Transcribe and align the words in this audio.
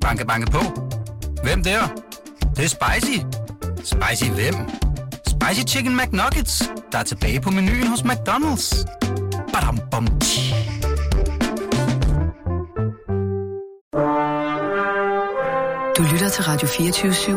Banke, 0.00 0.26
banke 0.26 0.50
på. 0.50 0.60
Hvem 1.42 1.62
der? 1.62 1.80
Det, 2.40 2.56
det 2.56 2.64
er 2.64 2.68
spicy. 2.68 3.18
Spicy 3.84 4.30
hvem? 4.30 4.54
Spicy 5.26 5.74
Chicken 5.74 5.96
McNuggets, 5.96 6.70
der 6.92 6.98
er 6.98 7.02
tilbage 7.02 7.40
på 7.40 7.50
menuen 7.50 7.86
hos 7.86 8.00
McDonald's. 8.00 8.84
Badum, 9.52 9.80
bom, 9.90 10.06
tji. 10.20 10.54
Du 15.96 16.02
lytter 16.12 16.28
til 16.28 16.44
Radio 16.44 16.68
24 16.68 17.12
/7. 17.12 17.30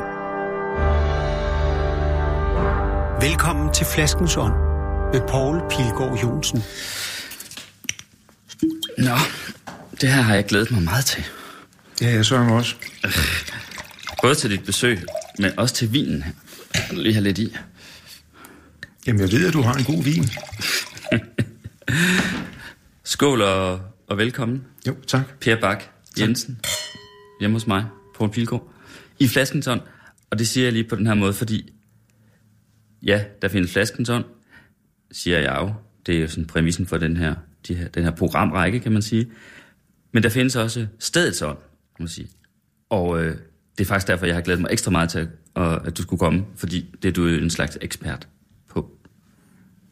Velkommen 3.26 3.74
til 3.74 3.86
Flaskens 3.86 4.38
Ånd 4.38 4.54
med 5.14 5.22
Poul 5.30 5.62
Pilgaard 5.70 6.18
Jonsen. 6.24 6.64
Nå, 8.98 9.16
det 10.02 10.10
her 10.10 10.22
har 10.22 10.36
jeg 10.36 10.46
glædet 10.46 10.72
mig 10.72 10.84
meget 10.84 11.06
til. 11.06 11.24
Ja, 12.04 12.10
jeg 12.10 12.26
så 12.26 12.38
ham 12.38 12.52
også. 12.52 12.76
Både 14.22 14.36
til 14.36 14.50
dit 14.50 14.66
besøg, 14.66 15.00
men 15.40 15.60
også 15.60 15.76
til 15.76 15.94
vinen. 15.94 16.24
Jeg 16.74 16.98
lige 16.98 17.14
have 17.14 17.24
lidt 17.24 17.38
i. 17.38 17.56
Jamen, 19.08 19.22
jeg 19.22 19.32
ved, 19.32 19.48
at 19.48 19.54
du 19.54 19.62
har 19.62 19.74
en 19.74 19.84
god 19.84 20.04
vin. 20.04 20.24
Skål 23.04 23.42
og, 23.42 23.82
og 24.08 24.18
velkommen. 24.18 24.64
Jo, 24.88 24.96
tak. 25.08 25.40
Per 25.40 25.56
Bak 25.62 25.84
Jensen, 26.20 26.60
hjemme 27.40 27.56
hos 27.56 27.68
mig, 27.68 27.86
Poul 28.16 28.32
Pilgaard, 28.32 28.74
i 29.20 29.28
Flaskensånd. 29.28 29.82
Og 30.30 30.40
det 30.40 30.48
siger 30.48 30.66
jeg 30.66 30.74
lige 30.74 30.90
på 30.90 30.96
den 30.96 31.08
her 31.08 31.14
måde, 31.14 31.34
fordi 31.34 31.74
ja, 33.04 33.24
der 33.42 33.48
findes 33.48 33.72
Flaskensånd, 33.72 34.26
siger 35.12 35.40
jeg 35.40 35.58
jo. 35.62 35.74
Det 36.06 36.16
er 36.16 36.20
jo 36.20 36.28
sådan 36.28 36.46
præmissen 36.46 36.88
for 36.88 36.98
den 36.98 37.18
her, 37.18 37.36
de 37.68 37.76
her, 37.76 37.88
den 37.88 38.04
her 38.04 38.12
programrække, 38.12 38.80
kan 38.80 38.92
man 38.92 39.02
sige. 39.02 39.32
Men 40.12 40.24
der 40.24 40.30
findes 40.30 40.56
også 40.56 40.88
stedets 41.00 41.42
ånd, 41.42 41.58
kan 41.96 42.04
man 42.04 42.08
sige. 42.08 42.28
Og 42.90 43.24
øh, 43.24 43.38
det 43.78 43.84
er 43.84 43.86
faktisk 43.86 44.08
derfor, 44.08 44.26
jeg 44.26 44.36
har 44.36 44.42
glædet 44.42 44.62
mig 44.62 44.70
ekstra 44.72 44.92
meget 44.92 45.10
til, 45.10 45.30
at, 45.56 45.88
at 45.88 45.98
du 45.98 46.02
skulle 46.02 46.20
komme, 46.20 46.46
fordi 46.56 46.96
det 47.02 47.08
er 47.08 47.12
du 47.12 47.28
en 47.28 47.50
slags 47.50 47.78
ekspert 47.82 48.28
på. 48.70 48.92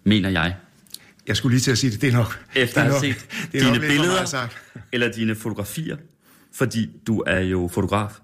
Mener 0.04 0.30
jeg. 0.30 0.56
Jeg 1.28 1.38
skulle 1.38 1.54
lige 1.54 1.62
til 1.62 1.72
at 1.72 1.78
sige 1.78 1.92
det, 1.92 2.02
det 2.02 2.10
er 2.10 2.14
nok... 2.14 2.46
Efter 2.56 2.82
at 2.82 2.88
have 2.88 3.00
set 3.00 3.28
det 3.52 3.62
er 3.62 3.66
dine 3.66 3.78
nok 3.78 3.82
billeder, 3.82 4.26
sagt. 4.26 4.58
eller 4.92 5.12
dine 5.12 5.36
fotografier, 5.36 5.98
fordi 6.54 6.90
du 7.08 7.24
er 7.28 7.40
jo 7.40 7.70
fotograf. 7.74 8.20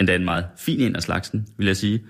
Endda 0.00 0.14
en 0.14 0.24
meget 0.24 0.46
fin 0.58 0.80
en 0.80 0.96
af 0.96 1.02
slagsen, 1.02 1.46
vil 1.56 1.66
jeg 1.66 1.76
sige. 1.76 2.04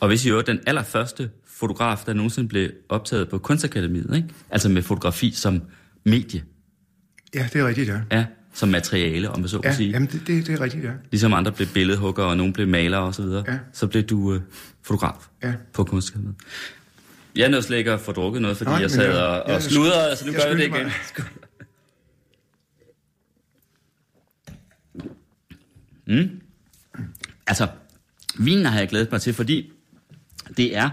Og 0.00 0.08
hvis 0.08 0.24
I 0.24 0.28
jo 0.28 0.40
den 0.40 0.60
allerførste 0.66 1.30
fotograf, 1.46 2.02
der 2.06 2.12
nogensinde 2.12 2.48
blev 2.48 2.70
optaget 2.88 3.28
på 3.28 3.38
Kunstakademiet, 3.38 4.16
ikke? 4.16 4.28
altså 4.50 4.68
med 4.68 4.82
fotografi 4.82 5.30
som 5.30 5.62
medie, 6.04 6.42
Ja, 7.34 7.48
det 7.52 7.60
er 7.60 7.66
rigtigt, 7.66 7.88
ja. 7.88 8.00
ja, 8.10 8.26
som 8.54 8.68
materiale, 8.68 9.30
om 9.30 9.40
man 9.40 9.48
så 9.48 9.56
må 9.56 9.62
Ja, 9.64 9.74
sige. 9.74 9.90
jamen, 9.90 10.08
det, 10.12 10.22
det, 10.26 10.46
det 10.46 10.52
er 10.54 10.60
rigtigt, 10.60 10.84
ja. 10.84 10.90
Ligesom 11.10 11.32
andre 11.32 11.52
blev 11.52 11.68
billedhugger, 11.68 12.24
og 12.24 12.36
nogen 12.36 12.52
blev 12.52 12.68
malere 12.68 13.00
og 13.00 13.14
så 13.14 13.22
videre, 13.22 13.44
Ja. 13.48 13.58
så 13.72 13.86
blev 13.86 14.02
du 14.02 14.34
øh, 14.34 14.40
fotograf 14.82 15.26
Ja. 15.42 15.52
på 15.72 15.84
Kunstakademiet. 15.84 16.36
Jeg 17.36 17.48
nåede 17.48 17.62
slet 17.62 17.78
ikke 17.78 17.92
at 17.92 18.00
få 18.00 18.12
drukket 18.12 18.42
noget, 18.42 18.56
fordi 18.56 18.70
Nej, 18.70 18.80
jeg 18.80 18.90
sad 18.90 19.04
jeg- 19.04 19.14
og, 19.26 19.42
jeg- 19.48 19.56
og 19.56 19.62
sludrede, 19.62 20.16
så 20.16 20.26
nu 20.26 20.32
jeg 20.32 20.40
gør 20.40 20.48
jeg 20.48 20.56
det 20.58 20.64
igen. 20.64 20.72
mig. 20.82 20.92
Mm. 26.06 26.40
Altså, 27.46 27.68
vinen 28.38 28.64
har 28.66 28.78
jeg 28.78 28.88
glædet 28.88 29.12
mig 29.12 29.20
til, 29.20 29.34
fordi 29.34 29.72
det 30.56 30.76
er 30.76 30.90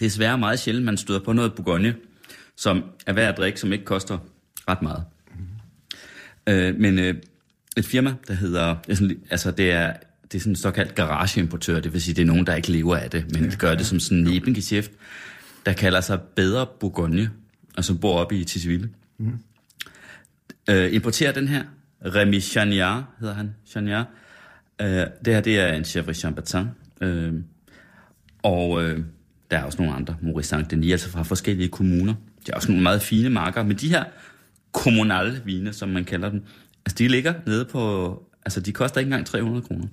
desværre 0.00 0.38
meget 0.38 0.58
sjældent, 0.58 0.84
man 0.84 0.96
støder 0.96 1.20
på 1.20 1.32
noget 1.32 1.54
Bourgogne, 1.54 1.96
som 2.56 2.84
er 3.06 3.12
værd 3.12 3.28
at 3.32 3.36
drikke, 3.38 3.60
som 3.60 3.72
ikke 3.72 3.84
koster 3.84 4.18
ret 4.68 4.82
meget. 4.82 5.04
Øh, 6.46 6.80
men 6.80 6.98
øh, 6.98 7.14
et 7.76 7.84
firma, 7.84 8.14
der 8.28 8.34
hedder, 8.34 8.76
det 8.86 9.00
er 9.00 9.14
altså 9.30 9.50
det 9.50 9.70
er, 9.70 9.92
det 10.22 10.34
er 10.38 10.40
sådan 10.40 10.52
en 10.52 10.56
såkaldt 10.56 10.94
garageimportør, 10.94 11.80
det 11.80 11.92
vil 11.92 12.02
sige, 12.02 12.14
det 12.14 12.22
er 12.22 12.26
nogen, 12.26 12.46
der 12.46 12.54
ikke 12.54 12.70
lever 12.70 12.96
af 12.96 13.10
det, 13.10 13.32
men 13.32 13.44
ja, 13.44 13.56
gør 13.58 13.74
det 13.74 13.86
som 13.86 14.00
sådan 14.00 14.18
en 14.18 14.24
nebengeschæft, 14.24 14.90
der 15.66 15.72
kalder 15.72 16.00
sig 16.00 16.20
Bedre 16.20 16.66
Bourgogne, 16.80 17.30
og 17.76 17.84
som 17.84 17.98
bor 17.98 18.18
oppe 18.18 18.36
i 18.36 18.44
Tisvilde. 18.44 18.88
Mm. 19.18 19.38
Øh, 20.70 20.94
importerer 20.94 21.32
den 21.32 21.48
her, 21.48 21.62
Remy 22.04 22.40
Chagnard 22.40 23.04
hedder 23.20 23.34
han, 23.34 23.54
Chagnard. 23.66 24.06
Øh, 24.80 24.86
det 25.24 25.34
her, 25.34 25.40
det 25.40 25.60
er 25.60 25.72
en 25.72 25.84
Chevrolet 25.84 26.16
Chambertin, 26.16 26.66
øh, 27.00 27.32
og 28.42 28.84
øh, 28.84 29.04
der 29.50 29.58
er 29.58 29.64
også 29.64 29.82
nogle 29.82 29.94
andre, 29.94 30.16
Maurice 30.22 30.56
Saint-Denis, 30.56 30.90
altså 30.90 31.10
fra 31.10 31.22
forskellige 31.22 31.68
kommuner. 31.68 32.14
De 32.46 32.52
er 32.52 32.56
også 32.56 32.68
nogle 32.68 32.82
meget 32.82 33.02
fine 33.02 33.30
marker, 33.30 33.62
men 33.62 33.76
de 33.76 33.88
her 33.88 34.04
kommunale 34.72 35.42
vine, 35.44 35.72
som 35.72 35.88
man 35.88 36.04
kalder 36.04 36.30
dem, 36.30 36.44
altså 36.86 36.96
de 36.98 37.08
ligger 37.08 37.34
nede 37.46 37.64
på, 37.64 38.22
altså 38.44 38.60
de 38.60 38.72
koster 38.72 39.00
ikke 39.00 39.08
engang 39.08 39.26
300 39.26 39.66
kroner. 39.66 39.86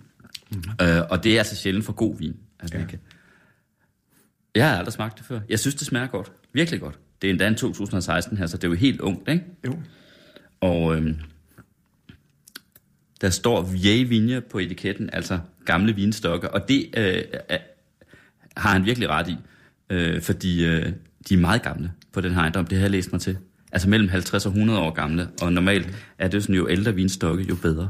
Mm-hmm. 0.52 0.88
Øh, 0.88 1.02
og 1.10 1.24
det 1.24 1.34
er 1.34 1.38
altså 1.38 1.56
sjældent 1.56 1.86
for 1.86 1.94
god 1.94 2.18
vin. 2.18 2.36
Altså, 2.60 2.78
ja. 2.78 2.86
kan. 2.86 3.00
Jeg 4.56 4.70
har 4.70 4.78
aldrig 4.78 4.94
smagt 4.94 5.18
det 5.18 5.26
før. 5.26 5.40
Jeg 5.50 5.60
synes, 5.60 5.76
det 5.76 5.88
smager 5.88 6.08
godt. 6.08 6.32
Virkelig 6.54 6.80
godt. 6.80 7.00
Det 7.22 7.28
er 7.28 7.32
endda 7.32 7.48
en 7.48 7.56
2016 7.56 8.38
her, 8.38 8.48
så 8.48 8.58
det 8.58 8.64
er 8.64 8.68
jo 8.68 8.76
helt 8.76 9.02
ungt, 9.02 9.30
ikke? 9.30 9.44
Jo. 9.66 9.80
Og 10.62 10.96
øhm, 10.96 11.16
der 13.22 13.30
står 13.30 13.62
vieille 13.62 14.10
vigne 14.10 14.42
på 14.42 14.60
etiketten, 14.60 15.10
altså 15.14 15.40
gamle 15.66 15.96
vinstokke, 15.96 16.50
og 16.50 16.70
det 16.70 16.90
øh, 16.98 17.24
er, 17.50 17.58
har 18.58 18.70
han 18.70 18.86
virkelig 18.86 19.10
ret 19.10 19.28
i, 19.28 19.36
øh, 19.90 20.22
fordi 20.22 20.66
øh, 20.66 20.92
de 21.30 21.34
er 21.34 21.38
meget 21.38 21.62
gamle 21.62 21.92
på 22.14 22.22
den 22.22 22.34
her 22.34 22.42
ejendom, 22.42 22.66
det 22.66 22.78
har 22.78 22.84
jeg 22.84 22.92
læst 22.92 23.12
mig 23.12 23.22
til. 23.22 23.38
Altså 23.72 23.90
mellem 23.90 24.10
50 24.10 24.46
og 24.46 24.50
100 24.50 24.80
år 24.80 24.92
gamle, 24.92 25.28
og 25.42 25.54
normalt 25.54 25.90
er 26.18 26.28
det 26.28 26.44
sådan, 26.44 26.56
jo 26.56 26.70
ældre 26.70 26.96
vinstokke, 26.96 27.44
jo 27.44 27.56
bedre. 27.56 27.90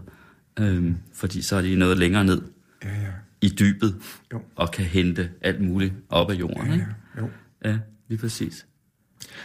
Øhm, 0.60 0.96
fordi 1.14 1.42
så 1.42 1.56
er 1.56 1.62
de 1.62 1.76
noget 1.76 1.98
længere 1.98 2.26
ned 2.26 2.42
Ja, 2.84 2.90
ja. 2.90 3.08
i 3.42 3.50
dybet, 3.60 3.96
Jo. 4.34 4.42
og 4.56 4.72
kan 4.72 4.86
hente 4.86 5.30
alt 5.42 5.62
muligt 5.62 5.94
op 6.10 6.32
af 6.32 6.36
jorden. 6.36 6.68
Ja, 6.68 6.74
ikke? 6.74 6.86
ja. 7.16 7.22
Jo. 7.22 7.30
ja 7.66 7.78
lige 8.10 8.20
præcis. 8.20 8.66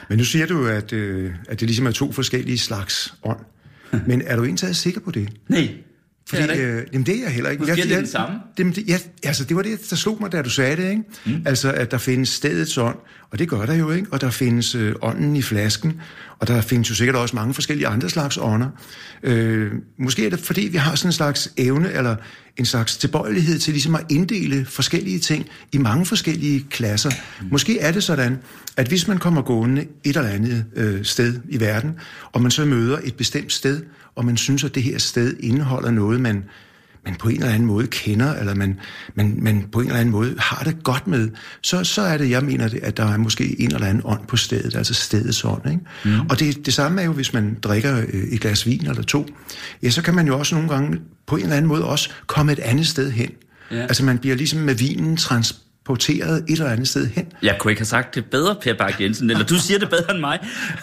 Men 0.09 0.19
nu 0.19 0.25
siger 0.25 0.47
du, 0.47 0.67
at, 0.67 0.93
øh, 0.93 1.35
at 1.49 1.61
det 1.61 1.69
ligesom 1.69 1.87
er 1.87 1.91
to 1.91 2.13
forskellige 2.13 2.59
slags 2.59 3.15
ånd. 3.23 3.41
Men 4.09 4.23
er 4.23 4.37
du 4.37 4.45
egentlig 4.45 4.77
sikker 4.77 5.01
på 5.01 5.11
det? 5.11 5.29
Nej, 5.49 5.75
Fordi, 6.29 6.43
det 6.43 6.51
er 6.51 6.55
det 6.55 6.63
øh, 6.63 6.87
jamen 6.93 7.07
det 7.07 7.17
er 7.17 7.23
jeg 7.23 7.31
heller 7.31 7.51
ikke. 7.51 7.61
Måske 7.61 7.73
er 7.73 7.77
jeg, 7.77 7.89
det 7.89 7.97
den 7.97 8.07
samme. 8.07 8.39
Det, 8.57 8.77
det, 8.77 8.89
ja, 8.89 8.99
altså 9.23 9.45
det 9.45 9.57
var 9.57 9.63
det, 9.63 9.91
der 9.91 9.97
slog 9.97 10.17
mig, 10.21 10.33
da 10.33 10.43
du 10.43 10.51
sagde 10.51 10.77
det, 10.77 10.91
ikke? 10.91 11.03
Mm. 11.27 11.43
Altså, 11.47 11.73
at 11.73 11.91
der 11.91 11.99
findes 11.99 12.29
stedets 12.29 12.79
ånd, 12.79 12.97
og 13.31 13.39
det 13.39 13.49
gør 13.49 13.67
der 13.67 13.75
jo, 13.75 13.91
ikke? 13.91 14.07
Og 14.11 14.21
der 14.21 14.31
findes 14.31 14.75
øh, 14.75 14.95
ånden 15.03 15.37
i 15.37 15.43
flasken, 15.43 16.01
og 16.39 16.49
der 16.49 16.61
findes 16.61 16.91
jo 16.91 16.95
sikkert 16.95 17.17
også 17.17 17.37
mange 17.37 17.55
forskellige 17.55 17.87
andre 17.87 18.11
slags 18.11 18.39
ånder. 18.41 18.69
Øh, 19.23 19.73
måske 19.99 20.27
er 20.27 20.31
det, 20.31 20.41
fordi 20.41 20.61
vi 20.61 20.77
har 20.77 20.95
sådan 20.95 21.09
en 21.09 21.13
slags 21.13 21.53
evne, 21.57 21.93
eller 21.93 22.17
en 22.57 22.65
slags 22.67 22.97
tilbøjelighed 22.97 23.59
til 23.59 23.73
ligesom 23.73 23.95
at 23.95 24.05
inddele 24.11 24.65
forskellige 24.65 25.19
ting 25.19 25.47
i 25.73 25.79
mange 25.79 26.07
forskellige 26.07 26.67
klasser. 26.71 27.11
Mm. 27.41 27.47
Måske 27.51 27.79
er 27.79 27.93
det 27.93 28.03
sådan, 28.03 28.39
at 28.77 28.89
hvis 28.89 29.09
man 29.09 29.19
kommer 29.19 29.43
gående 29.43 29.87
et 30.05 30.17
eller 30.17 30.31
andet 30.31 30.65
øh, 30.77 31.05
sted 31.05 31.41
i 31.49 31.61
verden, 31.61 31.93
og 32.33 32.43
man 32.43 32.51
så 32.51 32.65
møder 32.65 32.99
et 33.05 33.15
bestemt 33.15 33.53
sted, 33.53 33.83
og 34.17 34.25
man 34.25 34.37
synes, 34.37 34.65
at 34.65 34.75
det 34.75 34.83
her 34.83 34.99
sted 34.99 35.37
indeholder 35.41 35.91
noget, 35.91 36.21
man, 36.21 36.45
man 37.05 37.15
på 37.15 37.29
en 37.29 37.35
eller 37.35 37.49
anden 37.49 37.67
måde 37.67 37.87
kender, 37.87 38.35
eller 38.35 38.55
man, 38.55 38.81
man, 39.15 39.37
man 39.39 39.69
på 39.73 39.81
en 39.81 39.87
eller 39.87 40.01
anden 40.01 40.13
måde 40.13 40.35
har 40.39 40.65
det 40.65 40.83
godt 40.83 41.07
med, 41.07 41.31
så, 41.63 41.85
så 41.85 42.03
er 42.03 42.19
det, 42.19 42.31
jeg 42.31 42.43
mener 42.43 42.69
det, 42.69 42.81
at 42.83 42.97
der 42.97 43.05
er 43.05 43.17
måske 43.17 43.61
en 43.61 43.75
eller 43.75 43.87
anden 43.87 44.03
ånd 44.05 44.27
på 44.27 44.37
stedet, 44.37 44.77
altså 44.77 44.95
stedets 44.95 45.45
ånd. 45.45 45.71
Ikke? 45.71 45.81
Mm. 46.05 46.27
Og 46.31 46.41
det, 46.41 46.67
det 46.67 46.75
samme 46.75 47.01
er 47.01 47.05
jo, 47.05 47.13
hvis 47.13 47.33
man 47.33 47.59
drikker 47.63 47.99
øh, 47.99 48.23
et 48.23 48.41
glas 48.41 48.67
vin 48.67 48.87
eller 48.87 49.03
to, 49.03 49.27
ja, 49.83 49.91
så 49.91 50.03
kan 50.03 50.15
man 50.15 50.27
jo 50.27 50.39
også 50.39 50.55
nogle 50.55 50.71
gange 50.71 51.01
på 51.27 51.37
en 51.37 51.43
eller 51.43 51.57
anden 51.57 51.69
måde 51.69 51.85
også 51.85 52.11
komme 52.27 52.53
et 52.53 52.59
andet 52.59 52.87
sted 52.87 53.11
hen. 53.11 53.31
Ja. 53.71 53.83
Altså 53.83 54.05
man 54.05 54.19
bliver 54.19 54.37
ligesom 54.37 54.61
med 54.61 54.75
vinen 54.75 55.17
transporteret 55.17 56.45
et 56.49 56.53
eller 56.53 56.71
andet 56.71 56.89
sted 56.89 57.07
hen. 57.07 57.27
Jeg 57.43 57.57
kunne 57.61 57.73
ikke 57.73 57.81
have 57.81 57.87
sagt 57.87 58.15
det 58.15 58.25
bedre, 58.25 58.57
Per 58.63 58.75
Bak 58.79 59.01
Jensen, 59.01 59.31
eller 59.31 59.45
du 59.45 59.59
siger 59.59 59.79
det 59.79 59.91
bedre 59.91 60.11
end 60.11 60.21
mig. 60.21 60.39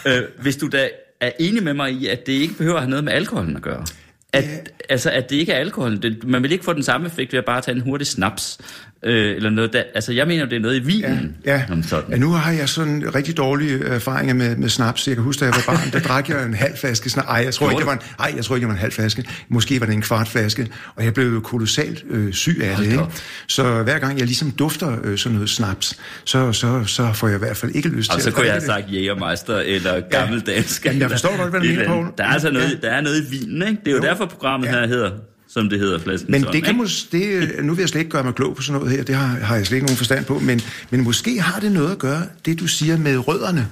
Øh, 0.06 0.22
hvis 0.42 0.56
du 0.56 0.68
da 0.68 0.88
er 1.22 1.30
enig 1.40 1.62
med 1.62 1.74
mig 1.74 1.92
i, 1.92 2.06
at 2.06 2.26
det 2.26 2.32
ikke 2.32 2.54
behøver 2.54 2.76
at 2.76 2.82
have 2.82 2.90
noget 2.90 3.04
med 3.04 3.12
alkoholen 3.12 3.56
at 3.56 3.62
gøre. 3.62 3.84
At, 4.32 4.44
Ja. 4.44 4.56
Altså, 4.88 5.10
at 5.10 5.30
det 5.30 5.36
ikke 5.36 5.52
er 5.52 5.58
alkoholen. 5.58 6.02
Det, 6.02 6.24
man 6.24 6.42
vil 6.42 6.52
ikke 6.52 6.64
få 6.64 6.72
den 6.72 6.82
samme 6.82 7.06
effekt 7.06 7.32
ved 7.32 7.38
at 7.38 7.44
bare 7.44 7.60
tage 7.60 7.74
en 7.74 7.80
hurtig 7.80 8.06
snaps. 8.06 8.58
Øh, 9.04 9.36
eller 9.36 9.50
noget 9.50 9.72
der. 9.72 9.82
Altså, 9.94 10.12
jeg 10.12 10.26
mener, 10.26 10.44
det 10.44 10.56
er 10.56 10.60
noget 10.60 10.76
i 10.76 10.80
vinen. 10.84 11.36
Ja, 11.46 11.62
Som 11.68 11.82
sådan. 11.82 12.10
ja, 12.10 12.16
nu 12.18 12.30
har 12.30 12.52
jeg 12.52 12.68
sådan 12.68 13.14
rigtig 13.14 13.36
dårlige 13.36 13.84
erfaringer 13.84 14.34
med, 14.34 14.56
med 14.56 14.68
snaps. 14.68 15.08
Jeg 15.08 15.16
kan 15.16 15.24
huske, 15.24 15.40
da 15.40 15.44
jeg 15.44 15.54
var 15.66 15.74
barn, 15.74 15.90
der 15.92 16.00
drak 16.00 16.28
jeg 16.28 16.44
en 16.46 16.54
halv 16.54 16.76
flaske 16.76 17.10
snaps. 17.10 17.26
Ej, 17.28 17.34
jeg 17.44 17.54
tror 17.54 17.70
ikke, 17.70 17.78
det 17.78 17.86
var 17.86 17.92
en, 17.92 17.98
ej, 18.20 18.32
jeg 18.36 18.44
tror 18.44 18.56
ikke, 18.56 18.64
det 18.64 18.68
var 18.68 18.74
en 18.74 18.80
halv 18.80 18.92
flaske. 18.92 19.24
Måske 19.48 19.80
var 19.80 19.86
det 19.86 19.94
en 19.94 20.02
kvart 20.02 20.28
flaske. 20.28 20.68
Og 20.96 21.04
jeg 21.04 21.14
blev 21.14 21.32
jo 21.32 21.40
kolossalt 21.40 22.04
øh, 22.10 22.32
syg 22.32 22.58
af 22.62 22.74
Hold 22.74 22.86
det. 22.86 22.92
Ikke? 22.92 23.04
Så 23.48 23.82
hver 23.82 23.98
gang 23.98 24.18
jeg 24.18 24.26
ligesom 24.26 24.50
dufter 24.50 24.96
øh, 25.04 25.18
sådan 25.18 25.34
noget 25.34 25.50
snaps, 25.50 25.98
så, 26.24 26.52
så, 26.52 26.84
så 26.86 27.12
får 27.14 27.28
jeg 27.28 27.36
i 27.36 27.38
hvert 27.38 27.56
fald 27.56 27.72
ikke 27.74 27.88
lyst 27.88 28.10
Og 28.10 28.16
til 28.16 28.22
så 28.22 28.28
at 28.28 28.34
kunne 28.34 28.46
jeg 28.46 28.52
have 28.54 28.64
sagt 28.64 28.84
jægermeister 28.92 29.58
eller 29.58 30.00
gammeldansk. 30.10 30.84
Jamen, 30.86 31.00
jeg 31.00 31.10
forstår 31.10 31.36
godt, 31.36 31.50
hvad 31.50 31.60
du 31.60 31.66
mener. 31.66 31.86
Poul. 31.86 32.06
Der 32.18 32.24
er 32.24 32.28
altså 32.28 32.48
Ja. 32.48 32.54
noget, 32.54 32.78
der 32.82 32.90
er 32.90 33.00
noget 33.00 33.16
i 33.26 33.30
vinen, 33.30 33.62
ikke? 33.68 33.80
Det 33.84 33.88
er 33.88 33.92
jo, 33.92 33.96
Jo. 33.96 34.02
derfor 34.02 34.26
programmet 34.26 34.66
Ja. 34.66 34.72
her 34.72 34.86
hedder, 34.86 35.10
som 35.52 35.68
det 35.68 35.78
hedder, 35.78 35.98
flasken 35.98 36.30
Men 36.30 36.40
sådan, 36.40 36.54
det 36.54 36.64
kan 36.64 36.80
mås- 36.80 37.08
det, 37.12 37.50
nu 37.64 37.74
vil 37.74 37.82
jeg 37.82 37.88
slet 37.88 38.00
ikke 38.00 38.10
gøre 38.10 38.24
mig 38.24 38.34
klog 38.34 38.56
på 38.56 38.62
sådan 38.62 38.80
noget 38.80 38.96
her, 38.96 39.04
det 39.04 39.14
har, 39.14 39.26
har 39.26 39.56
jeg 39.56 39.66
slet 39.66 39.76
ikke 39.76 39.86
nogen 39.86 39.96
forstand 39.96 40.24
på, 40.24 40.38
men, 40.38 40.60
men 40.90 41.04
måske 41.04 41.40
har 41.40 41.60
det 41.60 41.72
noget 41.72 41.90
at 41.90 41.98
gøre, 41.98 42.22
det 42.44 42.60
du 42.60 42.66
siger 42.66 42.98
med 42.98 43.28
rødderne. 43.28 43.68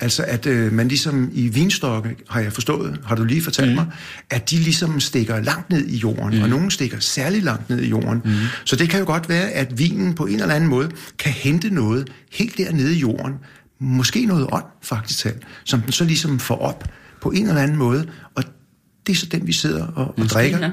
Altså 0.00 0.24
at 0.28 0.46
øh, 0.46 0.72
man 0.72 0.88
ligesom 0.88 1.30
i 1.32 1.48
vinstokke, 1.48 2.16
har 2.28 2.40
jeg 2.40 2.52
forstået, 2.52 3.00
har 3.04 3.16
du 3.16 3.24
lige 3.24 3.42
fortalt 3.42 3.68
mm. 3.68 3.74
mig, 3.74 3.86
at 4.30 4.50
de 4.50 4.56
ligesom 4.56 5.00
stikker 5.00 5.40
langt 5.40 5.70
ned 5.70 5.86
i 5.86 5.96
jorden, 5.96 6.36
mm. 6.36 6.42
og 6.42 6.48
nogle 6.48 6.70
stikker 6.70 7.00
særlig 7.00 7.42
langt 7.42 7.70
ned 7.70 7.80
i 7.80 7.88
jorden. 7.88 8.22
Mm. 8.24 8.32
Så 8.64 8.76
det 8.76 8.88
kan 8.88 9.00
jo 9.00 9.06
godt 9.06 9.28
være, 9.28 9.50
at 9.50 9.78
vinen 9.78 10.14
på 10.14 10.26
en 10.26 10.40
eller 10.40 10.54
anden 10.54 10.70
måde 10.70 10.90
kan 11.18 11.32
hente 11.32 11.70
noget 11.70 12.08
helt 12.32 12.58
dernede 12.58 12.94
i 12.96 12.98
jorden, 12.98 13.34
måske 13.80 14.26
noget 14.26 14.46
ånd 14.52 14.64
faktisk 14.82 15.18
talt, 15.18 15.42
som 15.64 15.80
den 15.80 15.92
så 15.92 16.04
ligesom 16.04 16.38
får 16.38 16.58
op 16.58 16.84
på 17.20 17.30
en 17.30 17.48
eller 17.48 17.62
anden 17.62 17.76
måde, 17.76 18.06
og 18.34 18.44
det 19.06 19.12
er 19.12 19.16
så 19.16 19.26
den, 19.26 19.46
vi 19.46 19.52
sidder 19.52 19.86
og, 19.86 20.14
og 20.18 20.24
drikker. 20.24 20.58
Ja. 20.58 20.70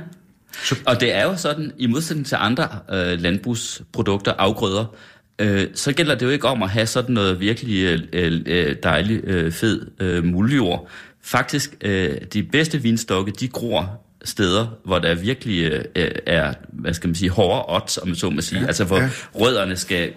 Så... 0.63 0.75
Og 0.85 0.99
det 0.99 1.15
er 1.15 1.23
jo 1.23 1.37
sådan, 1.37 1.71
i 1.77 1.87
modsætning 1.87 2.27
til 2.27 2.37
andre 2.39 2.67
øh, 2.91 3.21
landbrugsprodukter, 3.21 4.33
afgrøder, 4.37 4.95
øh, 5.39 5.67
så 5.75 5.93
gælder 5.93 6.15
det 6.15 6.25
jo 6.25 6.31
ikke 6.31 6.47
om 6.47 6.63
at 6.63 6.69
have 6.69 6.85
sådan 6.85 7.13
noget 7.13 7.39
virkelig 7.39 8.07
øh, 8.13 8.41
øh, 8.45 8.75
dejlig, 8.83 9.21
øh, 9.23 9.51
fed 9.51 9.87
øh, 9.99 10.23
muljord. 10.23 10.89
Faktisk, 11.23 11.75
øh, 11.81 12.17
de 12.33 12.43
bedste 12.43 12.81
vinstokke, 12.81 13.31
de 13.31 13.47
gror 13.47 13.99
steder, 14.25 14.67
hvor 14.85 14.99
der 14.99 15.15
virkelig 15.15 15.71
øh, 15.95 16.11
er, 16.25 16.53
hvad 16.67 16.93
skal 16.93 17.07
man 17.07 17.15
sige, 17.15 17.29
hårde 17.29 17.75
odds, 17.75 17.97
om 17.97 18.07
man 18.07 18.15
så 18.15 18.29
må 18.29 18.41
sige. 18.41 18.61
Ja, 18.61 18.67
altså, 18.67 18.83
hvor 18.83 18.97
ja. 18.97 19.09
rødderne 19.33 19.75
skal 19.75 20.11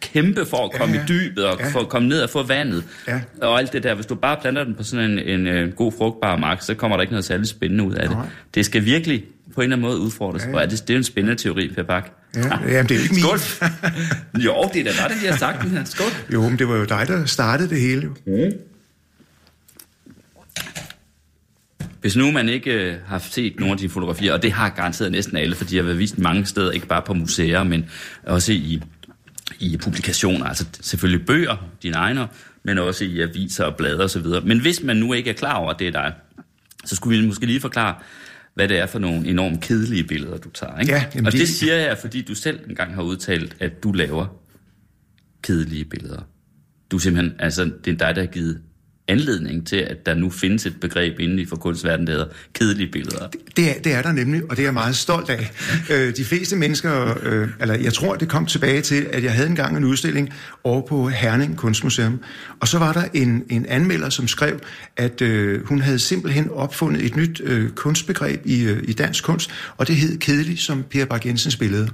kæmpe 0.00 0.46
for 0.46 0.64
at 0.64 0.72
komme 0.72 0.94
ja, 0.94 1.00
ja. 1.00 1.04
i 1.04 1.08
dybet, 1.08 1.44
og 1.46 1.58
ja. 1.60 1.68
for 1.68 1.80
at 1.80 1.88
komme 1.88 2.08
ned 2.08 2.22
og 2.22 2.30
få 2.30 2.42
vandet. 2.42 2.84
Ja. 3.08 3.20
Og 3.42 3.58
alt 3.58 3.72
det 3.72 3.82
der. 3.82 3.94
Hvis 3.94 4.06
du 4.06 4.14
bare 4.14 4.36
planter 4.40 4.64
den 4.64 4.74
på 4.74 4.82
sådan 4.82 5.10
en, 5.10 5.18
en, 5.18 5.46
en 5.46 5.72
god 5.72 5.92
frugtbar 5.98 6.36
mark, 6.36 6.62
så 6.62 6.74
kommer 6.74 6.96
der 6.96 7.02
ikke 7.02 7.12
noget 7.12 7.24
særligt 7.24 7.48
spændende 7.48 7.84
ud 7.84 7.94
af 7.94 8.08
det. 8.08 8.16
Nej. 8.16 8.26
Det 8.54 8.66
skal 8.66 8.84
virkelig 8.84 9.24
på 9.58 9.62
en 9.62 9.72
eller 9.72 9.76
anden 9.76 9.88
måde 9.88 10.00
udfordres. 10.00 10.44
Ja, 10.44 10.58
ja. 10.58 10.66
Det, 10.66 10.88
det 10.88 10.94
er 10.94 10.98
en 10.98 11.04
spændende 11.04 11.42
teori, 11.42 11.68
Per 11.74 11.82
Bak. 11.82 12.10
Ja, 12.36 12.40
ah. 12.40 12.72
jamen, 12.72 12.88
det 12.88 12.90
er 12.90 12.96
jo 12.96 13.02
ikke 13.02 13.14
min. 13.14 13.24
Skål. 13.24 13.38
jo, 14.46 14.70
det 14.72 14.80
er 14.80 14.84
da 14.84 14.90
bare 15.00 15.08
den, 15.08 15.20
de 15.22 15.26
har 15.26 15.36
sagt 15.36 15.62
den 15.62 15.70
her. 15.70 15.84
Skål. 15.84 16.10
Jo, 16.32 16.48
men 16.48 16.58
det 16.58 16.68
var 16.68 16.76
jo 16.76 16.84
dig, 16.84 17.04
der 17.08 17.26
startede 17.26 17.68
det 17.68 17.80
hele. 17.80 18.08
Mm. 18.26 18.52
Hvis 22.00 22.16
nu 22.16 22.30
man 22.30 22.48
ikke 22.48 22.72
øh, 22.72 22.96
har 23.06 23.18
set 23.18 23.60
nogle 23.60 23.72
af 23.72 23.78
de 23.78 23.88
fotografier, 23.88 24.32
og 24.32 24.42
det 24.42 24.52
har 24.52 24.68
garanteret 24.68 25.12
næsten 25.12 25.36
alle, 25.36 25.56
for 25.56 25.64
de 25.64 25.76
har 25.76 25.82
været 25.82 25.98
vist 25.98 26.18
mange 26.18 26.46
steder, 26.46 26.70
ikke 26.70 26.86
bare 26.86 27.02
på 27.02 27.14
museer, 27.14 27.62
men 27.62 27.90
også 28.22 28.52
i, 28.52 28.82
i 29.58 29.76
publikationer, 29.76 30.46
altså 30.46 30.64
selvfølgelig 30.80 31.26
bøger, 31.26 31.56
dine 31.82 31.96
egne, 31.96 32.26
men 32.62 32.78
også 32.78 33.04
i 33.04 33.20
aviser 33.20 33.64
og 33.64 33.76
blade 33.76 34.04
osv. 34.04 34.26
Men 34.44 34.60
hvis 34.60 34.82
man 34.82 34.96
nu 34.96 35.12
ikke 35.12 35.30
er 35.30 35.34
klar 35.34 35.54
over, 35.54 35.70
at 35.70 35.78
det 35.78 35.86
er 35.86 35.92
dig, 35.92 36.12
så 36.84 36.96
skulle 36.96 37.18
vi 37.18 37.26
måske 37.26 37.46
lige 37.46 37.60
forklare, 37.60 37.94
hvad 38.58 38.68
det 38.68 38.78
er 38.78 38.86
for 38.86 38.98
nogle 38.98 39.28
enormt 39.28 39.60
kedelige 39.60 40.04
billeder, 40.04 40.38
du 40.38 40.50
tager. 40.50 40.78
Ikke? 40.78 40.92
Ja, 40.92 41.04
jamen 41.14 41.26
og 41.26 41.32
det, 41.32 41.40
det 41.40 41.48
siger 41.48 41.74
jeg, 41.74 41.98
fordi 41.98 42.22
du 42.22 42.34
selv 42.34 42.60
engang 42.68 42.94
har 42.94 43.02
udtalt, 43.02 43.56
at 43.60 43.82
du 43.82 43.92
laver 43.92 44.26
kedelige 45.42 45.84
billeder. 45.84 46.28
Du 46.90 46.98
simpelthen, 46.98 47.36
altså, 47.38 47.64
det 47.84 47.92
er 47.92 47.96
dig, 47.96 48.16
der 48.16 48.22
har 48.22 48.26
givet 48.26 48.60
anledning 49.08 49.66
til, 49.66 49.76
at 49.76 50.06
der 50.06 50.14
nu 50.14 50.30
findes 50.30 50.66
et 50.66 50.80
begreb 50.80 51.20
inden 51.20 51.48
for 51.48 51.56
kunstverden, 51.56 52.06
der 52.06 52.12
hedder 52.12 52.26
kedelige 52.52 52.92
billeder. 52.92 53.28
Det 53.56 53.70
er, 53.70 53.82
det 53.84 53.92
er 53.92 54.02
der 54.02 54.12
nemlig, 54.12 54.42
og 54.50 54.56
det 54.56 54.58
er 54.58 54.66
jeg 54.66 54.74
meget 54.74 54.96
stolt 54.96 55.30
af. 55.30 55.52
øh, 55.90 56.16
de 56.16 56.24
fleste 56.24 56.56
mennesker, 56.56 57.18
øh, 57.22 57.48
eller 57.60 57.74
jeg 57.74 57.92
tror, 57.92 58.14
det 58.14 58.28
kom 58.28 58.46
tilbage 58.46 58.80
til, 58.80 59.06
at 59.12 59.24
jeg 59.24 59.32
havde 59.32 59.48
engang 59.48 59.76
en 59.76 59.84
udstilling 59.84 60.32
over 60.64 60.86
på 60.86 61.08
Herning 61.08 61.56
Kunstmuseum, 61.56 62.20
og 62.60 62.68
så 62.68 62.78
var 62.78 62.92
der 62.92 63.04
en, 63.14 63.44
en 63.50 63.66
anmelder, 63.66 64.10
som 64.10 64.28
skrev, 64.28 64.60
at 64.96 65.22
øh, 65.22 65.66
hun 65.66 65.80
havde 65.80 65.98
simpelthen 65.98 66.50
opfundet 66.50 67.04
et 67.04 67.16
nyt 67.16 67.40
øh, 67.44 67.70
kunstbegreb 67.70 68.40
i, 68.44 68.64
øh, 68.64 68.82
i 68.88 68.92
dansk 68.92 69.24
kunst, 69.24 69.50
og 69.76 69.88
det 69.88 69.96
hed 69.96 70.18
kedelig, 70.18 70.58
som 70.58 70.84
Per 70.90 71.04
Bak 71.04 71.26
Jensens 71.26 71.56
billede. 71.56 71.88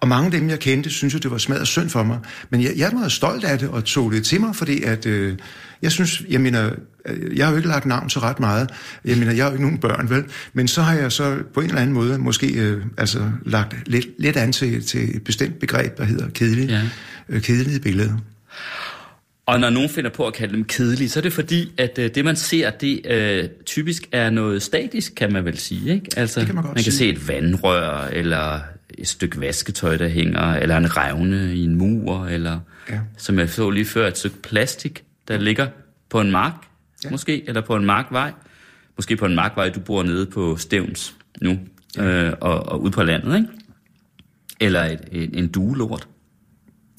Og 0.00 0.08
mange 0.08 0.24
af 0.26 0.32
dem, 0.32 0.48
jeg 0.48 0.58
kendte, 0.58 0.90
synes 0.90 1.14
jo, 1.14 1.18
det 1.18 1.30
var 1.30 1.38
smadret 1.38 1.68
synd 1.68 1.90
for 1.90 2.02
mig. 2.02 2.18
Men 2.50 2.62
jeg, 2.62 2.72
jeg 2.76 2.90
er 2.90 2.94
meget 2.94 3.12
stolt 3.12 3.44
af 3.44 3.58
det 3.58 3.68
og 3.68 3.84
tog 3.84 4.12
det 4.12 4.24
til 4.24 4.40
mig, 4.40 4.56
fordi 4.56 4.82
at... 4.82 5.06
Øh, 5.06 5.38
jeg 5.84 5.92
synes, 5.92 6.22
jeg 6.30 6.40
mener, 6.40 6.70
øh, 7.06 7.38
jeg 7.38 7.46
har 7.46 7.52
jo 7.52 7.56
ikke 7.56 7.68
lagt 7.68 7.86
navn 7.86 8.08
til 8.08 8.20
ret 8.20 8.40
meget. 8.40 8.70
Jeg 9.04 9.16
mener, 9.16 9.32
jeg 9.32 9.44
har 9.44 9.50
jo 9.50 9.54
ikke 9.54 9.64
nogen 9.64 9.78
børn, 9.78 10.10
vel? 10.10 10.24
Men 10.52 10.68
så 10.68 10.82
har 10.82 10.94
jeg 10.94 11.12
så 11.12 11.38
på 11.54 11.60
en 11.60 11.66
eller 11.66 11.80
anden 11.80 11.94
måde 11.94 12.18
måske 12.18 12.52
øh, 12.60 12.82
altså, 12.98 13.30
lagt 13.46 13.88
lidt, 13.88 14.06
lidt 14.18 14.36
an 14.36 14.52
til, 14.52 14.86
til 14.86 15.16
et 15.16 15.24
bestemt 15.24 15.58
begreb, 15.58 15.98
der 15.98 16.04
hedder 16.04 16.28
kedelig, 16.30 16.68
ja. 16.68 16.80
øh, 17.28 17.42
kedelige 17.42 17.80
billeder. 17.80 18.16
Og 19.46 19.60
når 19.60 19.70
nogen 19.70 19.88
finder 19.88 20.10
på 20.10 20.26
at 20.26 20.34
kalde 20.34 20.54
dem 20.54 20.64
kedelige, 20.64 21.08
så 21.08 21.20
er 21.20 21.22
det 21.22 21.32
fordi, 21.32 21.72
at 21.78 21.98
øh, 21.98 22.10
det 22.14 22.24
man 22.24 22.36
ser, 22.36 22.70
det 22.70 23.00
øh, 23.06 23.48
typisk 23.66 24.02
er 24.12 24.30
noget 24.30 24.62
statisk, 24.62 25.14
kan 25.14 25.32
man 25.32 25.44
vel 25.44 25.58
sige. 25.58 25.94
Ikke? 25.94 26.06
Altså, 26.16 26.40
det 26.40 26.46
kan 26.46 26.54
man 26.54 26.64
godt 26.64 26.74
man 26.74 26.84
kan 26.84 26.92
sige. 26.92 27.14
se 27.14 27.20
et 27.20 27.28
vandrør, 27.28 28.08
eller 28.12 28.60
et 28.98 29.08
stykke 29.08 29.40
vasketøj, 29.40 29.96
der 29.96 30.08
hænger, 30.08 30.54
eller 30.54 30.76
en 30.76 30.96
revne 30.96 31.54
i 31.54 31.64
en 31.64 31.76
mur, 31.76 32.26
eller 32.26 32.60
ja. 32.90 32.98
som 33.18 33.38
jeg 33.38 33.50
så 33.50 33.70
lige 33.70 33.84
før, 33.84 34.08
et 34.08 34.18
stykke 34.18 34.42
plastik, 34.42 35.04
der 35.28 35.38
ligger 35.38 35.68
på 36.10 36.20
en 36.20 36.30
mark, 36.30 36.54
ja. 37.04 37.10
måske, 37.10 37.48
eller 37.48 37.60
på 37.60 37.76
en 37.76 37.84
markvej. 37.84 38.32
Måske 38.96 39.16
på 39.16 39.26
en 39.26 39.34
markvej, 39.34 39.68
du 39.68 39.80
bor 39.80 40.02
nede 40.02 40.26
på 40.26 40.56
Stævns 40.56 41.14
nu, 41.42 41.58
ja. 41.96 42.02
øh, 42.04 42.32
og, 42.40 42.68
og 42.68 42.82
ude 42.82 42.90
på 42.90 43.02
landet, 43.02 43.36
ikke? 43.36 43.48
Eller 44.60 44.84
et, 44.84 45.00
en, 45.12 45.34
en 45.34 45.48
duelort. 45.48 46.08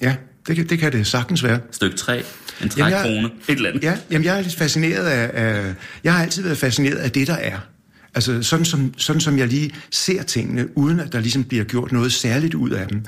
Ja, 0.02 0.16
det 0.48 0.56
kan, 0.56 0.70
det 0.70 0.80
kan 0.80 0.92
det 0.92 1.08
sagtens 1.08 1.44
være. 1.44 1.60
Stykke 1.72 1.98
træ, 1.98 2.22
en 2.64 2.70
trækrone, 2.70 3.26
et 3.28 3.56
eller 3.56 3.70
andet. 3.70 3.84
Ja, 3.84 3.98
jamen 4.12 4.26
jeg 4.26 4.38
er 4.38 4.42
lidt 4.42 4.56
fascineret 4.56 5.06
af, 5.06 5.32
af... 5.34 5.74
Jeg 6.04 6.14
har 6.14 6.24
altid 6.24 6.44
været 6.44 6.58
fascineret 6.58 6.96
af 6.96 7.12
det, 7.12 7.28
der 7.28 7.34
er. 7.34 7.60
Altså 8.16 8.44
sådan 8.44 8.66
som, 8.66 8.94
sådan 8.98 9.22
som 9.22 9.38
jeg 9.38 9.48
lige 9.48 9.72
ser 9.92 10.24
tingene, 10.24 10.78
uden 10.78 11.00
at 11.00 11.14
der 11.14 11.20
ligesom 11.20 11.44
bliver 11.44 11.64
gjort 11.64 11.92
noget 11.92 12.14
særligt 12.14 12.54
ud 12.54 12.70
af 12.70 12.88
dem. 12.88 13.06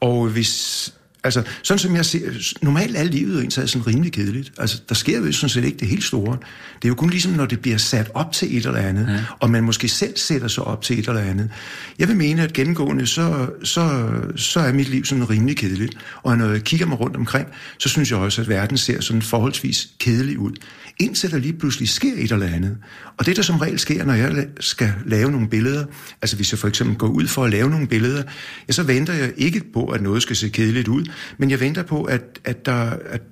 Og 0.00 0.28
hvis, 0.28 0.94
Altså, 1.28 1.42
sådan 1.62 1.78
som 1.78 1.96
jeg 1.96 2.04
ser, 2.04 2.54
normalt 2.62 2.96
er 2.96 3.04
livet 3.04 3.38
egentlig 3.38 3.68
sådan 3.68 3.86
rimelig 3.86 4.12
kedeligt. 4.12 4.52
Altså, 4.58 4.80
der 4.88 4.94
sker 4.94 5.18
jo 5.18 5.32
sådan 5.32 5.48
set 5.48 5.64
ikke 5.64 5.78
det 5.78 5.88
helt 5.88 6.04
store. 6.04 6.38
Det 6.76 6.84
er 6.84 6.88
jo 6.88 6.94
kun 6.94 7.10
ligesom, 7.10 7.32
når 7.32 7.46
det 7.46 7.60
bliver 7.60 7.76
sat 7.76 8.10
op 8.14 8.32
til 8.32 8.56
et 8.56 8.66
eller 8.66 8.80
andet, 8.80 9.06
ja. 9.08 9.24
og 9.40 9.50
man 9.50 9.64
måske 9.64 9.88
selv 9.88 10.16
sætter 10.16 10.48
sig 10.48 10.64
op 10.64 10.82
til 10.82 10.98
et 10.98 11.08
eller 11.08 11.20
andet. 11.20 11.50
Jeg 11.98 12.08
vil 12.08 12.16
mene, 12.16 12.42
at 12.42 12.52
gennemgående, 12.52 13.06
så, 13.06 13.46
så, 13.64 14.08
så 14.36 14.60
er 14.60 14.72
mit 14.72 14.88
liv 14.88 15.04
sådan 15.04 15.30
rimelig 15.30 15.56
kedeligt. 15.56 15.96
Og 16.22 16.38
når 16.38 16.48
jeg 16.48 16.64
kigger 16.64 16.86
mig 16.86 17.00
rundt 17.00 17.16
omkring, 17.16 17.48
så 17.78 17.88
synes 17.88 18.10
jeg 18.10 18.18
også, 18.18 18.40
at 18.42 18.48
verden 18.48 18.78
ser 18.78 19.00
sådan 19.00 19.22
forholdsvis 19.22 19.88
kedelig 19.98 20.38
ud. 20.38 20.52
Indtil 20.98 21.30
der 21.30 21.38
lige 21.38 21.52
pludselig 21.52 21.88
sker 21.88 22.12
et 22.16 22.32
eller 22.32 22.46
andet. 22.46 22.76
Og 23.16 23.26
det, 23.26 23.36
der 23.36 23.42
som 23.42 23.58
regel 23.58 23.78
sker, 23.78 24.04
når 24.04 24.14
jeg 24.14 24.46
skal 24.60 24.92
lave 25.06 25.30
nogle 25.30 25.48
billeder, 25.48 25.84
altså 26.22 26.36
hvis 26.36 26.52
jeg 26.52 26.58
for 26.58 26.68
eksempel 26.68 26.96
går 26.96 27.08
ud 27.08 27.26
for 27.26 27.44
at 27.44 27.50
lave 27.50 27.70
nogle 27.70 27.86
billeder, 27.86 28.22
ja, 28.68 28.72
så 28.72 28.82
venter 28.82 29.12
jeg 29.12 29.32
ikke 29.36 29.62
på, 29.72 29.86
at 29.86 30.00
noget 30.00 30.22
skal 30.22 30.36
se 30.36 30.48
kedeligt 30.48 30.88
ud, 30.88 31.04
men 31.38 31.50
jeg 31.50 31.60
venter 31.60 31.82
på, 31.82 32.02
at, 32.02 32.22
at 32.44 32.66
der... 32.66 32.96
At, 33.06 33.22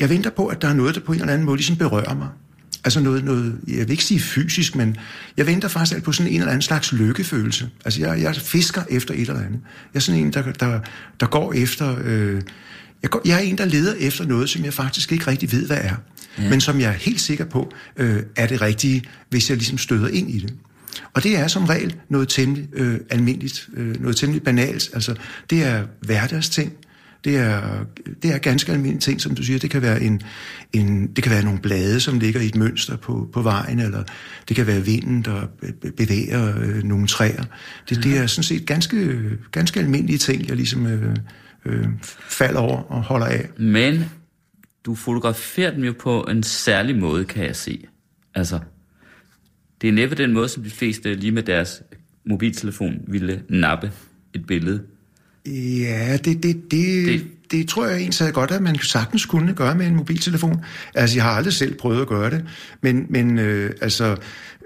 jeg 0.00 0.10
venter 0.10 0.30
på, 0.30 0.46
at 0.46 0.62
der 0.62 0.68
er 0.68 0.74
noget, 0.74 0.94
der 0.94 1.00
på 1.00 1.12
en 1.12 1.20
eller 1.20 1.32
anden 1.32 1.46
måde 1.46 1.56
ligesom 1.56 1.76
berører 1.76 2.14
mig. 2.14 2.28
Altså 2.84 3.00
noget, 3.00 3.24
noget, 3.24 3.58
jeg 3.68 3.78
vil 3.78 3.90
ikke 3.90 4.04
sige 4.04 4.20
fysisk, 4.20 4.76
men 4.76 4.96
jeg 5.36 5.46
venter 5.46 5.68
faktisk 5.68 5.94
alt 5.94 6.04
på 6.04 6.12
sådan 6.12 6.32
en 6.32 6.40
eller 6.40 6.52
anden 6.52 6.62
slags 6.62 6.92
lykkefølelse. 6.92 7.70
Altså 7.84 8.00
jeg, 8.00 8.22
jeg 8.22 8.36
fisker 8.36 8.82
efter 8.90 9.14
et 9.14 9.20
eller 9.20 9.40
andet. 9.40 9.60
Jeg 9.94 9.98
er 9.98 10.00
sådan 10.00 10.20
en, 10.20 10.32
der, 10.32 10.52
der, 10.52 10.80
der 11.20 11.26
går 11.26 11.52
efter... 11.52 11.96
Øh, 12.04 12.42
jeg, 13.02 13.10
går, 13.10 13.20
jeg 13.24 13.34
er 13.34 13.40
en, 13.40 13.58
der 13.58 13.64
leder 13.64 13.94
efter 13.94 14.26
noget, 14.26 14.50
som 14.50 14.64
jeg 14.64 14.74
faktisk 14.74 15.12
ikke 15.12 15.26
rigtig 15.26 15.52
ved, 15.52 15.66
hvad 15.66 15.78
er. 15.80 15.94
Ja. 16.38 16.50
Men 16.50 16.60
som 16.60 16.80
jeg 16.80 16.88
er 16.88 16.96
helt 16.96 17.20
sikker 17.20 17.44
på, 17.44 17.72
øh, 17.96 18.22
er 18.36 18.46
det 18.46 18.62
rigtige, 18.62 19.02
hvis 19.30 19.50
jeg 19.50 19.58
ligesom 19.58 19.78
støder 19.78 20.08
ind 20.08 20.30
i 20.30 20.38
det. 20.38 20.54
Og 21.14 21.22
det 21.22 21.38
er 21.38 21.46
som 21.46 21.64
regel 21.64 21.96
noget 22.08 22.28
temmelig 22.28 22.68
øh, 22.72 23.00
almindeligt, 23.10 23.68
øh, 23.76 24.00
noget 24.00 24.16
temmelig 24.16 24.42
banalt. 24.42 24.90
Altså, 24.94 25.14
det 25.50 25.64
er 25.64 25.84
hverdagsting. 26.00 26.72
Det 27.24 27.36
er, 27.36 27.84
det 28.22 28.34
er 28.34 28.38
ganske 28.38 28.72
almindelige 28.72 29.00
ting, 29.00 29.20
som 29.20 29.34
du 29.34 29.42
siger. 29.42 29.58
Det 29.58 29.70
kan 29.70 29.82
være, 29.82 30.02
en, 30.02 30.22
en, 30.72 31.06
det 31.06 31.24
kan 31.24 31.32
være 31.32 31.44
nogle 31.44 31.58
blade, 31.58 32.00
som 32.00 32.18
ligger 32.18 32.40
i 32.40 32.46
et 32.46 32.56
mønster 32.56 32.96
på, 32.96 33.28
på 33.32 33.42
vejen, 33.42 33.78
eller 33.78 34.02
det 34.48 34.56
kan 34.56 34.66
være 34.66 34.84
vinden, 34.84 35.22
der 35.22 35.42
bevæger 35.96 36.58
øh, 36.58 36.82
nogle 36.82 37.06
træer. 37.06 37.44
Det, 37.88 38.04
det 38.04 38.18
er 38.18 38.26
sådan 38.26 38.42
set 38.42 38.66
ganske, 38.66 39.18
ganske 39.52 39.80
almindelige 39.80 40.18
ting, 40.18 40.48
jeg 40.48 40.56
ligesom 40.56 40.86
øh, 40.86 41.16
øh, 41.66 41.86
falder 42.28 42.60
over 42.60 42.82
og 42.82 43.02
holder 43.02 43.26
af. 43.26 43.48
Men 43.58 44.04
du 44.84 44.94
fotograferer 44.94 45.74
dem 45.74 45.84
jo 45.84 45.94
på 45.98 46.22
en 46.22 46.42
særlig 46.42 46.96
måde, 46.96 47.24
kan 47.24 47.44
jeg 47.44 47.56
se. 47.56 47.86
Altså, 48.34 48.60
det 49.80 49.88
er 49.88 49.92
næppe 49.92 50.14
den 50.14 50.32
måde, 50.32 50.48
som 50.48 50.62
de 50.62 50.70
fleste 50.70 51.14
lige 51.14 51.32
med 51.32 51.42
deres 51.42 51.82
mobiltelefon 52.24 53.04
ville 53.08 53.42
nappe 53.48 53.92
et 54.34 54.46
billede. 54.46 54.82
Ja, 55.46 56.16
det, 56.16 56.42
det, 56.42 56.70
det, 56.70 56.70
det, 56.70 57.26
det 57.52 57.68
tror 57.68 57.86
jeg 57.86 57.96
egentlig 57.96 58.32
godt, 58.32 58.50
at 58.50 58.62
man 58.62 58.78
sagtens 58.78 59.26
kunne 59.26 59.54
gøre 59.54 59.74
med 59.74 59.86
en 59.86 59.96
mobiltelefon. 59.96 60.64
Altså, 60.94 61.16
jeg 61.16 61.24
har 61.24 61.30
aldrig 61.30 61.52
selv 61.52 61.74
prøvet 61.74 62.00
at 62.00 62.08
gøre 62.08 62.30
det, 62.30 62.44
men, 62.82 63.06
men 63.08 63.38
øh, 63.38 63.70
altså, 63.80 64.16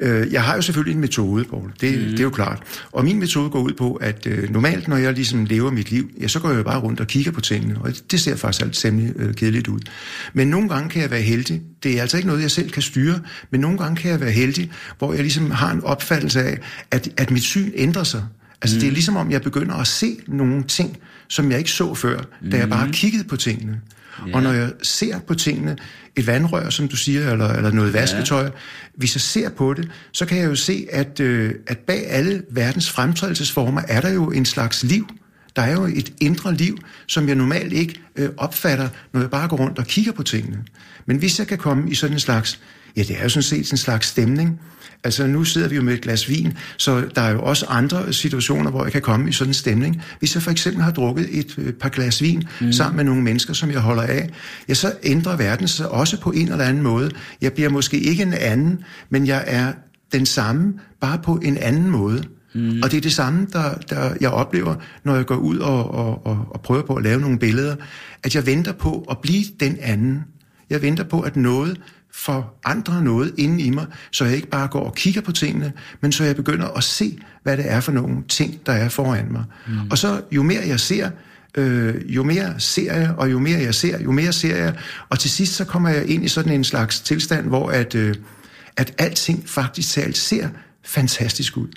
øh, 0.01 0.33
jeg 0.33 0.43
har 0.43 0.55
jo 0.55 0.63
selvfølgelig 0.63 0.95
en 0.95 1.01
metode, 1.01 1.45
Paul. 1.45 1.73
Det, 1.81 1.99
mm. 1.99 2.11
det 2.11 2.21
er 2.21 2.25
jo 2.25 2.31
klart. 2.31 2.63
Og 2.93 3.05
min 3.05 3.19
metode 3.19 3.51
går 3.51 3.61
ud 3.61 3.73
på, 3.73 3.95
at 3.95 4.27
øh, 4.27 4.51
normalt, 4.51 4.89
når 4.89 4.97
jeg 4.97 5.13
ligesom 5.13 5.45
lever 5.45 5.71
mit 5.71 5.91
liv, 5.91 6.11
ja, 6.21 6.29
så 6.29 6.41
går 6.41 6.51
jeg 6.51 6.65
bare 6.65 6.81
rundt 6.81 7.01
og 7.01 7.07
kigger 7.07 7.33
på 7.33 7.41
tingene, 7.41 7.79
og 7.81 7.93
det 8.11 8.21
ser 8.21 8.37
faktisk 8.37 8.65
alt 8.65 8.75
temmelig 8.75 9.13
øh, 9.17 9.35
kedeligt 9.35 9.69
ud. 9.69 9.81
Men 10.35 10.49
nogle 10.49 10.69
gange 10.69 10.89
kan 10.89 11.03
jeg 11.03 11.11
være 11.11 11.23
heldig. 11.23 11.63
Det 11.83 11.97
er 11.97 12.03
altså 12.03 12.17
ikke 12.17 12.27
noget, 12.27 12.43
jeg 12.43 12.51
selv 12.51 12.71
kan 12.71 12.83
styre, 12.83 13.21
men 13.51 13.61
nogle 13.61 13.79
gange 13.79 13.97
kan 13.97 14.11
jeg 14.11 14.21
være 14.21 14.31
heldig, 14.31 14.71
hvor 14.99 15.13
jeg 15.13 15.23
ligesom 15.23 15.51
har 15.51 15.73
en 15.73 15.85
opfattelse 15.85 16.43
af, 16.43 16.59
at, 16.91 17.09
at 17.17 17.31
mit 17.31 17.43
syn 17.43 17.71
ændrer 17.75 18.05
sig. 18.05 18.23
Altså, 18.63 18.77
mm. 18.77 18.81
det 18.81 18.87
er 18.87 18.93
ligesom 18.93 19.17
om, 19.17 19.31
jeg 19.31 19.43
begynder 19.43 19.75
at 19.75 19.87
se 19.87 20.17
nogle 20.29 20.63
ting, 20.63 20.99
som 21.29 21.51
jeg 21.51 21.59
ikke 21.59 21.71
så 21.71 21.95
før, 21.95 22.21
da 22.53 22.57
jeg 22.57 22.69
bare 22.69 22.87
mm. 22.87 22.93
kiggede 22.93 23.25
på 23.25 23.37
tingene. 23.37 23.81
Ja. 24.27 24.35
Og 24.35 24.43
når 24.43 24.53
jeg 24.53 24.73
ser 24.83 25.19
på 25.19 25.35
tingene, 25.35 25.77
et 26.17 26.27
vandrør, 26.27 26.71
som 26.71 26.89
du 26.89 26.97
siger, 26.97 27.33
eller, 27.33 27.49
eller 27.49 27.71
noget 27.71 27.93
vasketøj, 27.93 28.43
ja. 28.43 28.51
hvis 28.95 29.15
jeg 29.15 29.21
ser 29.21 29.49
på 29.49 29.75
det, 29.75 29.89
så 30.13 30.27
kan 30.27 30.39
jeg 30.39 30.47
jo 30.47 30.55
se, 30.55 30.87
at, 30.93 31.21
øh, 31.21 31.55
at 31.67 31.79
bag 31.79 32.11
alle 32.11 32.43
verdens 32.51 32.91
fremtrædelsesformer 32.91 33.83
er 33.89 34.01
der 34.01 34.11
jo 34.11 34.31
en 34.31 34.45
slags 34.45 34.85
liv. 34.85 35.09
Der 35.57 35.63
er 35.63 35.73
jo 35.73 35.85
et 35.85 36.13
indre 36.21 36.55
liv, 36.55 36.79
som 37.07 37.29
jeg 37.29 37.37
normalt 37.37 37.73
ikke 37.73 38.01
øh, 38.17 38.29
opfatter, 38.37 38.89
når 39.13 39.21
jeg 39.21 39.31
bare 39.31 39.49
går 39.49 39.57
rundt 39.57 39.79
og 39.79 39.87
kigger 39.87 40.13
på 40.13 40.23
tingene. 40.23 40.59
Men 41.07 41.17
hvis 41.17 41.39
jeg 41.39 41.47
kan 41.47 41.59
komme 41.59 41.91
i 41.91 41.95
sådan 41.95 42.17
en 42.17 42.21
slags, 42.21 42.61
ja, 42.97 43.03
det 43.03 43.17
er 43.19 43.23
jo 43.23 43.29
sådan 43.29 43.43
set 43.43 43.71
en 43.71 43.79
slags 43.79 44.07
stemning, 44.07 44.61
Altså 45.05 45.27
nu 45.27 45.45
sidder 45.45 45.69
vi 45.69 45.77
jo 45.77 45.83
med 45.83 45.95
et 45.95 46.01
glas 46.01 46.29
vin, 46.29 46.53
så 46.77 47.05
der 47.15 47.23
er 47.23 47.31
jo 47.31 47.43
også 47.43 47.67
andre 47.67 48.13
situationer, 48.13 48.71
hvor 48.71 48.85
jeg 48.85 48.93
kan 48.93 49.03
komme 49.03 49.29
i 49.29 49.33
sådan 49.33 49.51
en 49.51 49.55
stemning. 49.55 50.03
Hvis 50.19 50.35
jeg 50.35 50.43
for 50.43 50.51
eksempel 50.51 50.83
har 50.83 50.91
drukket 50.91 51.39
et 51.39 51.59
øh, 51.59 51.73
par 51.73 51.89
glas 51.89 52.23
vin 52.23 52.45
mm. 52.61 52.73
sammen 52.73 52.97
med 52.97 53.05
nogle 53.05 53.23
mennesker, 53.23 53.53
som 53.53 53.71
jeg 53.71 53.81
holder 53.81 54.03
af, 54.03 54.31
ja, 54.69 54.75
så 54.75 54.93
ændrer 55.03 55.37
verden 55.37 55.69
sig 55.69 55.89
også 55.89 56.21
på 56.21 56.31
en 56.31 56.53
eller 56.53 56.65
anden 56.65 56.83
måde. 56.83 57.11
Jeg 57.41 57.53
bliver 57.53 57.71
måske 57.71 57.99
ikke 57.99 58.23
en 58.23 58.35
anden, 58.35 58.79
men 59.11 59.27
jeg 59.27 59.45
er 59.47 59.73
den 60.13 60.27
samme, 60.27 60.75
bare 61.01 61.19
på 61.19 61.41
en 61.45 61.57
anden 61.57 61.91
måde. 61.91 62.25
Mm. 62.55 62.81
Og 62.83 62.91
det 62.91 62.97
er 62.97 63.01
det 63.01 63.13
samme, 63.13 63.47
der, 63.53 63.75
der 63.91 64.15
jeg 64.21 64.31
oplever, 64.31 64.75
når 65.05 65.17
jeg 65.17 65.27
går 65.27 65.37
ud 65.37 65.59
og, 65.59 65.91
og, 65.91 66.27
og, 66.27 66.47
og 66.51 66.61
prøver 66.61 66.83
på 66.83 66.95
at 66.95 67.03
lave 67.03 67.21
nogle 67.21 67.39
billeder, 67.39 67.77
at 68.23 68.35
jeg 68.35 68.47
venter 68.47 68.73
på 68.73 69.07
at 69.11 69.19
blive 69.23 69.45
den 69.61 69.77
anden. 69.81 70.25
Jeg 70.71 70.83
venter 70.83 71.05
på, 71.05 71.21
at 71.21 71.37
noget 71.37 71.81
forandre 72.17 73.03
noget 73.03 73.35
inden 73.39 73.61
i 73.61 73.71
mig, 73.71 73.87
så 74.11 74.25
jeg 74.25 74.35
ikke 74.35 74.49
bare 74.49 74.69
går 74.69 74.85
og 74.85 74.95
kigger 74.95 75.21
på 75.21 75.33
tingene, 75.33 75.73
men 76.01 76.13
så 76.13 76.25
jeg 76.25 76.37
begynder 76.37 76.69
at 76.69 76.85
se, 76.85 77.19
hvad 77.43 77.57
det 77.57 77.73
er 77.73 77.81
for 77.81 77.93
nogle 77.93 78.17
ting, 78.29 78.67
der 78.67 78.73
er 78.73 78.89
foran 78.89 79.27
mig. 79.31 79.45
Mm. 79.67 79.91
Og 79.91 79.99
så 79.99 80.21
jo 80.33 80.43
mere 80.43 80.63
jeg 80.67 80.81
ser, 80.81 81.11
øh, 81.57 81.95
jo 82.09 82.23
mere 82.23 82.55
ser 82.61 82.95
jeg, 82.95 83.15
og 83.17 83.31
jo 83.31 83.39
mere 83.39 83.59
jeg 83.59 83.75
ser, 83.75 84.03
jo 84.03 84.13
mere 84.13 84.33
ser 84.33 84.57
jeg, 84.57 84.75
og 85.09 85.19
til 85.19 85.31
sidst 85.31 85.55
så 85.55 85.65
kommer 85.65 85.89
jeg 85.89 86.07
ind 86.07 86.25
i 86.25 86.29
sådan 86.29 86.53
en 86.53 86.65
slags 86.65 87.01
tilstand, 87.01 87.47
hvor 87.47 87.71
at, 87.71 87.95
øh, 87.95 88.15
at 88.77 88.95
alting 88.99 89.49
faktisk 89.49 89.93
talt 89.93 90.19
ser 90.19 90.49
fantastisk 90.85 91.57
ud. 91.57 91.69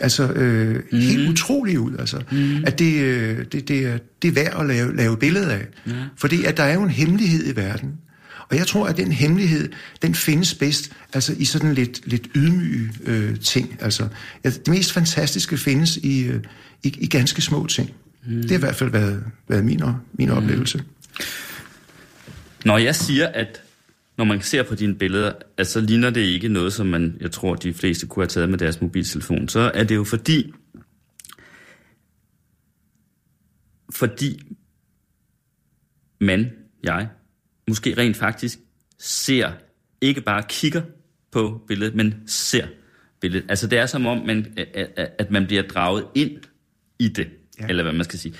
Altså 0.00 0.32
øh, 0.32 0.74
mm. 0.74 0.98
helt 0.98 1.28
utroligt 1.28 1.78
ud, 1.78 1.96
altså. 1.98 2.22
Mm. 2.32 2.64
At 2.66 2.78
det, 2.78 3.00
øh, 3.00 3.38
det, 3.52 3.68
det, 3.68 3.86
er, 3.86 3.98
det 4.22 4.28
er 4.28 4.32
værd 4.32 4.60
at 4.60 4.66
lave, 4.66 4.96
lave 4.96 5.16
billeder 5.16 5.50
af. 5.50 5.66
Ja. 5.86 5.92
Fordi 6.16 6.44
at 6.44 6.56
der 6.56 6.62
er 6.62 6.74
jo 6.74 6.82
en 6.82 6.90
hemmelighed 6.90 7.52
i 7.52 7.56
verden. 7.56 7.92
Og 8.50 8.56
jeg 8.56 8.66
tror, 8.66 8.86
at 8.86 8.96
den 8.96 9.12
hemmelighed, 9.12 9.72
den 10.02 10.14
findes 10.14 10.54
bedst 10.54 10.92
altså 11.12 11.34
i 11.38 11.44
sådan 11.44 11.74
lidt, 11.74 12.06
lidt 12.06 12.28
ydmyge 12.34 12.90
øh, 13.04 13.40
ting. 13.40 13.76
Altså, 13.80 14.08
det 14.44 14.68
mest 14.68 14.92
fantastiske 14.92 15.56
findes 15.56 15.96
i, 15.96 16.22
øh, 16.22 16.42
i, 16.82 16.96
i 17.00 17.06
ganske 17.06 17.42
små 17.42 17.66
ting. 17.66 17.90
Mm. 18.26 18.40
Det 18.40 18.50
har 18.50 18.56
i 18.56 18.60
hvert 18.60 18.74
fald 18.74 18.90
været, 18.90 19.24
været 19.48 19.64
min, 19.64 19.82
min 20.12 20.28
mm. 20.28 20.36
oplevelse. 20.36 20.84
Når 22.64 22.78
jeg 22.78 22.94
siger, 22.94 23.26
at 23.26 23.62
når 24.16 24.24
man 24.24 24.42
ser 24.42 24.62
på 24.62 24.74
dine 24.74 24.94
billeder, 24.94 25.32
at 25.56 25.66
så 25.66 25.80
ligner 25.80 26.10
det 26.10 26.20
ikke 26.20 26.48
noget, 26.48 26.72
som 26.72 26.86
man, 26.86 27.16
jeg 27.20 27.30
tror, 27.30 27.54
de 27.54 27.74
fleste 27.74 28.06
kunne 28.06 28.22
have 28.22 28.28
taget 28.28 28.48
med 28.48 28.58
deres 28.58 28.80
mobiltelefon, 28.80 29.48
så 29.48 29.70
er 29.74 29.84
det 29.84 29.94
jo 29.94 30.04
fordi, 30.04 30.52
fordi 33.94 34.56
man, 36.20 36.50
jeg, 36.82 37.08
måske 37.68 37.94
rent 37.98 38.16
faktisk 38.16 38.58
ser, 38.98 39.52
ikke 40.00 40.20
bare 40.20 40.42
kigger 40.48 40.82
på 41.32 41.64
billedet, 41.68 41.94
men 41.94 42.14
ser 42.26 42.66
billedet. 43.20 43.50
Altså 43.50 43.66
det 43.66 43.78
er 43.78 43.86
som 43.86 44.06
om, 44.06 44.26
man, 44.26 44.58
at 45.18 45.30
man 45.30 45.46
bliver 45.46 45.62
draget 45.62 46.04
ind 46.14 46.30
i 46.98 47.08
det. 47.08 47.28
Ja. 47.60 47.66
Eller 47.68 47.82
hvad 47.82 47.92
man 47.92 48.04
skal 48.04 48.18
sige. 48.18 48.34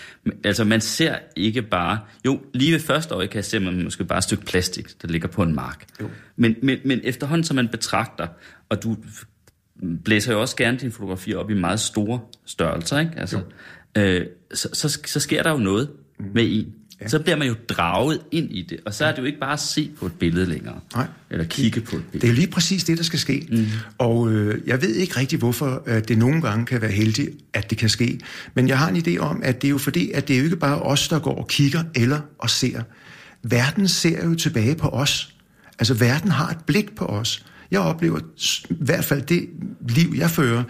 Altså 0.45 0.65
man 0.65 0.81
ser 0.81 1.19
ikke 1.37 1.63
bare... 1.63 1.99
Jo, 2.25 2.41
lige 2.55 2.73
ved 2.73 2.81
første 2.81 3.15
øje 3.15 3.43
ser 3.43 3.59
man 3.59 3.85
måske 3.85 4.05
bare 4.05 4.19
et 4.19 4.25
stykke 4.25 4.45
plastik, 4.45 5.03
der 5.03 5.09
ligger 5.09 5.29
på 5.29 5.43
en 5.43 5.55
mark. 5.55 5.87
Jo. 6.01 6.11
Men, 6.37 6.57
men, 6.63 6.79
men 6.85 7.01
efterhånden, 7.05 7.45
som 7.45 7.55
man 7.55 7.69
betragter, 7.69 8.27
og 8.69 8.83
du 8.83 8.97
blæser 10.05 10.33
jo 10.33 10.41
også 10.41 10.57
gerne 10.57 10.79
dine 10.79 10.93
fotografier 10.93 11.37
op 11.37 11.51
i 11.51 11.55
meget 11.55 11.81
store 11.81 12.21
størrelser, 12.47 12.99
ikke? 12.99 13.13
Altså, 13.17 13.43
øh, 13.99 14.27
så, 14.55 14.69
så, 14.73 15.01
så 15.07 15.21
sker 15.21 15.43
der 15.43 15.51
jo 15.51 15.59
noget 15.59 15.91
mm. 16.19 16.27
med 16.35 16.45
en. 16.49 16.75
Ja. 17.01 17.09
Så 17.09 17.19
bliver 17.19 17.37
man 17.37 17.49
jo 17.49 17.55
draget 17.69 18.21
ind 18.33 18.51
i 18.51 18.63
det, 18.63 18.81
og 18.87 18.95
så 18.95 19.05
er 19.05 19.11
det 19.11 19.19
jo 19.19 19.25
ikke 19.25 19.41
bare 19.41 19.53
at 19.53 19.61
se 19.61 19.91
på 19.99 20.07
et 20.07 20.13
billede 20.13 20.47
længere. 20.47 20.81
Nej. 20.95 21.07
Eller 21.31 21.45
kigge 21.45 21.81
på 21.81 21.97
et 21.97 22.05
billede. 22.13 22.27
Det 22.27 22.33
er 22.33 22.35
lige 22.35 22.51
præcis 22.51 22.85
det, 22.85 22.99
der 22.99 23.05
skal 23.05 23.19
ske. 23.19 23.47
Mm. 23.51 23.67
Og 23.99 24.33
øh, 24.33 24.61
jeg 24.67 24.83
ved 24.83 24.95
ikke 24.95 25.17
rigtig, 25.17 25.39
hvorfor 25.39 25.83
at 25.87 26.09
det 26.09 26.19
nogle 26.19 26.43
gange 26.43 26.67
kan 26.67 26.83
være 26.83 26.91
heldigt, 26.91 27.31
at 27.53 27.71
det 27.71 27.79
kan 27.79 27.89
ske. 27.89 28.21
Men 28.55 28.69
jeg 28.69 28.79
har 28.79 28.89
en 28.89 28.97
idé 28.97 29.19
om, 29.19 29.41
at 29.45 29.63
det 29.63 29.69
er 29.69 29.71
jo 29.71 29.79
fordi, 29.79 30.11
at 30.11 30.29
det 30.29 30.35
er 30.35 30.39
jo 30.39 30.45
ikke 30.45 30.57
bare 30.57 30.83
os, 30.83 31.09
der 31.09 31.19
går 31.19 31.39
og 31.39 31.49
kigger 31.49 31.83
eller 31.95 32.21
og 32.39 32.51
ser. 32.51 32.83
Verden 33.43 33.89
ser 33.89 34.25
jo 34.29 34.35
tilbage 34.35 34.75
på 34.75 34.89
os. 34.89 35.35
Altså 35.79 35.95
verden 35.95 36.31
har 36.31 36.49
et 36.49 36.59
blik 36.67 36.95
på 36.97 37.05
os. 37.05 37.45
Jeg 37.71 37.81
oplever 37.81 38.19
i 38.71 38.75
hvert 38.81 39.05
fald 39.05 39.23
det 39.23 39.49
liv, 39.89 40.15
jeg 40.17 40.31
fører, 40.31 40.63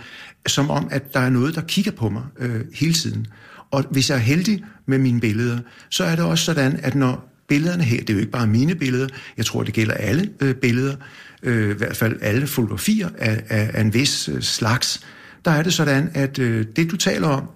som 0.46 0.70
om, 0.70 0.88
at 0.90 1.14
der 1.14 1.20
er 1.20 1.30
noget, 1.30 1.54
der 1.54 1.60
kigger 1.60 1.92
på 1.92 2.08
mig 2.08 2.22
øh, 2.38 2.60
hele 2.74 2.92
tiden. 2.92 3.26
Og 3.70 3.84
hvis 3.90 4.10
jeg 4.10 4.16
er 4.16 4.20
heldig 4.20 4.64
med 4.86 4.98
mine 4.98 5.20
billeder, 5.20 5.58
så 5.90 6.04
er 6.04 6.16
det 6.16 6.24
også 6.24 6.44
sådan, 6.44 6.80
at 6.82 6.94
når 6.94 7.32
billederne 7.48 7.84
her, 7.84 8.00
det 8.00 8.10
er 8.10 8.14
jo 8.14 8.20
ikke 8.20 8.32
bare 8.32 8.46
mine 8.46 8.74
billeder, 8.74 9.08
jeg 9.36 9.46
tror, 9.46 9.62
det 9.62 9.74
gælder 9.74 9.94
alle 9.94 10.30
øh, 10.40 10.54
billeder, 10.54 10.96
øh, 11.42 11.70
i 11.70 11.74
hvert 11.74 11.96
fald 11.96 12.18
alle 12.20 12.46
fotografier 12.46 13.08
af, 13.18 13.42
af, 13.48 13.70
af 13.74 13.80
en 13.80 13.94
vis 13.94 14.28
øh, 14.28 14.42
slags, 14.42 15.00
der 15.44 15.50
er 15.50 15.62
det 15.62 15.72
sådan, 15.72 16.10
at 16.14 16.38
øh, 16.38 16.66
det 16.76 16.90
du 16.90 16.96
taler 16.96 17.28
om, 17.28 17.48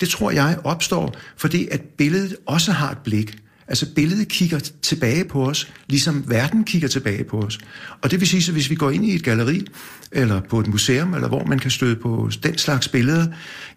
det 0.00 0.08
tror 0.08 0.30
jeg 0.30 0.58
opstår, 0.64 1.14
fordi 1.36 1.68
at 1.70 1.80
billedet 1.80 2.36
også 2.46 2.72
har 2.72 2.90
et 2.90 2.98
blik. 2.98 3.38
Altså 3.68 3.94
billedet 3.94 4.28
kigger 4.28 4.58
tilbage 4.82 5.24
på 5.24 5.48
os, 5.48 5.72
ligesom 5.88 6.24
verden 6.26 6.64
kigger 6.64 6.88
tilbage 6.88 7.24
på 7.24 7.38
os. 7.38 7.58
Og 8.02 8.10
det 8.10 8.20
vil 8.20 8.28
sige, 8.28 8.50
at 8.50 8.52
hvis 8.52 8.70
vi 8.70 8.74
går 8.74 8.90
ind 8.90 9.04
i 9.04 9.14
et 9.14 9.22
galeri, 9.22 9.66
eller 10.12 10.40
på 10.40 10.60
et 10.60 10.66
museum, 10.66 11.14
eller 11.14 11.28
hvor 11.28 11.44
man 11.44 11.58
kan 11.58 11.70
støde 11.70 11.96
på 11.96 12.30
den 12.42 12.58
slags 12.58 12.88
billeder, 12.88 13.26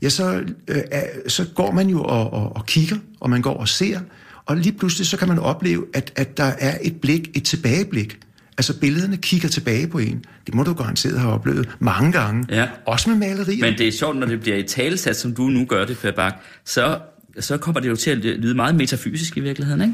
ja, 0.01 0.10
så, 0.10 0.43
øh, 0.67 0.81
så 1.27 1.46
går 1.55 1.72
man 1.72 1.89
jo 1.89 2.03
og, 2.03 2.34
og, 2.34 2.55
og 2.55 2.65
kigger, 2.65 2.98
og 3.19 3.29
man 3.29 3.41
går 3.41 3.58
og 3.58 3.67
ser, 3.67 4.00
og 4.46 4.58
lige 4.58 4.74
pludselig 4.74 5.08
så 5.08 5.17
kan 5.17 5.27
man 5.27 5.39
opleve, 5.39 5.86
at, 5.93 6.12
at 6.15 6.38
der 6.38 6.51
er 6.60 6.77
et 6.81 7.01
blik, 7.01 7.29
et 7.34 7.43
tilbageblik. 7.43 8.17
Altså 8.58 8.79
billederne 8.79 9.17
kigger 9.17 9.50
tilbage 9.50 9.88
på 9.88 9.98
en. 10.00 10.24
Det 10.46 10.53
må 10.55 10.63
du 10.63 10.74
garanteret 10.74 11.19
have 11.19 11.34
oplevet 11.34 11.69
mange 11.79 12.12
gange. 12.12 12.46
Ja. 12.50 12.67
Også 12.86 13.10
med 13.10 13.17
malerier. 13.17 13.65
Men 13.65 13.77
det 13.77 13.88
er 13.88 13.91
sjovt, 13.91 14.17
når 14.17 14.27
det 14.27 14.41
bliver 14.41 14.58
i 14.58 14.63
talesat, 14.63 15.15
som 15.15 15.36
du 15.36 15.43
nu 15.43 15.65
gør 15.65 15.86
det, 15.86 15.98
Per 15.98 16.12
Bak, 16.12 16.34
så 16.65 17.00
så 17.39 17.57
kommer 17.57 17.81
det 17.81 17.89
jo 17.89 17.95
til 17.95 18.12
at 18.12 18.17
lyde 18.17 18.55
meget 18.55 18.75
metafysisk 18.75 19.38
i 19.38 19.39
virkeligheden, 19.39 19.81
ikke? 19.81 19.93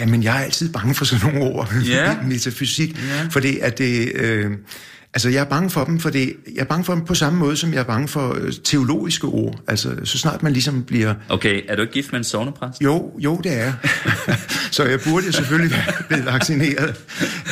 Ja, 0.00 0.06
men 0.06 0.22
jeg 0.22 0.36
er 0.36 0.44
altid 0.44 0.72
bange 0.72 0.94
for 0.94 1.04
sådan 1.04 1.34
nogle 1.34 1.54
ord, 1.54 1.72
ja. 1.88 2.16
metafysik, 2.28 2.98
ja. 2.98 3.28
fordi 3.30 3.58
at 3.58 3.78
det... 3.78 4.12
Øh, 4.14 4.50
Altså, 5.14 5.28
jeg 5.28 5.40
er 5.40 5.44
bange 5.44 5.70
for 5.70 5.84
dem, 5.84 6.00
for 6.00 6.10
det, 6.10 6.36
jeg 6.54 6.60
er 6.60 6.64
bange 6.64 6.84
for 6.84 6.94
dem 6.94 7.04
på 7.04 7.14
samme 7.14 7.38
måde, 7.38 7.56
som 7.56 7.72
jeg 7.72 7.80
er 7.80 7.84
bange 7.84 8.08
for 8.08 8.36
øh, 8.40 8.52
teologiske 8.64 9.26
ord. 9.26 9.60
Altså, 9.68 9.96
så 10.04 10.18
snart 10.18 10.42
man 10.42 10.52
ligesom 10.52 10.84
bliver... 10.84 11.14
Okay, 11.28 11.62
er 11.68 11.76
du 11.76 11.82
ikke 11.82 11.92
gift 11.94 12.12
med 12.12 12.20
en 12.20 12.24
sovnepræst? 12.24 12.80
Jo, 12.80 13.12
jo, 13.18 13.40
det 13.44 13.60
er 13.60 13.72
Så 14.76 14.84
jeg 14.84 15.00
burde 15.00 15.26
jo 15.26 15.32
selvfølgelig 15.32 15.72
være 15.72 15.94
blevet 16.08 16.26
vaccineret. 16.26 17.04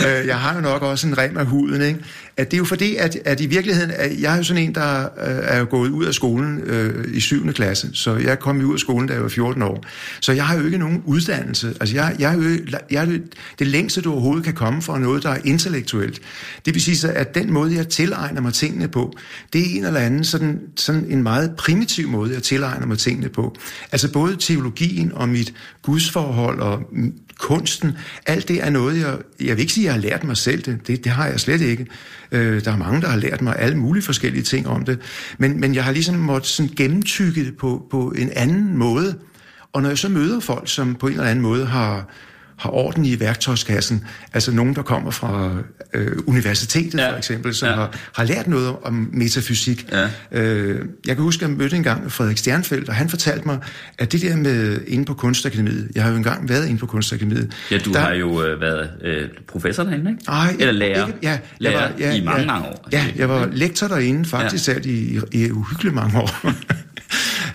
Øh, 0.06 0.26
jeg 0.26 0.38
har 0.38 0.54
jo 0.54 0.61
nok 0.61 0.82
også 0.82 1.06
en 1.06 1.18
rem 1.18 1.37
af 1.37 1.47
huden, 1.47 1.82
ikke? 1.82 2.00
At 2.38 2.50
det 2.50 2.57
er 2.57 2.59
jo 2.59 2.64
fordi, 2.64 2.97
at, 2.97 3.18
at 3.25 3.40
i 3.40 3.47
virkeligheden, 3.47 3.90
at 3.90 4.21
jeg 4.21 4.33
er 4.33 4.37
jo 4.37 4.42
sådan 4.42 4.62
en, 4.62 4.75
der 4.75 5.02
øh, 5.02 5.09
er 5.42 5.64
gået 5.64 5.90
ud 5.90 6.04
af 6.04 6.14
skolen 6.14 6.61
øh, 6.61 7.04
i 7.14 7.21
7. 7.21 7.52
klasse. 7.52 7.90
Så 7.92 8.16
jeg 8.16 8.38
kom 8.38 8.64
ud 8.64 8.75
af 8.75 8.80
skolen, 8.80 9.09
da 9.09 9.14
jeg 9.14 9.23
var 9.23 9.28
14 9.28 9.62
år. 9.62 9.85
Så 10.21 10.33
jeg 10.33 10.47
har 10.47 10.59
jo 10.59 10.64
ikke 10.64 10.78
nogen 10.78 11.02
uddannelse. 11.04 11.75
Altså, 11.80 11.95
jeg, 11.95 12.16
jeg, 12.18 12.33
er 12.33 12.37
jo, 12.37 12.42
jeg 12.90 13.04
er 13.04 13.11
jo 13.11 13.21
det 13.59 13.66
længste, 13.66 14.00
du 14.00 14.12
overhovedet 14.12 14.45
kan 14.45 14.54
komme 14.54 14.83
fra 14.83 14.99
noget, 14.99 15.23
der 15.23 15.30
er 15.30 15.38
intellektuelt. 15.45 16.21
Det 16.66 16.75
vil 16.75 16.83
sige 16.83 16.97
så, 16.97 17.12
at 17.12 17.35
den 17.35 17.52
måde, 17.52 17.75
jeg 17.75 17.88
tilegner 17.88 18.40
mig 18.40 18.52
tingene 18.52 18.88
på, 18.88 19.12
det 19.52 19.61
er 19.61 19.76
en 19.78 19.85
eller 19.85 20.00
anden 20.00 20.25
sådan, 20.25 20.61
sådan 20.76 21.07
en 21.09 21.23
meget 21.23 21.57
primitiv 21.57 22.09
måde, 22.09 22.35
jeg 22.35 22.42
tilegner 22.42 22.87
mig 22.87 22.99
tingene 22.99 23.28
på. 23.28 23.57
Altså 23.92 24.12
både 24.12 24.37
teologien 24.37 25.12
og 25.14 25.28
mit 25.28 25.54
gudsforhold 25.88 26.61
og 26.61 26.83
kunsten, 27.38 27.92
alt 28.26 28.49
det 28.49 28.64
er 28.64 28.71
noget, 28.71 29.00
jeg, 29.00 29.18
jeg 29.40 29.57
vil 29.57 29.61
ikke 29.61 29.73
sige, 29.73 29.85
at 29.85 29.95
jeg 29.95 30.02
har 30.02 30.11
lært 30.11 30.25
mig 30.25 30.37
selv 30.37 30.62
det, 30.62 30.87
det, 30.87 31.04
det 31.04 31.12
har 31.12 31.26
jeg 31.26 31.40
slet 31.40 31.61
ikke. 31.61 31.87
Øh, 32.33 32.64
der 32.64 32.73
er 32.73 32.76
mange, 32.76 33.00
der 33.00 33.09
har 33.09 33.16
lært 33.16 33.42
mig 33.42 33.57
alle 33.59 33.78
mulige 33.78 34.02
forskellige 34.02 34.42
ting 34.42 34.68
om 34.68 34.85
det, 34.85 34.99
men, 35.38 35.61
men 35.61 35.75
jeg 35.75 35.85
har 35.85 35.92
ligesom 35.92 36.14
måttet 36.14 36.49
sådan 36.49 36.73
gennemtykke 36.76 37.45
det 37.45 37.57
på, 37.57 37.87
på 37.90 38.12
en 38.16 38.30
anden 38.37 38.76
måde. 38.76 39.18
Og 39.73 39.83
når 39.83 39.88
jeg 39.88 39.99
så 39.99 40.09
møder 40.09 40.40
folk, 40.40 40.68
som 40.68 40.95
på 40.95 41.07
en 41.07 41.12
eller 41.12 41.25
anden 41.25 41.42
måde 41.42 41.66
har, 41.66 42.09
har 42.59 42.71
orden 42.71 43.05
i 43.05 43.21
værktøjskassen. 43.21 44.05
Altså 44.33 44.53
nogen, 44.53 44.75
der 44.75 44.83
kommer 44.83 45.11
fra 45.11 45.50
øh, 45.95 46.12
universitetet 46.27 46.99
ja. 46.99 47.11
for 47.11 47.17
eksempel, 47.17 47.55
som 47.55 47.69
ja. 47.69 47.75
har, 47.75 47.95
har 48.12 48.25
lært 48.25 48.47
noget 48.47 48.77
om 48.83 49.11
metafysik. 49.12 49.93
Ja. 49.93 50.09
Øh, 50.33 50.87
jeg 51.07 51.17
kan 51.17 51.23
huske, 51.25 51.45
at 51.45 51.50
jeg 51.50 51.59
mødte 51.59 51.77
engang 51.77 52.12
Frederik 52.12 52.38
Stjernfeldt, 52.38 52.88
og 52.88 52.95
han 52.95 53.09
fortalte 53.09 53.47
mig, 53.47 53.59
at 53.99 54.12
det 54.12 54.23
der 54.23 54.37
med 54.37 54.81
inde 54.87 55.05
på 55.05 55.15
Kunstakademiet, 55.15 55.88
jeg 55.95 56.03
har 56.03 56.11
jo 56.11 56.17
engang 56.17 56.49
været 56.49 56.67
inde 56.69 56.79
på 56.79 56.87
Kunstakademiet. 56.87 57.53
Ja, 57.71 57.79
du 57.79 57.93
der, 57.93 58.00
har 58.00 58.15
jo 58.15 58.43
øh, 58.43 58.61
været 58.61 58.91
øh, 59.03 59.29
professor 59.49 59.83
derinde, 59.83 60.11
ikke? 60.11 60.23
Ej, 60.29 60.57
Eller 60.59 60.73
lærer, 60.73 61.07
ikke, 61.07 61.19
ja, 61.23 61.38
lærer 61.59 61.81
var, 61.81 61.93
ja, 61.99 62.15
i 62.15 62.21
mange, 62.21 62.41
ja, 62.41 62.47
mange 62.47 62.67
år. 62.67 62.88
Ja, 62.93 63.07
jeg 63.17 63.29
var 63.29 63.49
lektor 63.53 63.88
derinde 63.88 64.25
faktisk 64.25 64.69
ja. 64.69 64.75
i, 64.85 65.21
i, 65.33 65.45
i 65.45 65.50
uhyggeligt 65.50 65.95
mange 65.95 66.21
år. 66.21 66.31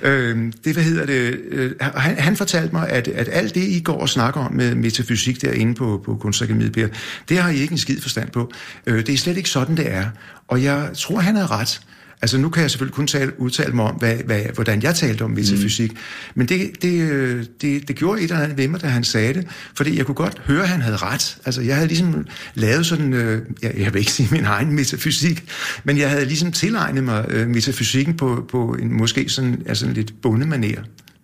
Øh, 0.01 0.51
det, 0.63 0.73
hvad 0.73 0.83
hedder 0.83 1.05
det, 1.05 1.39
øh, 1.49 1.71
han, 1.81 2.17
han 2.17 2.37
fortalte 2.37 2.75
mig, 2.75 2.89
at, 2.89 3.07
at 3.07 3.29
alt 3.31 3.55
det, 3.55 3.61
I 3.61 3.79
går 3.79 4.01
og 4.01 4.09
snakker 4.09 4.41
om 4.41 4.53
med 4.53 4.75
metafysik 4.75 5.41
derinde 5.41 5.75
på, 5.75 6.01
på 6.05 6.15
Kunstakademiet, 6.15 6.71
Per, 6.71 6.87
det 7.29 7.37
har 7.37 7.49
I 7.49 7.57
ikke 7.57 7.71
en 7.71 7.77
skid 7.77 8.01
forstand 8.01 8.29
på. 8.29 8.51
Øh, 8.85 9.05
det 9.05 9.09
er 9.09 9.17
slet 9.17 9.37
ikke 9.37 9.49
sådan, 9.49 9.77
det 9.77 9.93
er. 9.93 10.05
Og 10.47 10.63
jeg 10.63 10.89
tror, 10.97 11.19
han 11.19 11.37
er 11.37 11.59
ret. 11.59 11.81
Altså 12.23 12.37
nu 12.37 12.49
kan 12.49 12.61
jeg 12.61 12.71
selvfølgelig 12.71 12.93
kun 12.93 13.07
tale, 13.07 13.39
udtale 13.39 13.73
mig 13.73 13.85
om, 13.85 13.95
hvad, 13.95 14.15
hvad, 14.15 14.41
hvordan 14.53 14.83
jeg 14.83 14.95
talte 14.95 15.21
om 15.21 15.31
metafysik. 15.31 15.91
Mm. 15.91 15.97
Men 16.35 16.47
det, 16.47 16.81
det, 16.81 17.11
øh, 17.11 17.45
det, 17.61 17.87
det 17.87 17.95
gjorde 17.95 18.21
et 18.21 18.23
eller 18.23 18.43
andet 18.43 18.57
ved 18.57 18.67
mig, 18.67 18.81
da 18.81 18.87
han 18.87 19.03
sagde 19.03 19.33
det. 19.33 19.47
Fordi 19.75 19.97
jeg 19.97 20.05
kunne 20.05 20.15
godt 20.15 20.41
høre, 20.45 20.63
at 20.63 20.69
han 20.69 20.81
havde 20.81 20.97
ret. 20.97 21.37
Altså 21.45 21.61
jeg 21.61 21.75
havde 21.75 21.87
ligesom 21.87 22.27
lavet 22.55 22.85
sådan, 22.85 23.13
øh, 23.13 23.41
jeg, 23.61 23.73
jeg 23.77 23.93
vil 23.93 23.99
ikke 23.99 24.11
sige 24.11 24.29
min 24.31 24.45
egen 24.45 24.71
metafysik, 24.75 25.43
men 25.83 25.97
jeg 25.97 26.09
havde 26.09 26.25
ligesom 26.25 26.51
tilegnet 26.51 27.03
mig 27.03 27.25
øh, 27.29 27.47
metafysikken 27.47 28.17
på, 28.17 28.45
på 28.51 28.73
en 28.73 28.97
måske 28.97 29.29
sådan, 29.29 29.63
altså 29.65 29.85
en 29.85 29.93
lidt 29.93 30.21
bundemaner. 30.21 30.81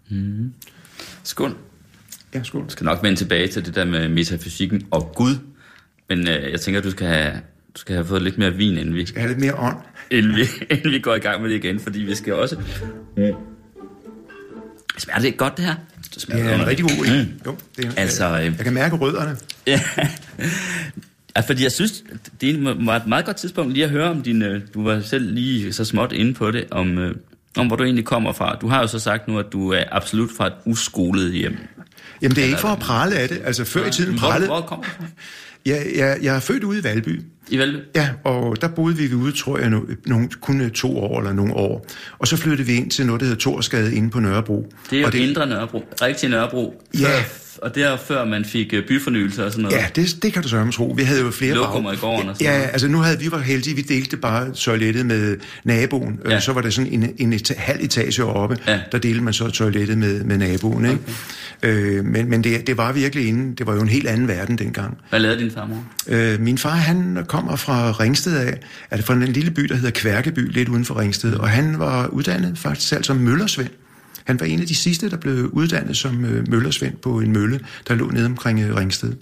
Mm. 0.10 0.54
Skål. 1.24 1.56
Ja, 2.34 2.44
skål. 2.44 2.62
Jeg 2.62 2.72
skal 2.72 2.86
nok 2.86 3.04
vende 3.04 3.18
tilbage 3.18 3.48
til 3.48 3.66
det 3.66 3.76
der 3.76 3.86
med 3.86 4.10
metafysikken 4.10 4.82
og 4.92 5.12
Gud. 5.16 5.36
Men 6.10 6.28
øh, 6.28 6.52
jeg 6.52 6.62
tænker, 6.62 6.80
at 6.80 6.86
du 6.86 6.92
skal 6.92 7.08
have, 7.08 7.32
du 7.76 7.80
skal 7.80 7.96
have 7.96 8.06
fået 8.06 8.22
lidt 8.22 8.38
mere 8.38 8.54
vin, 8.54 8.78
inden 8.78 8.96
vi, 8.96 9.08
Jeg 9.16 9.22
har 9.22 9.28
lidt 9.28 9.40
mere 9.40 9.56
ånd. 9.56 9.78
Inden 10.12 10.36
vi, 10.36 10.42
inden 10.76 10.92
vi 10.92 11.00
går 11.00 11.16
i 11.16 11.20
gang 11.20 11.42
med 11.42 11.50
det 11.50 11.56
igen, 11.56 11.80
fordi 11.80 12.00
vi 12.00 12.16
skal 12.16 12.34
også... 12.34 12.56
Mm. 13.18 13.24
Smager 14.98 15.20
det 15.20 15.26
ikke 15.26 15.38
godt, 15.38 15.58
det 15.58 15.66
her? 15.66 15.76
Det 16.14 16.22
smager 16.22 16.44
Det 16.44 16.50
er 16.50 16.54
en 16.54 16.60
godt. 16.60 16.70
rigtig 16.70 16.86
god. 16.86 17.26
Mm. 17.26 17.32
Jo, 17.46 17.58
det 17.78 17.86
er, 17.86 17.92
Altså, 17.98 18.26
jeg, 18.28 18.48
øh, 18.48 18.54
jeg 18.58 18.66
kan 18.66 18.74
mærke 18.74 18.96
rødderne. 18.96 19.38
Ja. 19.68 19.82
ja, 21.36 21.42
fordi 21.42 21.64
jeg 21.64 21.72
synes, 21.72 22.04
det 22.42 22.64
var 22.86 22.96
et 22.96 23.08
meget 23.08 23.26
godt 23.26 23.38
tidspunkt 23.38 23.74
lige 23.74 23.84
at 23.84 23.90
høre 23.90 24.10
om 24.10 24.22
din... 24.22 24.42
øh, 24.42 24.62
Du 24.74 24.84
var 24.84 25.02
selv 25.02 25.34
lige 25.34 25.74
så 25.74 25.86
småt 25.86 26.12
inde 26.12 26.34
på 26.34 26.52
det, 26.52 26.66
om, 26.72 26.98
øh, 26.98 27.16
om 27.58 27.68
hvor 27.68 27.76
du 27.76 27.84
egentlig 27.84 28.06
kommer 28.06 28.34
fra. 28.34 28.56
Du 28.62 28.68
har 28.68 28.82
jo 28.82 28.88
så 28.88 29.00
sagt 29.00 29.28
nu, 29.28 29.40
at 29.40 29.46
du 29.52 29.70
er 29.72 29.84
absolut 29.92 30.30
fra 30.38 30.48
et 30.48 30.54
uskolet 30.66 31.34
hjem. 31.34 31.58
Jamen 32.22 32.36
det 32.36 32.42
er 32.44 32.48
ikke 32.48 32.60
for 32.60 32.68
at 32.68 32.80
prale 32.80 33.16
af 33.16 33.30
det. 33.30 33.42
Altså 33.44 33.66
før 33.66 33.86
i 33.86 33.92
tiden 33.92 34.20
Hvor, 34.20 34.28
pralede... 34.30 34.48
hvor 34.50 34.62
kommer 34.62 34.86
du 34.86 34.92
fra? 34.92 35.04
Jeg, 35.66 35.86
jeg, 35.96 36.18
jeg 36.22 36.36
er 36.36 36.40
født 36.40 36.64
ude 36.64 36.80
i 36.80 36.84
Valby. 36.84 37.22
I 37.50 37.58
Valby? 37.58 37.78
Ja, 37.96 38.10
og 38.24 38.62
der 38.62 38.68
boede 38.68 38.98
vi 38.98 39.14
ude, 39.14 39.32
tror 39.32 39.58
jeg, 39.58 39.70
no, 39.70 39.80
nogle, 40.06 40.30
kun 40.42 40.62
øh, 40.62 40.72
to 40.72 40.98
år 40.98 41.20
eller 41.20 41.34
nogle 41.34 41.54
år. 41.54 41.86
Og 42.20 42.28
så 42.28 42.38
flyttede 42.38 42.68
vi 42.68 42.76
ind 42.76 42.92
til 42.92 43.06
noget, 43.06 43.20
der 43.20 43.26
hedder 43.26 43.40
Torsgade 43.40 43.96
inde 43.96 44.10
på 44.10 44.20
Nørrebro. 44.20 44.72
Det 44.90 44.96
er 44.96 45.02
jo 45.02 45.08
og 45.08 45.14
det... 45.14 45.20
Indre 45.20 45.48
Nørrebro. 45.48 45.84
Rigtig 46.02 46.30
Nørrebro. 46.30 46.84
Ja. 47.00 47.24
Og 47.62 47.76
det 47.76 47.84
er 47.84 47.98
før 47.98 48.26
man 48.26 48.46
fik 48.46 48.74
øh, 48.74 48.88
byfornyelse 48.88 49.46
og 49.46 49.52
sådan 49.52 49.64
noget. 49.64 49.76
Ja, 49.78 49.86
det, 49.96 50.24
det 50.24 50.34
kan 50.34 50.42
du 50.44 50.48
sørge 50.50 50.72
tro. 50.72 50.94
Vi 50.98 51.04
havde 51.04 51.22
jo 51.22 51.32
flere 51.32 51.54
Lokummer 51.56 51.94
i 51.94 51.96
gården 51.96 52.30
og 52.30 52.36
sådan 52.36 52.48
Ja, 52.52 52.58
noget. 52.58 52.70
altså 52.72 52.88
nu 52.88 52.98
havde 52.98 53.20
vi 53.20 53.32
var 53.32 53.40
heldige, 53.40 53.76
vi 53.76 53.82
delte 53.82 54.18
bare 54.18 54.52
toilettet 54.54 55.06
med 55.06 55.38
naboen. 55.64 56.20
Ja. 56.26 56.32
Ja. 56.32 56.40
Så 56.40 56.54
var 56.54 56.62
der 56.62 56.70
sådan 56.70 56.94
en, 56.94 57.14
en 57.18 57.34
eta, 57.34 57.54
halv 57.58 57.84
etage 57.84 58.24
oppe, 58.24 58.58
Ja. 58.68 58.80
der 58.92 58.98
delte 58.98 59.22
man 59.22 59.34
så 59.34 59.50
toilettet 59.50 59.98
med, 59.98 60.24
med 60.24 60.38
naboen. 60.38 60.86
Ikke? 60.86 61.00
Øh, 61.64 62.06
men 62.06 62.30
men 62.30 62.44
det, 62.44 62.68
det 62.68 62.78
var 62.78 62.92
virkelig 62.92 63.28
inden, 63.28 63.54
det 63.54 63.68
var 63.68 63.74
jo 63.76 63.82
en 63.82 63.90
helt 63.90 64.08
anden 64.08 64.28
verden 64.28 64.58
dengang. 64.58 64.98
Hvad 65.10 65.20
lavede 65.20 65.40
din 65.40 65.52
farmor? 65.52 65.84
Øh, 66.08 66.40
min 66.42 66.58
far, 66.58 66.70
han 66.70 67.26
kommer 67.28 67.56
fra 67.56 67.92
Ringsted 67.92 68.38
af, 68.38 68.58
altså 68.92 69.08
fra 69.08 69.14
en 69.14 69.24
lille 69.24 69.52
by, 69.52 69.62
der 69.62 69.76
hedder 69.76 69.92
Kværkeby, 69.92 70.52
lidt 70.52 70.70
uden 70.70 70.86
for 70.86 71.00
Ringsted, 71.00 71.34
og 71.34 71.50
han 71.50 71.80
var 71.80 72.08
uddannet 72.08 72.58
faktisk 72.58 72.88
selv 72.88 73.04
som 73.04 73.16
møllersvend. 73.18 73.70
Han 74.30 74.40
var 74.40 74.46
en 74.46 74.60
af 74.60 74.68
de 74.68 74.76
sidste, 74.76 75.10
der 75.10 75.18
blev 75.18 75.50
uddannet 75.54 75.98
som 75.98 76.26
øh, 76.26 76.50
møllersvend 76.50 76.94
på 76.96 77.20
en 77.20 77.34
mølle, 77.34 77.60
der 77.88 77.96
lå 77.96 78.10
nede 78.10 78.26
omkring 78.26 78.60
øh, 78.60 78.76
Ringsted. 78.76 79.14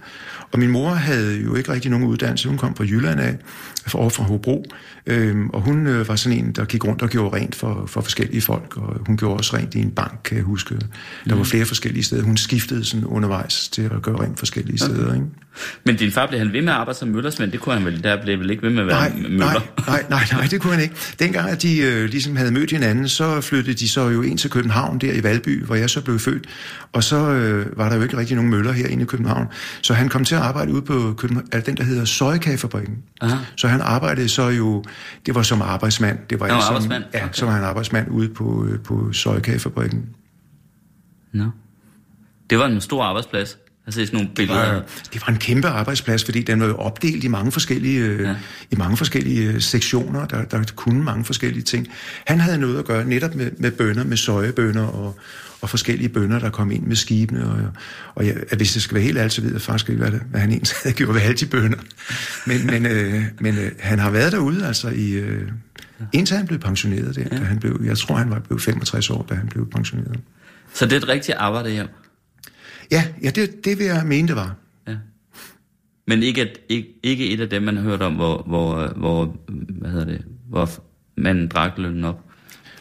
Og 0.51 0.59
min 0.59 0.71
mor 0.71 0.89
havde 0.89 1.41
jo 1.41 1.55
ikke 1.55 1.71
rigtig 1.71 1.91
nogen 1.91 2.05
uddannelse. 2.05 2.47
Hun 2.47 2.57
kom 2.57 2.75
fra 2.75 2.83
Jylland 2.83 3.19
af, 3.19 3.37
fra, 3.87 3.99
over 3.99 4.09
fra 4.09 4.23
Hobro. 4.23 4.65
Øhm, 5.05 5.49
og 5.49 5.61
hun 5.61 5.87
øh, 5.87 6.07
var 6.07 6.15
sådan 6.15 6.37
en, 6.37 6.51
der 6.51 6.65
gik 6.65 6.85
rundt 6.85 7.01
og 7.01 7.09
gjorde 7.09 7.35
rent 7.35 7.55
for, 7.55 7.85
for 7.87 8.01
forskellige 8.01 8.41
folk. 8.41 8.77
Og 8.77 9.01
hun 9.07 9.17
gjorde 9.17 9.37
også 9.37 9.57
rent 9.57 9.75
i 9.75 9.79
en 9.79 9.91
bank, 9.91 10.19
kan 10.23 10.37
jeg 10.37 10.43
huske. 10.43 10.75
Der 11.29 11.35
var 11.35 11.43
flere 11.43 11.65
forskellige 11.65 12.03
steder. 12.03 12.23
Hun 12.23 12.37
skiftede 12.37 12.85
sådan 12.85 13.05
undervejs 13.05 13.69
til 13.69 13.81
at 13.81 14.01
gøre 14.01 14.23
rent 14.23 14.39
forskellige 14.39 14.77
steder. 14.77 15.13
Ikke? 15.13 15.25
Men 15.83 15.95
din 15.95 16.11
far 16.11 16.27
blev 16.27 16.39
han 16.39 16.53
ved 16.53 16.61
med 16.61 16.73
at 16.73 16.79
arbejde 16.79 16.99
som 16.99 17.07
møllersvend? 17.07 17.51
Det 17.51 17.59
kunne 17.59 17.75
han 17.75 17.85
vel, 17.85 18.03
der 18.03 18.21
blev 18.23 18.39
vel 18.39 18.49
ikke 18.49 18.63
ved 18.63 18.69
med 18.69 18.81
at 18.81 18.87
være 18.87 19.09
Nej, 19.09 19.19
møller? 19.29 19.45
nej, 19.45 19.61
nej, 19.87 20.03
nej, 20.09 20.23
nej, 20.31 20.47
det 20.51 20.61
kunne 20.61 20.73
han 20.73 20.81
ikke. 20.81 20.95
Dengang, 21.19 21.49
at 21.49 21.61
de 21.61 21.77
øh, 21.81 22.05
ligesom 22.09 22.35
havde 22.35 22.51
mødt 22.51 22.71
hinanden, 22.71 23.09
så 23.09 23.41
flyttede 23.41 23.77
de 23.77 23.89
så 23.89 24.09
jo 24.09 24.21
ind 24.21 24.37
til 24.37 24.49
København, 24.49 24.97
der 24.99 25.13
i 25.13 25.23
Valby, 25.23 25.63
hvor 25.65 25.75
jeg 25.75 25.89
så 25.89 26.01
blev 26.01 26.19
født. 26.19 26.47
Og 26.93 27.03
så 27.03 27.29
øh, 27.29 27.77
var 27.77 27.89
der 27.89 27.95
jo 27.95 28.03
ikke 28.03 28.17
rigtig 28.17 28.35
nogen 28.35 28.51
møller 28.51 28.71
herinde 28.71 29.03
i 29.03 29.05
København. 29.05 29.47
Så 29.81 29.93
han 29.93 30.09
kom 30.09 30.25
til 30.25 30.35
at 30.35 30.41
arbejde 30.41 30.73
ude 30.73 30.81
på 30.81 31.13
København, 31.17 31.47
altså 31.51 31.71
den, 31.71 31.77
der 31.77 31.83
hedder 31.83 32.05
Søjekagefabrikken. 32.05 32.97
Aha. 33.21 33.35
Så 33.55 33.67
han 33.67 33.81
arbejdede 33.81 34.29
så 34.29 34.47
jo, 34.49 34.83
det 35.25 35.35
var 35.35 35.43
som 35.43 35.61
arbejdsmand. 35.61 36.19
Det 36.29 36.39
var, 36.39 36.47
var 36.47 36.59
som, 36.59 36.67
arbejdsmand? 36.75 37.03
Ja, 37.13 37.23
Okay. 37.23 37.33
så 37.33 37.45
var 37.45 37.51
han 37.51 37.63
arbejdsmand 37.63 38.07
ude 38.11 38.29
på, 38.29 38.65
øh, 38.69 38.79
på 38.79 39.13
Søjekagefabrikken. 39.13 40.05
Nå. 41.33 41.43
Det 42.49 42.59
var 42.59 42.65
en 42.65 42.81
stor 42.81 43.03
arbejdsplads. 43.03 43.57
Har 43.87 43.91
set 43.91 44.07
sådan 44.07 44.17
nogle 44.17 44.29
billeder. 44.35 44.73
var, 44.73 44.83
det 45.13 45.21
var 45.27 45.33
en 45.33 45.39
kæmpe 45.39 45.67
arbejdsplads, 45.67 46.23
fordi 46.23 46.41
den 46.41 46.59
var 46.59 46.67
jo 46.67 46.75
opdelt 46.75 47.23
i 47.23 47.27
mange 47.27 47.51
forskellige, 47.51 48.05
Ja. 48.05 48.21
ja. 48.29 48.35
i 48.71 48.75
mange 48.75 48.97
forskellige 48.97 49.51
øh, 49.51 49.61
sektioner, 49.61 50.25
der, 50.25 50.43
der 50.45 50.63
kunne 50.75 51.03
mange 51.03 51.25
forskellige 51.25 51.63
ting. 51.63 51.87
Han 52.25 52.39
havde 52.39 52.57
noget 52.57 52.79
at 52.79 52.85
gøre 52.85 53.05
netop 53.05 53.35
med, 53.35 53.51
med 53.57 53.71
bønder, 53.71 54.03
med 54.03 54.17
søjebønder 54.17 54.83
og, 54.83 55.19
og 55.61 55.69
forskellige 55.69 56.09
bønder, 56.09 56.39
der 56.39 56.49
kom 56.49 56.71
ind 56.71 56.83
med 56.83 56.95
skibene. 56.95 57.45
Og, 57.45 57.59
og 58.15 58.25
jeg, 58.25 58.35
at 58.49 58.57
hvis 58.57 58.73
det 58.73 58.81
skal 58.81 58.95
være 58.95 59.03
helt 59.03 59.17
ærligt, 59.17 59.33
så 59.33 59.41
ved 59.41 59.51
jeg 59.51 59.61
faktisk 59.61 59.89
ikke, 59.89 60.01
hvad, 60.01 60.11
det, 60.11 60.21
hvad 60.31 60.39
han 60.39 60.49
egentlig 60.49 60.73
havde 60.83 60.95
gjort 60.95 61.15
ved 61.15 61.21
alle 61.21 61.37
de 61.37 61.45
bønder. 61.45 61.77
Men, 62.45 62.65
men, 62.65 62.85
øh, 62.85 63.23
men 63.39 63.57
øh, 63.57 63.71
han 63.79 63.99
har 63.99 64.09
været 64.11 64.31
derude 64.31 64.65
altså 64.67 64.89
i... 64.89 65.11
Øh, 65.11 65.41
indtil 66.13 66.37
han 66.37 66.47
blev 66.47 66.59
pensioneret 66.59 67.15
der. 67.15 67.21
Ja. 67.31 67.37
Da 67.37 67.43
han 67.43 67.59
blev, 67.59 67.81
jeg 67.85 67.97
tror, 67.97 68.15
han 68.15 68.29
var 68.29 68.39
blevet 68.39 68.61
65 68.63 69.09
år, 69.09 69.25
da 69.29 69.35
han 69.35 69.47
blev 69.47 69.69
pensioneret. 69.69 70.19
Så 70.73 70.85
det 70.85 70.93
er 70.93 70.97
et 70.97 71.07
rigtigt 71.07 71.37
arbejderhjem. 71.37 71.87
Ja, 72.91 73.03
ja 73.23 73.29
det, 73.29 73.65
det 73.65 73.79
vil 73.79 73.85
jeg 73.85 74.03
mene, 74.05 74.27
det 74.27 74.35
var. 74.35 74.55
Ja. 74.87 74.95
Men 76.07 76.23
ikke, 76.23 76.41
et, 76.41 76.57
ikke, 76.69 76.89
ikke 77.03 77.29
et 77.29 77.39
af 77.39 77.49
dem, 77.49 77.63
man 77.63 77.75
har 77.75 77.83
hørt 77.83 78.01
om, 78.01 78.13
hvor, 78.13 78.43
hvor, 78.47 78.93
hvor, 78.95 79.35
hvad 79.79 79.91
hedder 79.91 80.05
det, 80.05 80.25
hvor 80.49 80.69
man 81.17 81.47
drak 81.47 81.71
lønnen 81.77 82.03
op. 82.03 82.23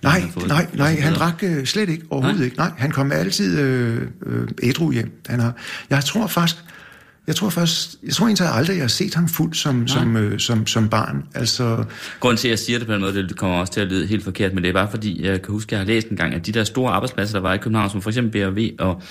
Nej, 0.03 0.21
nej, 0.47 0.67
nej, 0.75 0.91
og 0.91 0.97
så 0.97 1.03
han 1.03 1.15
drak 1.15 1.43
øh, 1.43 1.65
slet 1.65 1.89
ikke, 1.89 2.05
overhovedet 2.11 2.39
Nej. 2.39 2.39
nej. 2.39 2.45
ikke. 2.45 2.57
Nej, 2.57 2.71
han 2.79 2.91
kom 2.91 3.13
altid 3.13 3.61
øh, 3.61 4.03
øh, 4.27 4.49
ædru 4.63 4.93
hjem. 4.93 5.23
Han 5.27 5.41
har, 5.41 5.57
jeg 5.91 6.05
tror 6.05 6.27
faktisk, 6.27 6.57
jeg 7.27 7.37
tror 7.37 7.51
først, 7.51 7.97
jeg 8.03 8.13
tror 8.13 8.27
egentlig 8.27 8.49
aldrig, 8.49 8.75
jeg 8.75 8.83
har 8.83 8.89
set 8.89 9.15
ham 9.15 9.29
fuld 9.29 9.55
som, 9.55 9.89
som, 9.89 10.17
øh, 10.17 10.41
som, 10.41 10.67
som 10.67 10.89
barn. 10.89 11.25
Altså, 11.35 11.85
Grunden 12.21 12.37
til, 12.37 12.49
at 12.49 12.51
jeg 12.51 12.59
siger 12.59 12.79
det 12.79 12.87
på 12.87 12.93
den 12.93 13.01
måde, 13.01 13.29
det 13.29 13.37
kommer 13.37 13.59
også 13.59 13.73
til 13.73 13.81
at 13.81 13.87
lyde 13.87 14.07
helt 14.07 14.25
forkert, 14.25 14.55
men 14.55 14.63
det 14.63 14.69
er 14.69 14.73
bare 14.73 14.91
fordi, 14.91 15.25
jeg 15.25 15.43
kan 15.43 15.53
huske, 15.53 15.69
at 15.69 15.73
jeg 15.73 15.79
har 15.79 15.87
læst 15.87 16.09
en 16.09 16.17
gang, 16.17 16.35
at 16.35 16.47
de 16.47 16.53
der 16.53 16.65
store 16.65 16.93
arbejdspladser, 16.93 17.35
der 17.39 17.43
var 17.43 17.55
i 17.55 17.59
København, 17.59 17.91
som 17.91 18.03
for 18.03 18.11
eksempel 18.11 18.41
BRV 18.41 18.71
og, 18.79 19.03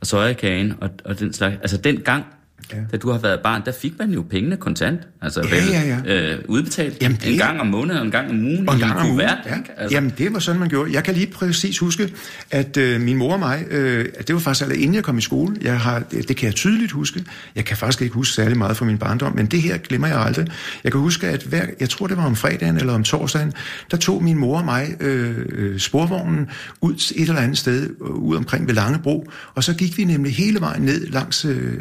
og 0.00 0.06
Søjekagen 0.06 0.74
og, 0.80 0.90
og 1.04 1.20
den 1.20 1.32
slags, 1.32 1.56
altså 1.56 1.76
den 1.76 1.96
gang, 1.96 2.24
ja. 2.72 2.78
Da 2.92 2.96
du 2.96 3.10
har 3.10 3.18
været 3.18 3.40
barn, 3.44 3.62
der 3.64 3.72
fik 3.72 3.92
man 3.98 4.10
jo 4.10 4.24
pengene 4.30 4.56
kontant, 4.56 5.00
altså 5.22 5.40
Ja, 5.42 5.54
vel, 5.56 5.64
ja, 5.70 6.00
ja. 6.06 6.32
Øh, 6.32 6.38
udbetalt 6.48 6.96
Jamen, 7.02 7.18
en 7.24 7.30
det- 7.30 7.38
gang 7.38 7.60
om 7.60 7.66
måneden, 7.66 8.02
en 8.06 8.10
gang 8.10 8.30
om 8.30 8.44
ugen, 8.44 8.68
og 8.68 8.74
en 8.74 8.80
gang 8.80 8.98
om 8.98 9.06
ugen. 9.06 9.20
Ja. 9.20 9.30
Altså, 9.76 9.94
Jamen, 9.96 10.12
det 10.18 10.32
var 10.32 10.38
sådan, 10.38 10.58
man 10.60 10.68
gjorde. 10.68 10.92
Jeg 10.92 11.04
kan 11.04 11.14
lige 11.14 11.26
præcis 11.26 11.78
huske, 11.78 12.12
at 12.50 12.76
øh, 12.76 13.00
min 13.00 13.16
mor 13.16 13.32
og 13.32 13.38
mig, 13.38 13.64
øh, 13.70 14.04
det 14.26 14.34
var 14.34 14.40
faktisk 14.40 14.62
allerede 14.62 14.82
inden 14.82 14.94
jeg 14.94 15.04
kom 15.04 15.18
i 15.18 15.20
skole. 15.20 15.56
Jeg 15.62 15.80
har, 15.80 15.98
det, 15.98 16.28
det 16.28 16.36
kan 16.36 16.46
jeg 16.46 16.54
tydeligt 16.54 16.92
huske. 16.92 17.24
Jeg 17.54 17.64
kan 17.64 17.76
faktisk 17.76 18.02
ikke 18.02 18.14
huske 18.14 18.34
særlig 18.34 18.58
meget 18.58 18.76
fra 18.76 18.84
min 18.84 18.98
barndom, 18.98 19.36
men 19.36 19.46
det 19.46 19.62
her 19.62 19.76
glemmer 19.78 20.08
jeg 20.08 20.20
aldrig. 20.20 20.46
Jeg 20.84 20.92
kan 20.92 21.00
huske, 21.00 21.28
at 21.28 21.42
hver, 21.42 21.66
jeg 21.80 21.90
tror, 21.90 22.06
det 22.06 22.16
var 22.16 22.24
om 22.26 22.36
fredagen 22.36 22.76
eller 22.76 22.92
om 22.92 23.04
torsdagen, 23.04 23.52
der 23.90 23.96
tog 23.96 24.22
min 24.24 24.38
mor 24.38 24.58
og 24.58 24.64
mig 24.64 24.96
øh, 25.00 25.34
øh, 25.52 25.78
sporvognen 25.80 26.46
ud 26.80 26.94
et 26.94 27.12
eller 27.28 27.36
andet 27.40 27.58
sted, 27.58 27.90
øh, 28.00 28.10
ud 28.10 28.36
omkring 28.36 28.66
ved 28.68 28.74
Langebro, 28.74 29.30
og 29.54 29.64
så 29.64 29.74
gik 29.74 29.98
vi 29.98 30.04
nemlig 30.04 30.34
hele 30.34 30.60
vejen 30.60 30.82
ned 30.82 31.06
langs 31.06 31.44
øh, 31.44 31.72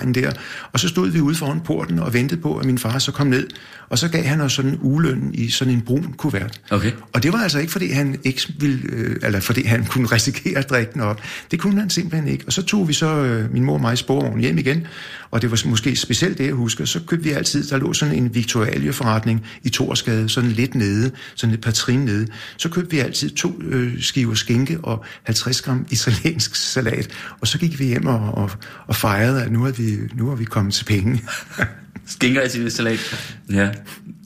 vejen 0.00 0.14
der, 0.14 0.32
og 0.72 0.80
så 0.80 0.88
stod 0.88 1.10
vi 1.10 1.20
ude 1.20 1.34
foran 1.34 1.60
porten 1.60 1.98
og 1.98 2.14
ventede 2.14 2.40
på, 2.40 2.56
at 2.56 2.66
min 2.66 2.78
far 2.78 2.98
så 2.98 3.12
kom 3.12 3.26
ned, 3.26 3.46
og 3.90 3.98
så 3.98 4.08
gav 4.08 4.24
han 4.24 4.40
os 4.40 4.52
sådan 4.52 4.70
en 4.70 4.78
ugeløn 4.82 5.30
i 5.34 5.50
sådan 5.50 5.74
en 5.74 5.80
brun 5.80 6.14
kuvert. 6.18 6.60
Okay. 6.70 6.92
Og 7.12 7.22
det 7.22 7.32
var 7.32 7.38
altså 7.38 7.58
ikke, 7.58 7.72
fordi 7.72 7.90
han 7.90 8.18
ikke 8.24 8.42
ville, 8.58 8.80
øh, 8.92 9.16
eller 9.22 9.40
fordi 9.40 9.64
han 9.64 9.84
kunne 9.90 10.06
risikere 10.06 10.58
at 10.58 10.70
drikke 10.70 10.92
den 10.92 11.00
op. 11.00 11.22
Det 11.50 11.60
kunne 11.60 11.80
han 11.80 11.90
simpelthen 11.90 12.28
ikke. 12.28 12.44
Og 12.46 12.52
så 12.52 12.62
tog 12.62 12.88
vi 12.88 12.92
så 12.92 13.06
øh, 13.06 13.52
min 13.52 13.64
mor 13.64 13.74
og 13.74 13.80
mig 13.80 13.98
sporvognen 13.98 14.40
hjem 14.40 14.58
igen, 14.58 14.86
og 15.30 15.42
det 15.42 15.50
var 15.50 15.60
måske 15.66 15.96
specielt 15.96 16.38
det, 16.38 16.46
jeg 16.46 16.54
husker. 16.54 16.84
Så 16.84 17.00
købte 17.06 17.24
vi 17.24 17.30
altid, 17.30 17.64
der 17.64 17.76
lå 17.76 17.92
sådan 17.92 18.14
en 18.14 18.34
Victualieforretning 18.34 19.46
i 19.62 19.68
Torsgade, 19.68 20.28
sådan 20.28 20.50
lidt 20.50 20.74
nede, 20.74 21.10
sådan 21.34 21.54
et 21.54 21.60
par 21.60 21.70
trin 21.70 22.00
nede. 22.00 22.26
Så 22.56 22.68
købte 22.68 22.90
vi 22.90 22.98
altid 22.98 23.30
to 23.30 23.62
øh, 23.62 24.02
skiver 24.02 24.34
skinke 24.34 24.78
og 24.82 25.04
50 25.22 25.62
gram 25.62 25.86
italiensk 25.90 26.54
salat, 26.54 27.08
og 27.40 27.46
så 27.46 27.58
gik 27.58 27.78
vi 27.78 27.84
hjem 27.84 28.06
og, 28.06 28.34
og, 28.34 28.50
og 28.86 28.96
fejrede, 28.96 29.42
at 29.42 29.52
nu 29.52 29.64
er 29.64 29.72
vi, 29.72 29.96
nu 30.14 30.30
er 30.30 30.34
vi 30.36 30.44
kommet 30.44 30.74
til 30.74 30.84
penge. 30.84 31.22
Skinker 32.06 32.42
i 32.42 32.48
sin 32.48 32.70
salat. 32.70 33.34
Ja. 33.50 33.70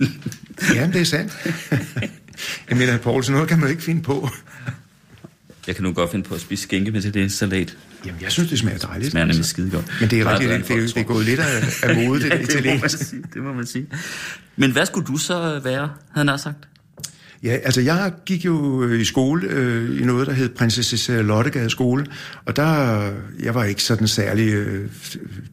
Jamen, 0.74 0.92
det 0.92 1.00
er 1.00 1.04
sandt. 1.04 1.32
jeg 2.70 2.76
mener, 2.76 2.98
Poulsen, 2.98 3.32
noget 3.32 3.48
kan 3.48 3.58
man 3.58 3.66
jo 3.66 3.70
ikke 3.70 3.82
finde 3.82 4.02
på. 4.02 4.28
Jeg 5.66 5.74
kan 5.74 5.84
nu 5.84 5.92
godt 5.92 6.10
finde 6.10 6.28
på 6.28 6.34
at 6.34 6.40
spise 6.40 6.62
skinke 6.62 6.90
med 6.90 7.02
til 7.02 7.14
det 7.14 7.32
salat. 7.32 7.76
Jamen, 8.06 8.20
jeg 8.22 8.32
synes, 8.32 8.50
det 8.50 8.58
smager 8.58 8.78
dejligt. 8.78 9.04
Det 9.04 9.10
smager 9.10 9.26
nemlig 9.26 9.44
skide 9.44 9.70
godt. 9.70 9.92
Men 10.00 10.10
det 10.10 10.20
er 10.20 10.32
rigtigt, 10.32 10.48
bedre 10.50 10.80
det, 10.80 10.87
det, 10.88 10.94
det 10.94 11.00
er 11.00 11.04
gået 11.04 11.24
lidt 11.24 11.40
af, 11.40 11.82
af 11.82 11.96
mode, 11.96 12.22
det 12.22 12.30
der 12.52 12.60
det, 12.60 12.80
må 12.82 12.88
sige, 12.88 13.22
det 13.34 13.42
må 13.42 13.52
man 13.52 13.66
sige. 13.66 13.87
Men 14.56 14.72
hvad 14.72 14.87
skulle 14.87 15.06
du 15.06 15.16
så 15.16 15.60
være, 15.64 15.90
havde 16.14 16.28
han 16.28 16.38
sagt? 16.38 16.68
Ja, 17.44 17.57
altså 17.64 17.80
jeg 17.80 18.12
gik 18.26 18.44
jo 18.44 18.83
øh, 18.83 19.00
i 19.00 19.04
skole 19.04 19.48
øh, 19.48 20.00
i 20.00 20.04
noget, 20.04 20.26
der 20.26 20.33
hed 20.33 20.48
Prinsesse 20.48 21.22
Lottegade 21.22 21.70
skole, 21.70 22.07
og 22.44 22.57
der, 22.57 23.11
jeg 23.42 23.54
var 23.54 23.64
ikke 23.64 23.83
sådan 23.83 24.09
særlig 24.09 24.54
øh, 24.54 24.90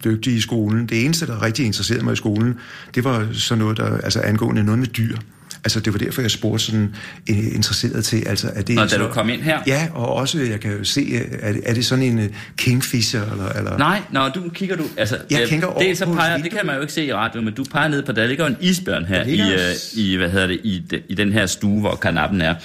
dygtig 0.04 0.34
i 0.34 0.42
skolen. 0.42 0.86
Det 0.86 1.06
eneste, 1.06 1.28
der 1.28 1.42
rigtig 1.42 1.66
interesserede 1.66 2.04
mig 2.04 2.14
i 2.14 2.16
skolen, 2.16 2.60
det 2.96 3.04
var 3.04 3.28
sådan 3.34 3.60
noget, 3.60 3.78
der 3.78 3.98
altså 3.98 4.22
angående 4.22 4.64
noget 4.64 4.80
med 4.80 4.88
dyr. 4.88 5.18
Altså, 5.64 5.80
det 5.80 5.94
var 5.94 6.00
derfor, 6.00 6.22
jeg 6.22 6.32
spurgte 6.32 6.66
sådan 6.66 6.96
øh, 7.30 7.38
interesseret 7.56 8.06
til, 8.06 8.24
altså, 8.28 8.52
er 8.56 8.62
det... 8.62 8.76
Nå, 8.76 8.82
da 8.82 8.88
så, 8.88 8.98
du 8.98 9.08
kom 9.08 9.30
ind 9.30 9.42
her? 9.42 9.60
Ja, 9.68 9.88
og 9.94 10.14
også, 10.14 10.40
jeg 10.42 10.60
kan 10.60 10.78
jo 10.78 10.84
se, 10.84 11.02
øh, 11.02 11.22
er, 11.40 11.52
det- 11.54 11.62
er 11.66 11.74
det 11.74 11.86
sådan 11.86 12.04
en 12.04 12.20
øh, 12.20 12.30
kingfisher, 12.58 13.32
eller... 13.32 13.50
eller 13.50 13.78
Nej, 13.78 14.02
når 14.12 14.30
du 14.30 14.50
kigger 14.50 14.76
du... 14.76 14.84
Altså, 14.98 15.18
Jeg 15.30 15.42
øh, 15.42 15.48
kigger 15.48 15.68
over 15.68 15.80
det, 15.84 15.98
så 15.98 16.06
peger, 16.06 16.38
et 16.38 16.44
det 16.44 16.52
kan 16.52 16.66
man 16.66 16.76
jo 16.76 16.82
ikke 16.82 16.94
se 16.94 17.06
i 17.06 17.14
radioen, 17.14 17.46
men 17.46 17.54
du 17.54 17.64
peger 17.64 17.88
ned 17.88 18.04
på, 18.04 18.12
der 18.12 18.28
ligger 18.28 18.46
en 18.46 18.58
isbjørn 18.62 19.06
her 19.06 19.24
i, 19.24 19.40
øh, 19.54 20.04
i, 20.06 20.16
hvad 20.16 20.30
hedder 20.30 20.48
det, 20.48 20.60
i, 20.64 20.84
de, 20.92 21.02
i 21.10 21.16
den 21.16 21.34
her 21.34 21.46
stue, 21.46 21.80
hvor 21.80 21.96
kanappen 21.96 22.42
er. 22.42 22.56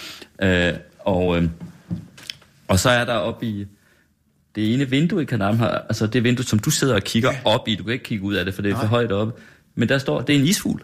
Øh, 0.42 0.72
og, 1.00 1.36
øh, 1.38 1.48
og 2.68 2.78
så 2.78 2.90
er 2.90 3.04
der 3.04 3.12
oppe 3.14 3.46
i 3.46 3.66
det 4.54 4.74
ene 4.74 4.90
vindue 4.90 5.22
i 5.22 5.24
kanappen 5.24 5.60
her, 5.60 5.68
altså 5.68 6.06
det 6.06 6.24
vindue, 6.24 6.44
som 6.44 6.58
du 6.58 6.70
sidder 6.70 6.94
og 6.94 7.02
kigger 7.02 7.30
ja. 7.32 7.38
op 7.44 7.68
i. 7.68 7.74
Du 7.74 7.84
kan 7.84 7.92
ikke 7.92 8.04
kigge 8.04 8.24
ud 8.24 8.34
af 8.34 8.44
det, 8.44 8.54
for 8.54 8.62
det 8.62 8.68
er 8.70 8.74
Nej. 8.74 8.82
for 8.82 8.88
højt 8.88 9.12
oppe. 9.12 9.32
Men 9.74 9.88
der 9.88 9.98
står, 9.98 10.20
det 10.20 10.36
er 10.36 10.40
en 10.40 10.46
isfugl. 10.46 10.82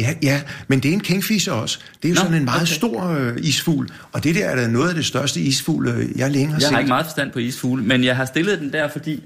Ja, 0.00 0.14
ja, 0.22 0.40
men 0.68 0.80
det 0.80 0.88
er 0.88 0.92
en 0.92 1.00
kingfisher 1.00 1.52
også. 1.52 1.78
Det 2.02 2.08
er 2.08 2.08
jo 2.08 2.14
Nå, 2.14 2.20
sådan 2.20 2.34
en 2.36 2.44
meget 2.44 2.62
okay. 2.62 2.72
stor 2.72 3.06
øh, 3.08 3.36
isfugl, 3.42 3.88
og 4.12 4.24
det 4.24 4.34
der 4.34 4.44
er 4.44 4.56
da 4.56 4.66
noget 4.68 4.88
af 4.88 4.94
det 4.94 5.04
største 5.06 5.40
isfugl, 5.40 5.88
øh, 5.88 6.18
jeg 6.18 6.30
længe 6.30 6.46
har 6.48 6.54
Jeg 6.54 6.62
set. 6.62 6.70
har 6.70 6.78
ikke 6.78 6.88
meget 6.88 7.06
forstand 7.06 7.30
på 7.30 7.38
isfugle, 7.38 7.82
men 7.84 8.04
jeg 8.04 8.16
har 8.16 8.24
stillet 8.24 8.58
den 8.60 8.72
der, 8.72 8.88
fordi 8.88 9.22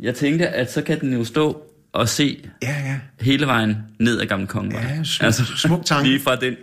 jeg 0.00 0.14
tænkte, 0.14 0.48
at 0.48 0.72
så 0.72 0.82
kan 0.82 1.00
den 1.00 1.12
jo 1.12 1.24
stå 1.24 1.62
og 1.92 2.08
se 2.08 2.38
Ja, 2.62 2.68
ja. 2.86 2.96
hele 3.20 3.46
vejen 3.46 3.76
ned 4.00 4.20
ad 4.20 4.26
Gamle 4.26 4.46
Kongevej. 4.46 4.82
Ja, 5.22 5.28
smuk- 5.28 5.58
smuk 5.58 5.84
tanke. 5.86 6.08
Lige 6.08 6.20
fra, 6.20 6.36
den, 6.36 6.54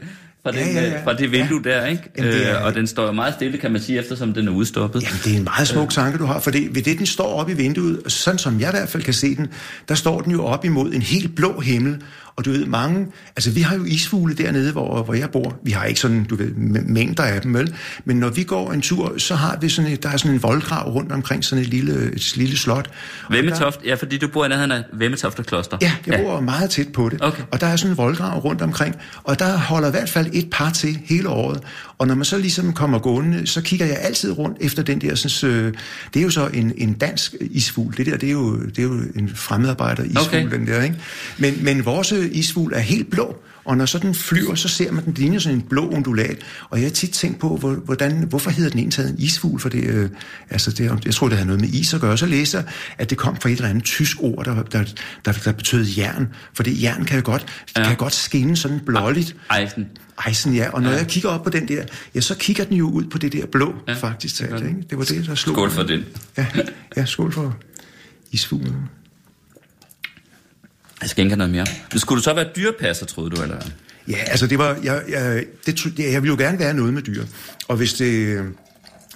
fra, 0.44 0.52
Ja, 0.56 0.66
den, 0.66 0.76
ja, 0.76 0.86
øh, 0.86 0.92
ja. 0.92 1.04
fra 1.06 1.14
det 1.14 1.32
vindue 1.32 1.64
der, 1.64 1.86
ikke? 1.86 2.04
Jamen, 2.18 2.32
det 2.34 2.50
er- 2.50 2.60
Øh, 2.60 2.66
og 2.66 2.74
den 2.76 2.88
står 2.88 3.06
jo 3.06 3.12
meget 3.12 3.34
stille, 3.34 3.58
kan 3.58 3.72
man 3.72 3.82
sige, 3.82 4.00
eftersom 4.00 4.34
den 4.34 4.48
er 4.48 4.52
udstoppet. 4.52 5.04
Jamen, 5.04 5.20
det 5.26 5.34
er 5.34 5.38
en 5.38 5.44
meget 5.44 5.68
smuk 5.68 5.90
tanke, 5.90 6.18
du 6.18 6.26
har, 6.26 6.40
for 6.40 6.52
det, 6.52 6.76
ved 6.76 6.82
det, 6.82 6.98
den 6.98 7.06
står 7.06 7.34
oppe 7.40 7.52
i 7.54 7.56
vinduet, 7.56 8.02
sådan 8.08 8.38
som 8.38 8.60
jeg 8.60 8.70
i 8.70 8.72
hvert 8.72 8.90
fald 8.90 9.04
kan 9.04 9.14
se 9.14 9.36
den, 9.36 9.48
der 9.90 9.96
står 9.96 10.22
den 10.22 10.32
jo 10.32 10.46
op 10.46 10.66
imod 10.66 10.94
en 10.94 11.02
helt 11.02 11.36
blå 11.36 11.60
himmel, 11.60 11.98
og 12.36 12.46
du 12.46 12.52
ved, 12.52 12.66
mange, 12.66 13.08
altså 13.36 13.52
vi 13.52 13.62
har 13.62 13.76
jo 13.76 13.84
isfugle 13.84 14.36
dernede, 14.36 14.72
hvor, 14.72 15.04
hvor 15.04 15.14
jeg 15.14 15.30
bor, 15.30 15.60
vi 15.64 15.72
har 15.72 15.86
ikke 15.86 16.00
sådan, 16.00 16.24
du 16.24 16.36
ved, 16.36 16.52
mængder 16.86 17.24
af 17.24 17.42
dem, 17.42 17.54
vel? 17.54 17.76
men 18.06 18.18
når 18.18 18.30
vi 18.30 18.44
går 18.44 18.72
en 18.72 18.82
tur, 18.82 19.14
så 19.18 19.36
har 19.36 19.58
vi 19.62 19.70
sådan 19.70 19.92
et, 19.92 20.04
der 20.04 20.10
er 20.10 20.18
sådan 20.18 20.32
en 20.36 20.44
voldgrav 20.44 20.90
rundt 20.92 21.12
omkring 21.12 21.44
sådan 21.46 21.64
et 21.64 21.70
lille, 21.70 22.12
et 22.14 22.34
lille 22.36 22.58
slot. 22.58 22.90
Og 23.28 23.34
der- 23.36 23.42
Vemmetoft, 23.42 23.80
ja, 23.86 23.96
fordi 23.96 24.18
du 24.18 24.28
bor 24.28 24.46
i 24.46 24.50
nærheden 24.50 24.72
af 24.72 24.84
Vemmetofter 24.94 25.44
Kloster. 25.44 25.78
Ja, 25.82 25.92
jeg 26.08 26.20
bor 26.24 26.40
meget 26.40 26.70
tæt 26.70 26.88
på 26.94 27.10
det. 27.10 27.18
Okay. 27.22 27.44
Og 27.52 27.62
der 27.62 27.68
er 27.68 27.76
sådan 27.76 27.92
en 27.92 27.98
voldgrav 27.98 28.40
rundt 28.40 28.62
omkring, 28.62 28.96
og 29.24 29.40
der 29.40 29.58
holder 29.58 29.88
i 29.88 29.92
hvert 29.92 30.10
fald 30.10 30.28
et 30.34 30.50
par 30.52 30.70
til 30.72 31.00
hele 31.06 31.30
året. 31.30 31.60
Og 31.98 32.08
når 32.08 32.16
man 32.16 32.26
så 32.26 32.38
ligesom 32.38 32.74
kommer 32.74 33.00
gående, 33.00 33.48
så 33.48 33.62
kigger 33.62 33.86
jeg 33.86 33.98
altid 34.02 34.32
rundt 34.38 34.58
efter 34.62 34.84
den 34.84 35.02
der, 35.02 35.16
sådan, 35.16 35.56
øh, 35.56 35.74
det 36.14 36.20
er 36.20 36.24
jo 36.24 36.30
så 36.30 36.48
en, 36.54 36.74
en 36.78 36.94
dansk 36.94 37.34
isfugl. 37.42 37.98
Det 37.98 38.06
der, 38.06 38.18
det 38.18 38.28
er 38.28 38.34
jo, 38.34 38.60
det 38.60 38.80
er 38.80 38.84
jo 38.84 38.94
en 39.16 39.32
fremmedarbejder 39.36 40.04
isfugl, 40.04 40.28
Okay. 40.28 40.52
den 40.52 40.68
der, 40.68 40.82
ikke? 40.84 40.96
Men, 41.38 41.64
men 41.64 41.86
vores 41.86 42.14
isfugl 42.30 42.74
er 42.74 42.80
helt 42.80 43.10
blå, 43.12 43.36
og 43.66 43.78
når 43.78 43.86
så 43.86 43.98
den 43.98 44.16
flyver, 44.16 44.56
så 44.56 44.68
ser 44.68 44.92
man, 44.92 45.06
den 45.06 45.14
ligner 45.14 45.40
sådan 45.40 45.58
en 45.58 45.62
blå 45.62 45.90
undulat. 45.90 46.38
Og 46.70 46.78
jeg 46.80 46.86
har 46.86 46.92
tit 46.92 47.10
tænkt 47.10 47.40
på, 47.40 47.58
hvor- 47.58 47.74
hvordan, 47.76 48.24
hvorfor 48.30 48.50
hedder 48.50 48.70
den 48.70 48.80
egentlig 48.80 48.94
taget 48.94 49.10
en 49.10 49.16
isfugl? 49.20 49.60
For 49.60 49.70
det, 49.70 49.84
øh, 49.84 50.10
altså 50.50 50.72
det, 50.72 50.92
jeg 51.06 51.14
tror, 51.14 51.28
det 51.28 51.38
havde 51.38 51.48
noget 51.48 51.62
med 51.62 51.70
is 51.70 51.94
at 51.94 52.02
gøre. 52.02 52.18
Så 52.18 52.26
læste 52.26 52.58
jeg, 52.58 52.66
at 52.98 53.10
det 53.10 53.18
kom 53.18 53.36
fra 53.42 53.50
et 53.50 53.56
eller 53.56 53.70
andet 53.70 53.84
tysk 53.84 54.18
ord, 54.20 54.46
der, 54.46 54.64
der, 54.64 54.84
der, 55.26 55.32
der 55.32 55.52
betød 55.52 55.86
jern. 55.98 56.28
For 56.54 56.64
det 56.64 56.82
jern 56.82 57.06
kan 57.06 57.18
jo 57.20 57.26
godt, 57.26 57.46
ja. 57.78 57.84
kan 57.88 57.96
godt 57.98 58.14
skinne 58.14 58.58
sådan 58.58 58.80
blåligt. 58.86 59.36
Ejsen. 59.50 59.86
Ejsen, 60.26 60.56
ja. 60.56 60.70
Og 60.70 60.82
når 60.82 60.90
ja. 60.90 60.98
jeg 60.98 61.08
kigger 61.08 61.30
op 61.30 61.44
på 61.44 61.50
den 61.50 61.68
der, 61.68 61.84
ja, 62.16 62.22
så 62.22 62.36
kigger 62.36 62.64
den 62.64 62.78
jo 62.78 62.90
ud 62.90 63.04
på 63.04 63.18
det 63.18 63.34
der 63.34 63.46
blå, 63.46 63.74
Ja, 63.88 63.94
faktisk 63.94 64.36
talt. 64.36 64.64
Ikke? 64.66 64.76
Det 64.90 64.98
var 64.98 65.04
det, 65.04 65.16
der 65.28 65.36
slog 65.36 65.56
Skål 65.56 65.68
mig. 65.68 65.76
for 65.76 65.84
den. 65.84 66.04
Ja, 66.38 66.46
ja 66.98 67.06
skål 67.06 67.32
for 67.32 67.58
isfuglen. 68.32 68.76
Jeg 71.02 71.10
skal 71.10 71.24
ikke 71.24 71.32
have 71.32 71.38
noget 71.38 71.52
mere. 71.52 71.66
Men 71.92 72.00
skulle 72.00 72.18
du 72.18 72.24
så 72.24 72.34
være 72.34 72.48
dyrepasser, 72.56 73.06
troede 73.06 73.30
du, 73.30 73.42
eller? 73.42 73.58
Ja, 74.08 74.18
altså 74.18 74.48
det 74.48 74.58
var, 74.58 74.78
jeg, 74.84 75.02
jeg, 75.10 75.44
det, 75.66 76.00
jeg 76.00 76.22
ville 76.22 76.36
jo 76.36 76.44
gerne 76.44 76.60
være 76.60 76.74
noget 76.74 76.94
med 76.94 77.02
dyr. 77.02 77.24
Og 77.68 77.78
hvis 77.78 77.94
det, 77.94 78.40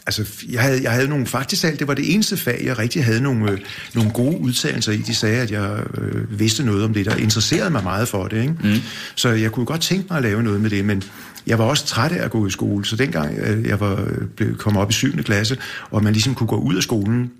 altså 0.05 0.25
jeg 0.49 0.61
havde, 0.61 0.83
jeg 0.83 0.91
havde 0.91 1.07
nogle, 1.07 1.27
faktisk 1.27 1.63
alt, 1.63 1.79
det 1.79 1.87
var 1.87 1.93
det 1.93 2.13
eneste 2.13 2.37
fag, 2.37 2.61
jeg 2.65 2.79
rigtig 2.79 3.05
havde 3.05 3.21
nogle, 3.21 3.51
øh, 3.51 3.59
nogle 3.93 4.11
gode 4.11 4.37
udtalelser 4.37 4.91
i. 4.91 4.97
De 4.97 5.15
sagde, 5.15 5.41
at 5.41 5.51
jeg 5.51 5.83
øh, 5.97 6.39
vidste 6.39 6.63
noget 6.63 6.83
om 6.83 6.93
det, 6.93 7.05
der 7.05 7.15
interesserede 7.15 7.69
mig 7.69 7.83
meget 7.83 8.07
for 8.07 8.27
det. 8.27 8.41
Ikke? 8.41 8.55
Mm. 8.63 8.75
Så 9.15 9.29
jeg 9.29 9.51
kunne 9.51 9.65
godt 9.65 9.81
tænke 9.81 10.05
mig 10.09 10.17
at 10.17 10.23
lave 10.23 10.43
noget 10.43 10.61
med 10.61 10.69
det, 10.69 10.85
men 10.85 11.03
jeg 11.47 11.59
var 11.59 11.65
også 11.65 11.85
træt 11.85 12.11
af 12.11 12.25
at 12.25 12.31
gå 12.31 12.47
i 12.47 12.51
skole. 12.51 12.85
Så 12.85 12.95
dengang 12.95 13.37
øh, 13.37 13.67
jeg 13.67 13.79
var 13.79 14.01
øh, 14.01 14.27
blev, 14.35 14.57
kom 14.57 14.77
op 14.77 14.89
i 14.89 14.93
7. 14.93 15.23
klasse, 15.23 15.57
og 15.91 16.03
man 16.03 16.13
ligesom 16.13 16.35
kunne 16.35 16.47
gå 16.47 16.57
ud 16.57 16.75
af 16.75 16.83
skolen, 16.83 17.31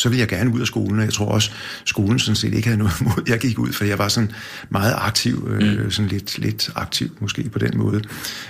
så 0.00 0.08
ville 0.08 0.20
jeg 0.20 0.28
gerne 0.28 0.54
ud 0.54 0.60
af 0.60 0.66
skolen, 0.66 0.98
og 0.98 1.04
jeg 1.04 1.12
tror 1.12 1.26
også, 1.26 1.50
skolen 1.84 2.18
sådan 2.18 2.36
set 2.36 2.54
ikke 2.54 2.68
havde 2.68 2.78
noget 2.78 2.92
imod, 3.00 3.22
jeg 3.28 3.38
gik 3.38 3.58
ud, 3.58 3.72
for 3.72 3.84
jeg 3.84 3.98
var 3.98 4.08
sådan 4.08 4.30
meget 4.70 4.94
aktiv, 4.98 5.48
øh, 5.50 5.84
Mm. 5.84 5.90
sådan 5.90 6.08
lidt, 6.08 6.38
lidt 6.38 6.70
aktiv 6.74 7.16
måske 7.20 7.48
på 7.52 7.58
den 7.58 7.78
måde. 7.78 8.02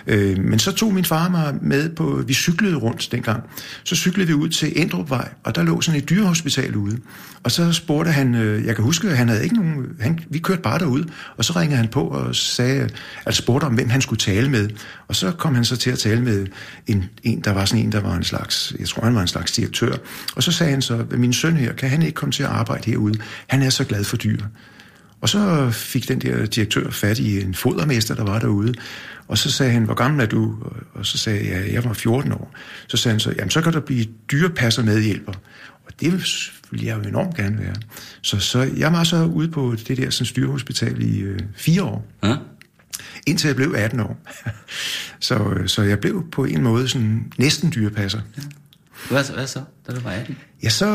Øh, 0.07 0.39
men 0.39 0.59
så 0.59 0.73
tog 0.73 0.95
min 0.95 1.05
far 1.05 1.29
mig 1.29 1.55
med 1.63 1.89
på, 1.91 2.23
vi 2.27 2.35
cyklede 2.35 2.77
rundt 2.77 3.09
dengang, 3.13 3.43
så 3.85 3.97
cyklede 3.97 4.27
vi 4.27 4.35
ud 4.35 4.49
til 4.49 4.73
Endrupvej, 4.77 5.29
og 5.45 5.55
der 5.55 5.63
lå 5.63 5.81
sådan 5.81 6.01
et 6.01 6.09
dyrehospital 6.11 6.77
ude, 6.77 6.99
og 7.43 7.51
så 7.51 7.73
spurgte 7.73 8.11
han, 8.11 8.35
øh, 8.35 8.65
jeg 8.67 8.75
kan 8.75 8.85
huske, 8.85 9.09
at 9.09 9.17
han 9.17 9.29
havde 9.29 9.43
ikke 9.45 9.57
nogen, 9.57 9.75
han, 10.01 10.19
vi 10.31 10.39
kørte 10.39 10.63
bare 10.63 10.79
derud, 10.79 11.05
og 11.37 11.45
så 11.45 11.53
ringede 11.57 11.77
han 11.77 11.89
på 11.89 12.01
og 12.03 12.37
sagde, 12.37 12.89
altså 13.27 13.43
spurgte 13.43 13.65
om, 13.65 13.75
hvem 13.75 13.89
han 13.89 14.01
skulle 14.01 14.21
tale 14.21 14.51
med, 14.51 14.69
og 15.09 15.17
så 15.17 15.31
kom 15.31 15.55
han 15.55 15.65
så 15.65 15.77
til 15.77 15.91
at 15.91 15.99
tale 15.99 16.23
med 16.23 16.47
en, 16.87 17.05
en 17.23 17.41
der 17.41 17.53
var 17.53 17.65
sådan 17.65 17.85
en, 17.85 17.93
der 17.93 18.01
var 18.01 18.15
en 18.17 18.25
slags, 18.25 18.75
jeg 18.79 18.89
tror 18.89 19.05
han 19.05 19.15
var 19.15 19.21
en 19.21 19.29
slags 19.29 19.53
direktør, 19.53 19.93
og 20.37 20.43
så 20.43 20.53
sagde 20.53 20.73
han 20.73 20.83
så, 20.83 21.05
min 21.11 21.33
søn 21.41 21.57
her, 21.57 21.73
kan 21.73 21.89
han 21.89 22.03
ikke 22.03 22.15
komme 22.15 22.33
til 22.33 22.43
at 22.43 22.49
arbejde 22.49 22.91
herude? 22.91 23.19
Han 23.47 23.63
er 23.63 23.71
så 23.71 23.85
glad 23.85 24.05
for 24.05 24.17
dyr. 24.17 24.41
Og 25.21 25.29
så 25.29 25.71
fik 25.71 26.09
den 26.09 26.21
der 26.21 26.47
direktør 26.47 26.91
fat 26.91 27.19
i 27.19 27.43
en 27.43 27.55
fodermester, 27.55 28.15
der 28.15 28.25
var 28.25 28.39
derude. 28.39 28.75
Og 29.29 29.39
så 29.39 29.51
sagde 29.51 29.73
han, 29.73 29.85
hvor 29.85 29.95
gammel 29.95 30.21
er 30.21 30.27
du? 30.27 30.57
Og 30.95 31.07
så 31.07 31.19
sagde 31.19 31.39
jeg, 31.39 31.67
ja, 31.67 31.73
jeg 31.73 31.85
var 31.85 31.93
14 31.93 32.33
år. 32.33 32.55
Så 32.87 32.97
sagde 32.97 33.13
han 33.13 33.21
så, 33.21 33.35
jamen 33.37 33.51
så 33.51 33.61
kan 33.61 33.73
der 33.73 33.81
blive 33.81 34.07
dyrepasser 34.33 34.83
medhjælper. 34.83 35.33
Og 35.87 35.93
det 36.01 36.13
ville 36.71 36.87
jeg 36.87 36.97
jo 36.97 37.09
enormt 37.09 37.37
gerne 37.37 37.59
være. 37.59 37.75
Så, 38.23 38.39
så 38.39 38.71
jeg 38.77 38.93
var 38.93 39.05
så 39.05 39.25
ude 39.25 39.49
på 39.49 39.75
det 39.89 39.97
der 39.97 40.11
sådan, 40.11 40.27
styrehospital 40.27 41.03
i 41.03 41.21
øh, 41.21 41.41
fire 41.55 41.83
år. 41.83 42.07
Ja? 42.23 42.37
Indtil 43.27 43.49
jeg 43.49 43.57
blev 43.57 43.75
18 43.77 44.01
år. 44.01 44.21
så, 45.21 45.63
så 45.67 45.83
jeg 45.83 45.99
blev 45.99 46.31
på 46.33 46.45
en 46.45 46.63
måde 46.63 46.89
sådan 46.89 47.33
næsten 47.39 47.73
dyrepasser. 47.75 48.21
Hvad, 49.11 49.25
hvad 49.35 49.47
så, 49.47 49.61
da 49.89 49.93
du 49.95 50.01
var 50.01 50.11
18? 50.11 50.37
Ja, 50.63 50.69
så, 50.69 50.87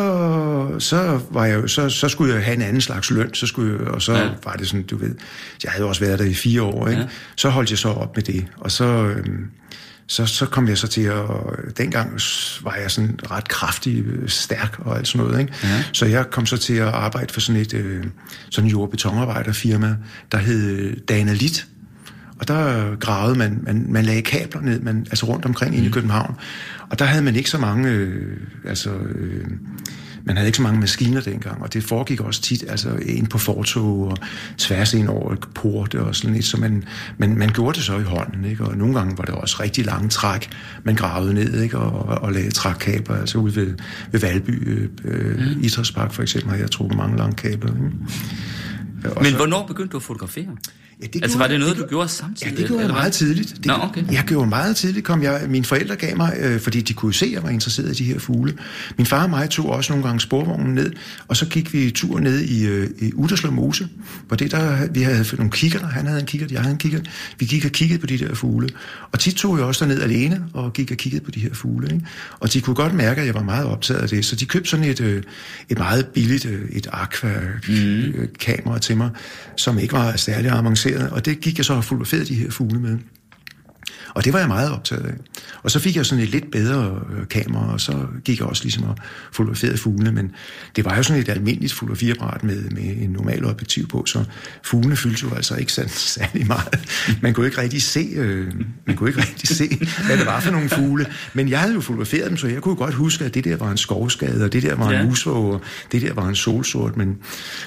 så, 0.80 1.20
var 1.30 1.46
jeg, 1.46 1.70
så, 1.70 1.90
så 1.90 2.10
skulle 2.10 2.34
jeg 2.36 2.44
have 2.44 2.56
en 2.56 2.62
anden 2.62 2.82
slags 2.82 3.12
løn, 3.12 3.34
så 3.34 3.48
skulle 3.48 3.72
jeg, 3.80 3.88
og 3.88 4.02
så 4.02 4.14
Ja. 4.14 4.30
var 4.44 4.54
det 4.54 4.68
sådan, 4.68 4.84
du 4.84 4.98
ved, 4.98 5.16
jeg 5.64 5.72
havde 5.72 5.86
også 5.88 6.02
været 6.06 6.20
der 6.20 6.26
i 6.26 6.34
fire 6.34 6.62
år, 6.62 6.88
ikke? 6.88 7.02
Ja. 7.02 7.08
så 7.36 7.50
holdt 7.50 7.70
jeg 7.70 7.78
så 7.78 7.90
op 7.90 8.16
med 8.16 8.24
det, 8.24 8.46
og 8.58 8.72
så, 8.72 8.86
øhm, 8.86 9.46
så, 10.08 10.26
så 10.26 10.46
kom 10.46 10.68
jeg 10.68 10.78
så 10.78 10.88
til 10.88 11.02
at, 11.02 11.24
dengang 11.78 12.12
var 12.64 12.76
jeg 12.82 12.92
sådan 12.92 13.20
ret 13.32 13.48
kraftig, 13.48 14.04
øh, 14.06 14.30
stærk 14.30 14.76
og 14.80 14.98
alt 14.98 15.08
sådan 15.08 15.28
noget, 15.28 15.40
ikke? 15.40 15.54
Ja. 15.64 15.84
så 15.94 16.06
jeg 16.06 16.30
kom 16.32 16.46
så 16.46 16.58
til 16.58 16.74
at 16.74 16.88
arbejde 16.88 17.34
for 17.34 17.40
sådan 17.40 17.62
et 17.62 17.74
øh, 17.74 18.04
sådan 18.50 18.70
jord- 18.70 18.84
og 18.86 18.92
betonarbejderfirma, 18.92 19.96
der 20.32 20.38
hed 20.38 20.70
øh, 20.70 20.98
Danalit, 21.10 21.68
og 22.40 22.48
der 22.48 22.96
gravede 22.96 23.38
man, 23.38 23.60
man, 23.64 23.86
man 23.90 24.06
lagde 24.06 24.22
kabler 24.22 24.62
ned, 24.62 24.80
man, 24.80 24.98
altså 25.10 25.26
rundt 25.26 25.46
omkring 25.46 25.72
mm. 25.72 25.78
inde 25.78 25.88
i 25.90 25.92
København. 25.92 26.36
Og 26.90 27.00
der 27.00 27.06
havde 27.06 27.24
man 27.24 27.36
ikke 27.36 27.50
så 27.50 27.58
mange, 27.58 27.90
øh, 27.90 28.38
altså, 28.66 28.90
øh, 28.94 29.46
man 30.28 30.36
havde 30.38 30.48
ikke 30.48 30.56
så 30.56 30.62
mange 30.62 30.80
maskiner 30.80 31.22
dengang, 31.22 31.62
og 31.62 31.74
det 31.74 31.84
foregik 31.84 32.22
også 32.22 32.42
tit, 32.42 32.64
altså 32.70 32.96
ind 32.96 33.28
på 33.28 33.38
fortog 33.38 34.08
og 34.08 34.18
tværs 34.58 34.94
ind 34.94 35.08
over 35.08 35.36
porte 35.56 36.02
og 36.02 36.16
sådan 36.16 36.34
lidt, 36.34 36.46
så 36.46 36.58
man, 36.58 36.84
man, 37.18 37.38
man 37.38 37.50
gjorde 37.50 37.76
det 37.76 37.84
så 37.84 37.98
i 37.98 38.04
hånden, 38.04 38.46
ikke? 38.46 38.64
og 38.64 38.78
nogle 38.78 38.96
gange 38.96 39.18
var 39.18 39.24
det 39.24 39.36
også 39.36 39.58
rigtig 39.64 39.86
lange 39.86 40.10
træk, 40.10 40.50
man 40.84 40.96
gravede 40.96 41.34
ned, 41.34 41.62
ikke? 41.62 41.78
Og, 41.78 42.06
og, 42.10 42.18
og 42.22 42.32
lagde 42.34 42.52
trækkabler, 42.52 43.16
altså 43.16 43.38
ude 43.38 43.56
ved, 43.56 43.74
ved 44.12 44.20
Valby 44.20 44.68
øh, 45.06 45.38
mm. 45.40 45.62
Idrætspark 45.64 46.12
for 46.14 46.22
eksempel, 46.22 46.52
har 46.52 46.58
jeg 46.58 46.72
trukket 46.72 46.98
mange 46.98 47.18
lange 47.18 47.36
kabler. 47.36 47.72
Ikke? 47.74 49.16
Og 49.16 49.24
Men 49.24 49.32
så- 49.32 49.38
hvornår 49.38 49.68
begyndte 49.68 49.92
du 49.92 49.98
at 49.98 50.04
fotografere? 50.04 50.48
Ja, 51.02 51.08
det 51.14 51.24
altså, 51.24 51.38
var 51.38 51.48
det 51.48 51.60
noget, 51.60 51.76
det 51.76 51.84
du 51.84 51.90
gjorde 51.90 52.10
samtidig? 52.10 52.52
Ja, 52.52 52.58
det 52.58 52.68
gjorde 52.68 52.74
jeg 52.74 52.84
eller 52.84 52.94
hvad? 52.94 53.02
meget 53.02 53.14
tidligt. 53.14 53.56
Det, 53.58 53.66
Nå, 53.66 53.74
okay. 53.74 54.04
Jeg 54.12 54.24
gjorde 54.28 54.50
meget 54.50 54.76
tidligt, 54.76 55.06
kom 55.06 55.24
jeg, 55.24 55.46
mine 55.50 55.66
forældre 55.66 55.96
gav 55.96 56.18
mig, 56.18 56.38
øh, 56.40 56.60
fordi 56.60 56.82
de 56.82 56.94
kunne 56.94 57.14
se, 57.14 57.26
at 57.26 57.32
jeg 57.32 57.44
var 57.44 57.50
interesseret 57.50 58.00
i 58.00 58.04
de 58.04 58.14
her 58.14 58.20
fugle. 58.20 58.54
Min 58.98 59.06
far 59.06 59.24
og 59.24 59.30
mig 59.30 59.50
tog 59.50 59.70
også 59.70 59.94
nogle 59.94 60.08
gange 60.08 60.22
sporvognen 60.22 60.76
ned, 60.76 60.92
og 61.28 61.38
så 61.38 61.46
gik 61.46 61.74
vi 61.74 61.92
tur 61.92 62.20
ned 62.20 62.40
i, 62.42 62.66
øh, 62.66 62.90
i 63.00 63.14
Uderslev 63.14 63.52
Mose, 63.52 63.88
hvor 64.28 64.38
det 64.38 64.52
der, 64.52 64.88
vi 64.92 65.02
havde 65.02 65.26
fået 65.26 65.40
nogle 65.40 65.52
kikkerter, 65.52 65.88
han 65.88 66.06
havde 66.06 66.20
en 66.20 66.26
kikkert, 66.26 66.52
jeg 66.52 66.62
havde 66.62 66.72
en 66.72 66.78
kikkert. 66.78 67.10
Vi 67.40 67.46
gik 67.46 67.66
og 67.66 67.72
kiggede 67.72 68.00
på 68.00 68.06
de 68.06 68.18
der 68.18 68.36
fugle. 68.36 68.70
Og 69.12 69.20
tit 69.20 69.36
tog 69.36 69.58
jeg 69.58 69.66
også 69.66 69.86
derned 69.86 70.02
alene 70.02 70.44
og 70.54 70.74
gik 70.74 70.92
og 70.92 70.98
kiggede 70.98 71.24
på 71.24 71.32
de 71.32 71.40
her 71.40 71.54
fugle. 71.54 71.94
Ikke? 71.94 72.06
Og 72.40 72.54
de 72.54 72.62
kunne 72.62 72.76
godt 72.76 72.94
mærke, 72.94 73.22
at 73.22 73.28
jeg 73.28 73.36
var 73.36 73.44
meget 73.44 73.66
optaget 73.66 74.00
af 74.00 74.10
det, 74.10 74.26
så 74.26 74.36
de 74.36 74.46
købte 74.46 74.70
sådan 74.70 74.86
et, 74.86 75.02
øh, 75.02 75.24
et 75.70 75.78
meget 75.78 76.08
billigt, 76.08 76.46
øh, 76.46 76.70
et 76.72 76.88
aqua-kamera 76.92 78.80
til 78.80 78.98
mig, 78.98 79.10
som 79.58 79.80
ikke 79.80 79.94
var 79.94 80.16
særlig 80.16 80.52
avanceret, 80.52 80.85
og 81.12 81.26
det 81.26 81.40
gik 81.42 81.58
jeg 81.58 81.66
så 81.66 81.74
og 81.74 81.84
fotograferede 81.84 82.26
de 82.26 82.36
her 82.36 82.50
fugle 82.50 82.80
med. 82.80 82.98
Og 84.16 84.26
det 84.26 84.34
var 84.34 84.40
jeg 84.40 84.48
meget 84.48 84.72
optaget 84.72 85.06
af. 85.06 85.14
Og 85.64 85.72
så 85.72 85.80
fik 85.80 85.96
jeg 85.96 86.06
sådan 86.06 86.24
et 86.24 86.30
lidt 86.30 86.52
bedre 86.52 87.00
øh, 87.18 87.28
kamera, 87.28 87.74
og 87.74 87.82
så 87.82 88.06
gik 88.26 88.40
jeg 88.40 88.48
også 88.48 88.64
ligesom 88.64 88.84
og 88.84 88.96
fotograferede 89.32 89.78
fuglene, 89.78 90.12
men 90.12 90.32
det 90.76 90.86
var 90.86 90.96
jo 90.98 91.04
sådan 91.04 91.22
et 91.22 91.30
almindeligt 91.30 91.74
fotografiapparat 91.74 92.44
med, 92.44 92.70
med 92.70 92.84
en 92.84 93.10
normal 93.10 93.46
objektiv 93.46 93.88
på, 93.88 94.06
så 94.06 94.24
fuglene 94.64 94.96
fyldte 94.96 95.24
jo 95.24 95.36
altså 95.36 95.56
ikke 95.56 95.74
særlig, 95.74 95.92
særlig 96.18 96.48
meget. 96.48 96.80
Man 97.22 97.34
kunne 97.34 97.46
ikke 97.46 97.62
rigtig 97.62 97.82
se, 97.84 98.08
øh, 98.16 98.48
man 98.86 98.96
kunne 98.96 99.10
ikke 99.10 99.22
rigtig 99.22 99.50
se, 99.50 99.70
hvad 100.06 100.18
det 100.18 100.26
var 100.26 100.40
for 100.40 100.52
nogle 100.52 100.70
fugle, 100.70 101.06
men 101.34 101.50
jeg 101.50 101.60
havde 101.60 101.74
jo 101.74 101.82
fotograferet 101.82 102.30
dem, 102.30 102.38
så 102.38 102.48
jeg 102.48 102.62
kunne 102.62 102.76
godt 102.76 102.94
huske, 102.94 103.26
at 103.26 103.34
det 103.34 103.44
der 103.44 103.58
var 103.58 103.72
en 103.72 103.78
skovskade, 103.78 104.46
og 104.46 104.54
det 104.54 104.64
der 104.64 104.76
var 104.76 104.88
en 104.90 104.96
Ja. 104.96 105.04
musvåg, 105.06 105.54
og 105.54 105.62
det 105.92 106.02
der 106.02 106.14
var 106.14 106.28
en 106.28 106.36
solsort, 106.36 106.98
men 106.98 107.18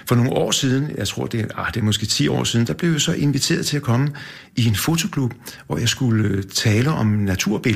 for 0.06 0.14
nogle 0.14 0.30
år 0.30 0.50
siden, 0.50 0.90
jeg 0.98 1.08
tror 1.08 1.26
det, 1.26 1.40
er, 1.40 1.44
ah, 1.56 1.74
det 1.74 1.80
er 1.80 1.84
måske 1.84 2.06
10 2.06 2.28
år 2.28 2.44
siden, 2.44 2.66
der 2.66 2.72
blev 2.72 2.90
jeg 2.92 3.00
så 3.00 3.12
inviteret 3.12 3.66
til 3.66 3.76
at 3.76 3.82
komme 3.82 4.08
i 4.56 4.64
en 4.66 4.74
fotoklub, 4.76 5.34
hvor 5.66 5.78
jeg 5.78 5.88
skulle 5.88 6.28
øh, 6.28 6.42
tale 6.42 6.90
om 6.90 7.06
naturbilleder. 7.06 7.67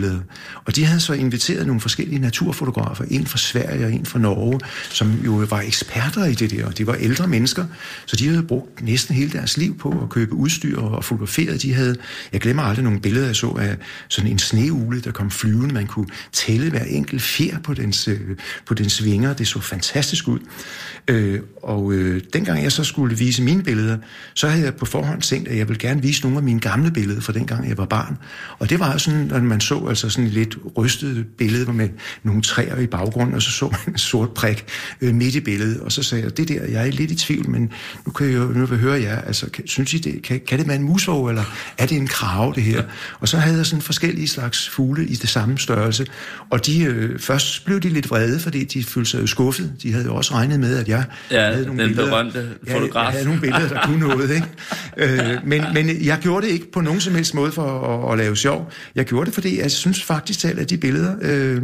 Og 0.65 0.77
de 0.77 0.85
havde 0.85 1.01
så 1.01 1.13
inviteret 1.13 1.67
nogle 1.67 1.81
forskellige 1.81 2.19
naturfotografer, 2.19 3.05
en 3.11 3.27
fra 3.27 3.39
Sverige 3.39 3.87
og 3.87 3.93
en 3.93 4.07
fra 4.07 4.19
Norge, 4.19 4.61
som 4.91 5.21
jo 5.25 5.33
var 5.33 5.61
eksperter 5.61 6.25
i 6.25 6.35
det 6.35 6.51
der, 6.51 6.67
og 6.67 6.79
de 6.79 6.87
var 6.87 6.95
ældre 6.95 7.27
mennesker, 7.27 7.65
så 8.07 8.17
de 8.17 8.29
havde 8.29 8.43
brugt 8.43 8.83
næsten 8.83 9.15
hele 9.15 9.31
deres 9.31 9.57
liv 9.57 9.79
på 9.79 10.01
at 10.03 10.09
købe 10.09 10.35
udstyr 10.35 10.79
og 10.79 11.05
fotografere. 11.05 11.57
De 11.57 11.75
havde, 11.75 11.97
jeg 12.33 12.41
glemmer 12.41 12.63
aldrig 12.63 12.85
nogle 12.85 13.01
billeder, 13.01 13.27
jeg 13.27 13.37
så 13.37 13.49
af 13.49 13.77
sådan 14.09 14.31
en 14.31 14.39
sneugle, 14.39 15.01
der 15.01 15.11
kom 15.11 15.31
flyvende. 15.31 15.75
Man 15.75 15.87
kunne 15.87 16.07
tælle 16.33 16.71
hver 16.71 16.85
enkelt 16.85 17.23
fjer 17.23 17.59
på 17.59 17.75
dens, 17.75 18.09
øh, 18.09 18.21
på 18.67 18.75
dens 18.75 19.05
vinger. 19.05 19.35
Det 19.35 19.49
så 19.49 19.61
fantastisk 19.61 20.29
ud. 20.29 20.39
Øh, 21.09 21.41
og 21.63 21.93
øh, 21.93 22.23
dengang 22.33 22.63
jeg 22.63 22.73
så 22.73 22.85
skulle 22.85 23.17
vise 23.17 23.43
mine 23.43 23.63
billeder, 23.63 23.99
så 24.35 24.49
havde 24.49 24.65
jeg 24.65 24.75
på 24.75 24.87
forhånd 24.87 25.23
tænkt, 25.23 25.49
at 25.49 25.59
jeg 25.59 25.69
ville 25.69 25.79
gerne 25.79 26.03
vise 26.03 26.23
nogle 26.23 26.37
af 26.37 26.43
mine 26.43 26.61
gamle 26.61 26.91
billeder 26.91 27.21
fra 27.21 27.33
dengang 27.33 27.69
jeg 27.69 27.79
var 27.79 27.85
barn. 27.85 28.19
Og 28.59 28.71
det 28.71 28.79
var 28.81 28.97
sådan, 28.97 29.31
at 29.31 29.43
man 29.43 29.61
så 29.61 29.75
altså 29.89 30.09
sådan 30.09 30.25
et 30.27 30.33
lidt 30.33 30.57
rystet 30.77 31.27
billede 31.39 31.73
med 31.73 31.89
nogle 32.23 32.43
træer 32.43 32.79
i 32.79 32.87
baggrunden, 32.87 33.35
og 33.35 33.43
så 33.43 33.51
så 33.51 33.65
man 33.65 33.81
en 33.95 33.99
sort 33.99 34.31
prik 34.31 34.65
øh, 35.01 35.15
midt 35.15 35.35
i 35.35 35.41
billedet. 35.41 35.81
Og 35.81 35.93
så 35.93 36.03
sagde 36.03 36.25
jeg, 36.25 36.37
det 36.37 36.49
der, 36.49 36.65
jeg 36.67 36.87
er 36.87 36.91
lidt 36.91 37.11
i 37.11 37.15
tvivl, 37.15 37.51
men 37.51 37.71
nu 38.07 38.13
kan 38.13 38.27
jeg 38.27 38.39
nu 38.39 38.47
vil 38.47 38.69
jeg 38.71 38.79
høre 38.79 39.03
jer, 39.03 39.21
altså, 39.21 39.51
kan, 39.51 39.67
synes 39.67 39.95
I 39.95 39.99
det, 39.99 40.23
kan, 40.23 40.41
kan 40.49 40.59
det 40.59 40.67
være 40.69 40.77
en 40.77 40.83
musvåg, 40.83 41.29
eller 41.29 41.45
er 41.79 41.87
det 41.87 41.97
en 41.97 42.07
krav, 42.07 42.53
det 42.55 42.63
her? 42.63 42.83
Og 43.21 43.29
så 43.29 43.37
havde 43.37 43.57
jeg 43.57 43.67
sådan 43.67 43.83
forskellige 43.83 44.29
slags 44.29 44.69
fugle 44.69 45.07
i 45.07 45.15
det 45.15 45.29
samme 45.29 45.59
størrelse, 45.59 46.07
og 46.51 46.67
de, 46.67 46.83
øh, 46.85 47.19
først 47.19 47.65
blev 47.65 47.81
de 47.81 47.89
lidt 47.89 48.11
vrede, 48.11 48.41
fordi 48.41 48.65
de 48.65 48.85
følte 48.85 49.11
sig 49.11 49.29
skuffet. 49.29 49.73
De 49.83 49.93
havde 49.93 50.05
jo 50.05 50.15
også 50.15 50.35
regnet 50.35 50.61
med, 50.61 50.77
at 50.79 50.89
jeg 50.89 51.05
Ja, 51.31 51.53
havde 51.53 51.67
nogle 51.67 51.83
den 51.83 51.89
billeder. 51.89 52.23
fotograf. 52.71 53.05
Jeg 53.05 53.13
havde 53.13 53.25
nogle 53.25 53.41
billeder, 53.41 53.69
der 53.69 53.87
kunne 53.87 53.99
noget, 54.01 54.31
ikke? 54.31 54.47
Øh, 54.97 55.39
men, 55.47 55.65
men 55.75 56.05
jeg 56.05 56.19
gjorde 56.19 56.47
det 56.47 56.53
ikke 56.53 56.73
på 56.73 56.81
nogen 56.81 57.01
som 57.01 57.15
helst 57.15 57.35
måde 57.35 57.53
for 57.53 57.81
at, 58.07 58.13
at 58.13 58.19
lave 58.19 58.37
sjov. 58.37 58.73
Jeg 58.95 59.05
gjorde 59.05 59.27
det, 59.27 59.35
fordi 59.35 59.59
jeg 59.63 59.71
synes 59.71 60.03
faktisk 60.03 60.41
selv, 60.41 60.61
at 60.61 60.71
de 60.71 60.79
billeder... 60.79 61.17
Øh, 61.21 61.63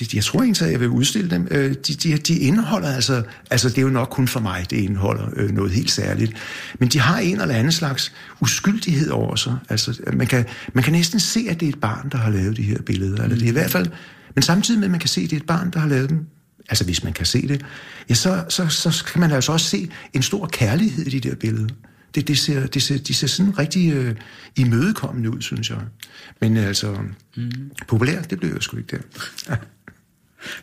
de, 0.00 0.06
jeg 0.14 0.24
tror 0.24 0.42
egentlig, 0.42 0.66
at 0.66 0.72
jeg 0.72 0.80
vil 0.80 0.88
udstille 0.88 1.30
dem. 1.30 1.48
Øh, 1.50 1.74
de, 1.74 1.94
de, 1.94 2.16
de 2.16 2.38
indeholder 2.38 2.88
altså... 2.88 3.22
Altså, 3.50 3.68
det 3.68 3.78
er 3.78 3.82
jo 3.82 3.88
nok 3.88 4.08
kun 4.10 4.28
for 4.28 4.40
mig, 4.40 4.66
det 4.70 4.76
indeholder 4.76 5.28
øh, 5.36 5.50
noget 5.50 5.72
helt 5.72 5.90
særligt. 5.90 6.32
Men 6.78 6.88
de 6.88 7.00
har 7.00 7.18
en 7.18 7.40
eller 7.40 7.54
anden 7.54 7.72
slags 7.72 8.12
uskyldighed 8.40 9.10
over 9.10 9.36
sig. 9.36 9.56
Altså, 9.68 10.00
man 10.12 10.26
kan, 10.26 10.44
man 10.72 10.84
kan 10.84 10.92
næsten 10.92 11.20
se, 11.20 11.46
at 11.50 11.60
det 11.60 11.66
er 11.66 11.72
et 11.72 11.80
barn, 11.80 12.08
der 12.12 12.18
har 12.18 12.30
lavet 12.30 12.56
de 12.56 12.62
her 12.62 12.82
billeder. 12.82 13.22
Eller 13.22 13.36
det 13.36 13.44
er 13.44 13.48
i 13.48 13.52
hvert 13.52 13.70
fald... 13.70 13.86
Men 14.34 14.42
samtidig 14.42 14.80
med, 14.80 14.86
at 14.86 14.90
man 14.90 15.00
kan 15.00 15.08
se, 15.08 15.20
at 15.20 15.30
det 15.30 15.36
er 15.36 15.40
et 15.40 15.46
barn, 15.46 15.70
der 15.70 15.78
har 15.78 15.88
lavet 15.88 16.10
dem, 16.10 16.26
altså 16.68 16.84
hvis 16.84 17.04
man 17.04 17.12
kan 17.12 17.26
se 17.26 17.48
det, 17.48 17.64
ja, 18.08 18.14
så, 18.14 18.44
så, 18.48 18.68
så 18.68 19.04
kan 19.12 19.20
man 19.20 19.30
altså 19.30 19.52
også 19.52 19.66
se 19.66 19.90
en 20.12 20.22
stor 20.22 20.46
kærlighed 20.46 21.06
i 21.06 21.18
de 21.18 21.28
der 21.28 21.34
billeder. 21.34 21.74
Det, 22.14 22.28
det 22.28 22.38
ser, 22.38 22.66
det 22.66 22.82
ser, 22.82 22.98
de 22.98 23.14
ser 23.14 23.26
sådan 23.26 23.58
rigtig 23.58 23.92
øh, 23.92 24.14
imødekommende 24.56 25.30
ud, 25.30 25.40
synes 25.40 25.70
jeg. 25.70 25.78
Men 26.40 26.56
altså, 26.56 26.96
mm. 27.36 27.70
populært, 27.88 28.30
det 28.30 28.40
blev 28.40 28.52
jeg 28.52 28.62
sgu 28.62 28.76
ikke 28.76 28.96
der. 29.46 29.56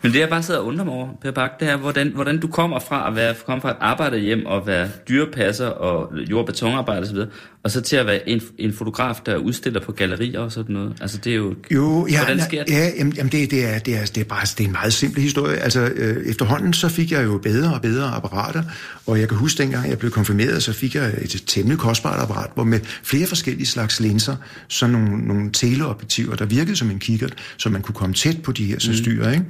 Men 0.02 0.14
det 0.14 0.20
jeg 0.20 0.30
bare 0.30 0.44
sidder 0.44 0.60
og 0.60 0.66
undrer 0.66 0.86
mig 0.86 0.94
over, 0.94 1.14
Per 1.22 1.32
Bak, 1.32 1.60
det 1.60 1.70
er, 1.70 1.78
hvordan, 1.78 2.08
hvordan 2.08 2.40
du 2.40 2.48
kommer 2.48 2.80
fra 2.80 3.08
at 3.08 3.16
være, 3.16 3.36
komme 3.46 3.62
fra 3.62 3.72
et 3.72 3.78
arbejde 3.80 4.18
hjem 4.18 4.46
og 4.46 4.68
være 4.68 4.90
dyrepasser 5.10 5.68
og 5.68 6.18
jord- 6.18 6.40
og 6.40 6.46
betonarbejder 6.46 7.02
osv., 7.02 7.18
og 7.65 7.71
så 7.71 7.82
til 7.82 7.95
at 7.95 8.06
være 8.06 8.30
en, 8.30 8.41
en 8.58 8.73
fotograf, 8.73 9.15
der 9.25 9.36
udstiller 9.38 9.80
på 9.80 9.91
gallerier 9.91 10.39
og 10.39 10.51
sådan 10.51 10.73
noget. 10.73 10.97
Altså 11.01 11.17
det 11.17 11.32
er 11.32 11.36
jo... 11.36 11.56
Jo, 11.71 12.08
ja, 12.08 12.17
hvordan 12.17 12.41
sker 12.41 12.63
det? 12.63 12.73
ja 12.73 12.89
jamen, 12.97 13.32
det, 13.32 13.51
det, 13.51 13.65
er, 13.65 13.80
det, 13.80 13.95
er, 13.95 14.06
det 14.06 14.17
er 14.17 14.23
bare 14.23 14.41
det 14.41 14.60
er 14.60 14.65
en 14.65 14.71
meget 14.71 14.93
simpel 14.93 15.21
historie. 15.21 15.58
Altså, 15.58 15.82
øh, 15.95 16.25
efterhånden 16.25 16.73
så 16.73 16.89
fik 16.89 17.12
jeg 17.12 17.23
jo 17.23 17.38
bedre 17.38 17.73
og 17.73 17.82
bedre 17.82 18.08
apparater, 18.08 18.63
og 19.06 19.19
jeg 19.19 19.30
kan 19.30 19.38
huske, 19.38 19.58
dengang 19.58 19.89
jeg 19.89 19.99
blev 19.99 20.12
konfirmeret, 20.12 20.63
så 20.63 20.73
fik 20.73 20.95
jeg 20.95 21.13
et 21.21 21.43
temmelig 21.45 21.80
kostbart 21.80 22.19
apparat, 22.19 22.49
hvor 22.56 22.63
med 22.63 22.80
flere 23.04 23.28
forskellige 23.28 23.65
slags 23.65 23.99
linser, 23.99 24.36
sådan 24.67 24.93
nogle, 24.93 25.28
nogle 25.28 25.51
teleobjektiver, 25.51 26.36
der 26.36 26.45
virkede 26.45 26.75
som 26.75 26.91
en 26.91 26.99
kikkert, 26.99 27.34
så 27.58 27.69
man 27.69 27.82
kunne 27.82 27.95
komme 27.95 28.15
tæt 28.15 28.41
på 28.41 28.51
de 28.51 28.65
her 28.65 28.80
så 28.80 28.97
styre, 28.97 29.34
ikke? 29.34 29.45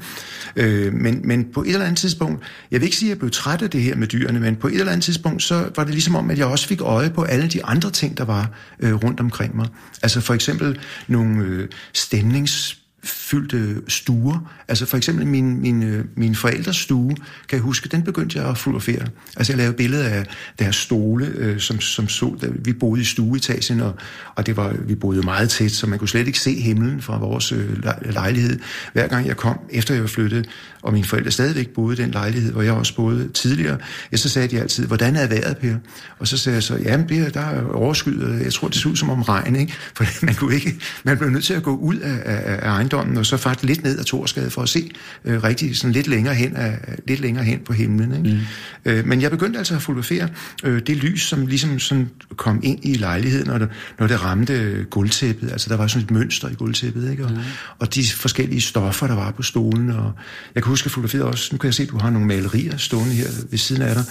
Øh, 0.55 0.93
men, 0.93 1.21
men 1.23 1.45
på 1.53 1.61
et 1.61 1.67
eller 1.67 1.85
andet 1.85 1.97
tidspunkt, 1.97 2.43
jeg 2.71 2.81
vil 2.81 2.85
ikke 2.85 2.97
sige, 2.97 3.09
at 3.09 3.09
jeg 3.09 3.19
blev 3.19 3.31
træt 3.31 3.61
af 3.61 3.69
det 3.69 3.81
her 3.81 3.95
med 3.95 4.07
dyrene, 4.07 4.39
men 4.39 4.55
på 4.55 4.67
et 4.67 4.79
eller 4.79 4.91
andet 4.91 5.03
tidspunkt, 5.03 5.43
så 5.43 5.69
var 5.75 5.83
det 5.83 5.93
ligesom 5.93 6.15
om, 6.15 6.29
at 6.29 6.37
jeg 6.37 6.45
også 6.45 6.67
fik 6.67 6.81
øje 6.81 7.09
på 7.09 7.23
alle 7.23 7.47
de 7.47 7.65
andre 7.65 7.91
ting, 7.91 8.04
der 8.13 8.25
var 8.25 8.49
øh, 8.79 8.93
rundt 8.93 9.19
omkring 9.19 9.55
mig. 9.55 9.67
Altså 10.03 10.21
for 10.21 10.33
eksempel 10.33 10.79
nogle 11.07 11.43
øh, 11.43 11.69
stemnings 11.93 12.77
fyldte 13.05 13.81
stuer. 13.87 14.51
Altså 14.67 14.85
for 14.85 14.97
eksempel 14.97 15.27
min, 15.27 15.61
min, 15.61 15.83
øh, 15.83 16.05
min 16.15 16.35
forældres 16.35 16.75
stue, 16.77 17.15
kan 17.49 17.57
jeg 17.57 17.59
huske, 17.59 17.89
den 17.89 18.03
begyndte 18.03 18.39
jeg 18.39 18.49
at 18.49 18.57
fotografere. 18.57 19.07
Altså 19.37 19.53
jeg 19.53 19.57
lavede 19.57 19.77
billeder 19.77 20.09
af 20.09 20.25
deres 20.59 20.75
stole, 20.75 21.25
øh, 21.25 21.59
som, 21.59 21.79
som 21.79 22.07
så, 22.07 22.35
da 22.41 22.47
vi 22.51 22.73
boede 22.73 23.01
i 23.01 23.05
stueetagen, 23.05 23.81
og, 23.81 23.95
og 24.35 24.45
det 24.45 24.57
var, 24.57 24.75
vi 24.87 24.95
boede 24.95 25.17
jo 25.17 25.23
meget 25.23 25.49
tæt, 25.49 25.71
så 25.71 25.87
man 25.87 25.99
kunne 25.99 26.09
slet 26.09 26.27
ikke 26.27 26.39
se 26.39 26.61
himlen 26.61 27.01
fra 27.01 27.17
vores 27.17 27.51
øh, 27.51 27.83
lejlighed. 28.01 28.59
Hver 28.93 29.07
gang 29.07 29.27
jeg 29.27 29.37
kom, 29.37 29.59
efter 29.69 29.93
jeg 29.93 30.01
var 30.01 30.07
flyttet, 30.07 30.49
og 30.85 30.93
mine 30.93 31.05
forældre 31.05 31.31
stadigvæk 31.31 31.69
boede 31.69 31.93
i 31.93 32.03
den 32.03 32.11
lejlighed, 32.11 32.51
hvor 32.51 32.61
jeg 32.61 32.73
også 32.73 32.95
boede 32.95 33.29
tidligere, 33.33 33.77
ja, 34.11 34.17
så 34.17 34.29
sagde 34.29 34.47
de 34.47 34.61
altid, 34.61 34.87
hvordan 34.87 35.15
er 35.15 35.27
vejret, 35.27 35.57
Per? 35.57 35.75
Og 36.19 36.27
så 36.27 36.37
sagde 36.37 36.55
jeg 36.55 36.63
så, 36.63 36.75
jamen, 36.75 37.07
Per, 37.07 37.29
der 37.29 37.39
er 37.39 37.65
overskyet, 37.71 38.41
jeg 38.43 38.53
tror, 38.53 38.67
det 38.67 38.77
ser 38.77 38.89
ud 38.89 38.95
som 38.95 39.09
om 39.09 39.21
regn, 39.21 39.55
ikke? 39.55 39.73
For 39.97 40.25
man 40.25 40.35
kunne 40.35 40.55
ikke, 40.55 40.75
man 41.03 41.17
blev 41.17 41.29
nødt 41.29 41.43
til 41.43 41.53
at 41.53 41.63
gå 41.63 41.75
ud 41.75 41.95
af, 41.95 42.21
af, 42.25 42.59
af 42.61 42.69
ejendommen, 42.69 42.94
og 42.97 43.25
så 43.25 43.37
faktisk 43.37 43.65
lidt 43.65 43.83
ned 43.83 43.99
ad 43.99 44.03
Torsgade 44.03 44.49
for 44.49 44.61
at 44.61 44.69
se 44.69 44.91
øh, 45.25 45.43
rigtig 45.43 45.77
sådan 45.77 45.91
lidt 45.91 46.07
længere 46.07 46.33
hen, 46.33 46.55
af, 46.55 46.79
lidt 47.07 47.19
længere 47.19 47.43
hen 47.43 47.59
på 47.65 47.73
himlen, 47.73 48.25
ikke? 48.25 48.37
Mm. 48.85 48.91
Øh, 48.91 49.07
men 49.07 49.21
jeg 49.21 49.31
begyndte 49.31 49.57
altså 49.59 49.75
at 49.75 49.81
fotografere 49.81 50.29
øh, 50.63 50.81
det 50.87 50.97
lys, 50.97 51.21
som 51.21 51.47
ligesom 51.47 51.79
sådan 51.79 52.09
kom 52.35 52.59
ind 52.63 52.79
i 52.85 52.93
lejligheden, 52.93 53.47
når 53.47 53.57
det, 53.57 53.69
når 53.99 54.07
det 54.07 54.23
ramte 54.23 54.85
gulvtæppet, 54.89 55.51
altså 55.51 55.69
der 55.69 55.77
var 55.77 55.87
sådan 55.87 56.03
et 56.03 56.11
mønster 56.11 56.49
i 56.49 56.53
gulvtæppet, 56.53 57.11
ikke? 57.11 57.25
Og, 57.25 57.31
mm. 57.31 57.37
og 57.79 57.95
de 57.95 58.03
forskellige 58.07 58.61
stoffer, 58.61 59.07
der 59.07 59.15
var 59.15 59.31
på 59.31 59.43
stolen, 59.43 59.89
og 59.89 60.13
jeg 60.55 60.63
kan 60.63 60.69
huske, 60.69 60.83
at 60.83 60.85
jeg 60.85 60.91
fotograferede 60.91 61.27
også, 61.27 61.49
nu 61.51 61.57
kan 61.57 61.67
jeg 61.67 61.73
se, 61.73 61.83
at 61.83 61.89
du 61.89 61.97
har 61.97 62.09
nogle 62.09 62.27
malerier 62.27 62.77
stående 62.77 63.13
her 63.13 63.27
ved 63.49 63.57
siden 63.57 63.81
af 63.81 63.95
dig. 63.95 64.03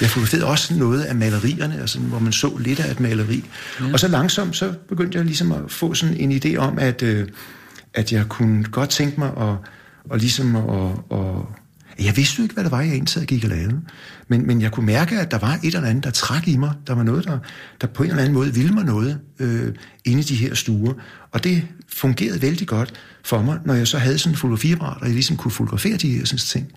Jeg 0.00 0.08
fotograferede 0.08 0.46
også 0.46 0.74
noget 0.74 1.02
af 1.02 1.14
malerierne, 1.14 1.80
altså, 1.80 1.98
hvor 1.98 2.18
man 2.18 2.32
så 2.32 2.56
lidt 2.56 2.80
af 2.80 2.90
et 2.90 3.00
maleri. 3.00 3.44
Ja. 3.80 3.92
Og 3.92 4.00
så 4.00 4.08
langsomt, 4.08 4.56
så 4.56 4.72
begyndte 4.88 5.18
jeg 5.18 5.24
ligesom 5.24 5.52
at 5.52 5.60
få 5.68 5.94
sådan 5.94 6.16
en 6.16 6.32
idé 6.32 6.56
om, 6.56 6.78
at, 6.78 7.02
øh, 7.02 7.28
at 7.94 8.12
jeg 8.12 8.28
kunne 8.28 8.64
godt 8.64 8.90
tænke 8.90 9.20
mig 9.20 9.28
at, 9.28 9.56
og 10.10 10.18
ligesom 10.18 10.56
at, 10.56 10.90
at 11.10 12.04
jeg 12.04 12.16
vidste 12.16 12.34
jo 12.38 12.42
ikke, 12.42 12.54
hvad 12.54 12.64
det 12.64 12.72
var, 12.72 12.80
jeg 12.80 12.92
egentlig 12.92 13.28
gik 13.28 13.44
og 13.44 13.50
lavede. 13.50 13.80
Men, 14.28 14.46
men 14.46 14.62
jeg 14.62 14.72
kunne 14.72 14.86
mærke, 14.86 15.20
at 15.20 15.30
der 15.30 15.38
var 15.38 15.58
et 15.64 15.74
eller 15.74 15.88
andet, 15.88 16.04
der 16.04 16.10
trak 16.10 16.48
i 16.48 16.56
mig. 16.56 16.72
Der 16.86 16.94
var 16.94 17.02
noget, 17.02 17.24
der, 17.24 17.38
der 17.80 17.86
på 17.86 18.02
en 18.02 18.08
eller 18.08 18.22
anden 18.22 18.34
måde 18.34 18.54
ville 18.54 18.72
mig 18.72 18.84
noget 18.84 19.20
øh, 19.38 19.74
inde 20.04 20.20
i 20.20 20.22
de 20.22 20.34
her 20.34 20.54
stuer. 20.54 20.92
Og 21.30 21.44
det 21.44 21.66
fungerede 21.88 22.42
vældig 22.42 22.68
godt 22.68 22.92
for 23.24 23.42
mig, 23.42 23.58
når 23.64 23.74
jeg 23.74 23.86
så 23.88 23.98
havde 23.98 24.18
sådan 24.18 24.32
en 24.32 24.36
fotografiapparat, 24.36 24.96
og 25.00 25.06
jeg 25.06 25.14
ligesom 25.14 25.36
kunne 25.36 25.50
fotografere 25.50 25.96
de 25.96 26.10
her 26.10 26.24
sådan 26.24 26.38
ting. 26.38 26.72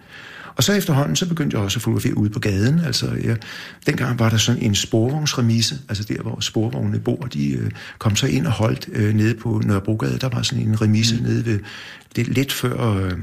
Og 0.55 0.63
så 0.63 0.73
efterhånden, 0.73 1.15
så 1.15 1.29
begyndte 1.29 1.57
jeg 1.57 1.63
også 1.63 1.77
at 1.77 1.81
fotografere 1.81 2.17
ude 2.17 2.29
på 2.29 2.39
gaden. 2.39 2.79
Altså, 2.79 3.11
jeg, 3.23 3.37
dengang 3.85 4.19
var 4.19 4.29
der 4.29 4.37
sådan 4.37 4.61
en 4.61 4.75
sporvognsremise, 4.75 5.75
altså 5.89 6.03
der, 6.03 6.21
hvor 6.21 6.39
sporvognene 6.39 6.99
bor, 6.99 7.27
de 7.33 7.51
øh, 7.51 7.71
kom 7.99 8.15
så 8.15 8.27
ind 8.27 8.47
og 8.47 8.51
holdt 8.51 8.89
øh, 8.91 9.13
nede 9.13 9.35
på 9.35 9.61
Nørrebrogade. 9.65 10.17
Der 10.17 10.29
var 10.29 10.41
sådan 10.41 10.67
en 10.67 10.81
remise 10.81 11.15
mm. 11.15 11.23
nede 11.23 11.45
ved, 11.45 11.59
det, 12.15 12.27
lidt 12.27 12.53
før... 12.53 12.91
Øh, 12.91 13.13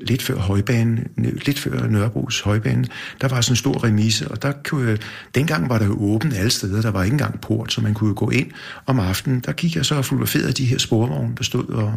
lidt 0.00 0.22
før 0.22 0.36
højbanen, 0.36 1.06
lidt 1.16 1.58
før 1.58 1.86
Nørrebros 1.86 2.40
højbane, 2.40 2.86
der 3.20 3.28
var 3.28 3.40
sådan 3.40 3.52
en 3.52 3.56
stor 3.56 3.84
remise, 3.84 4.28
og 4.28 4.42
der 4.42 4.52
kunne, 4.68 4.90
øh, 4.90 4.98
dengang 5.34 5.68
var 5.68 5.78
der 5.78 5.86
jo 5.86 5.96
åbent 6.00 6.34
alle 6.34 6.50
steder, 6.50 6.82
der 6.82 6.90
var 6.90 7.04
ikke 7.04 7.14
engang 7.14 7.40
port, 7.40 7.72
så 7.72 7.80
man 7.80 7.94
kunne 7.94 8.14
gå 8.14 8.30
ind 8.30 8.50
om 8.86 9.00
aftenen. 9.00 9.40
Der 9.40 9.52
gik 9.52 9.76
jeg 9.76 9.84
så 9.84 9.94
og 9.94 10.04
fotograferede 10.04 10.52
de 10.52 10.64
her 10.64 10.78
sporvogne, 10.78 11.32
der 11.38 11.44
stod 11.44 11.68
og, 11.68 11.94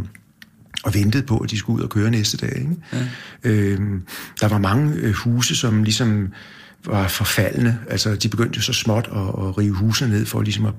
og 0.83 0.93
ventede 0.93 1.23
på, 1.23 1.37
at 1.37 1.51
de 1.51 1.57
skulle 1.57 1.77
ud 1.77 1.83
og 1.83 1.89
køre 1.89 2.11
næste 2.11 2.37
dag. 2.37 2.57
Ikke? 2.57 2.75
Ja. 2.93 3.07
Øhm, 3.43 4.01
der 4.41 4.47
var 4.47 4.57
mange 4.57 4.93
øh, 4.93 5.13
huse, 5.13 5.55
som 5.55 5.83
ligesom 5.83 6.33
var 6.85 7.07
forfaldende. 7.07 7.77
Altså, 7.89 8.15
de 8.15 8.29
begyndte 8.29 8.57
jo 8.57 8.61
så 8.61 8.73
småt 8.73 9.09
at, 9.11 9.47
at 9.47 9.57
rive 9.57 9.73
husene 9.73 10.09
ned 10.09 10.25
for 10.25 10.41
ligesom 10.41 10.65
at 10.65 10.73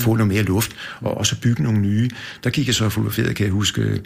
få 0.00 0.14
noget 0.16 0.28
mere 0.28 0.42
luft, 0.42 0.72
og 1.00 1.18
også 1.18 1.40
bygge 1.40 1.62
nogle 1.62 1.78
nye. 1.80 2.10
Der 2.44 2.50
gik 2.50 2.66
jeg 2.66 2.74
så 2.74 2.84
og 2.84 2.92
fotograferede, 2.92 3.34
kan 3.34 3.44
jeg 3.44 3.52
huske, 3.52 4.00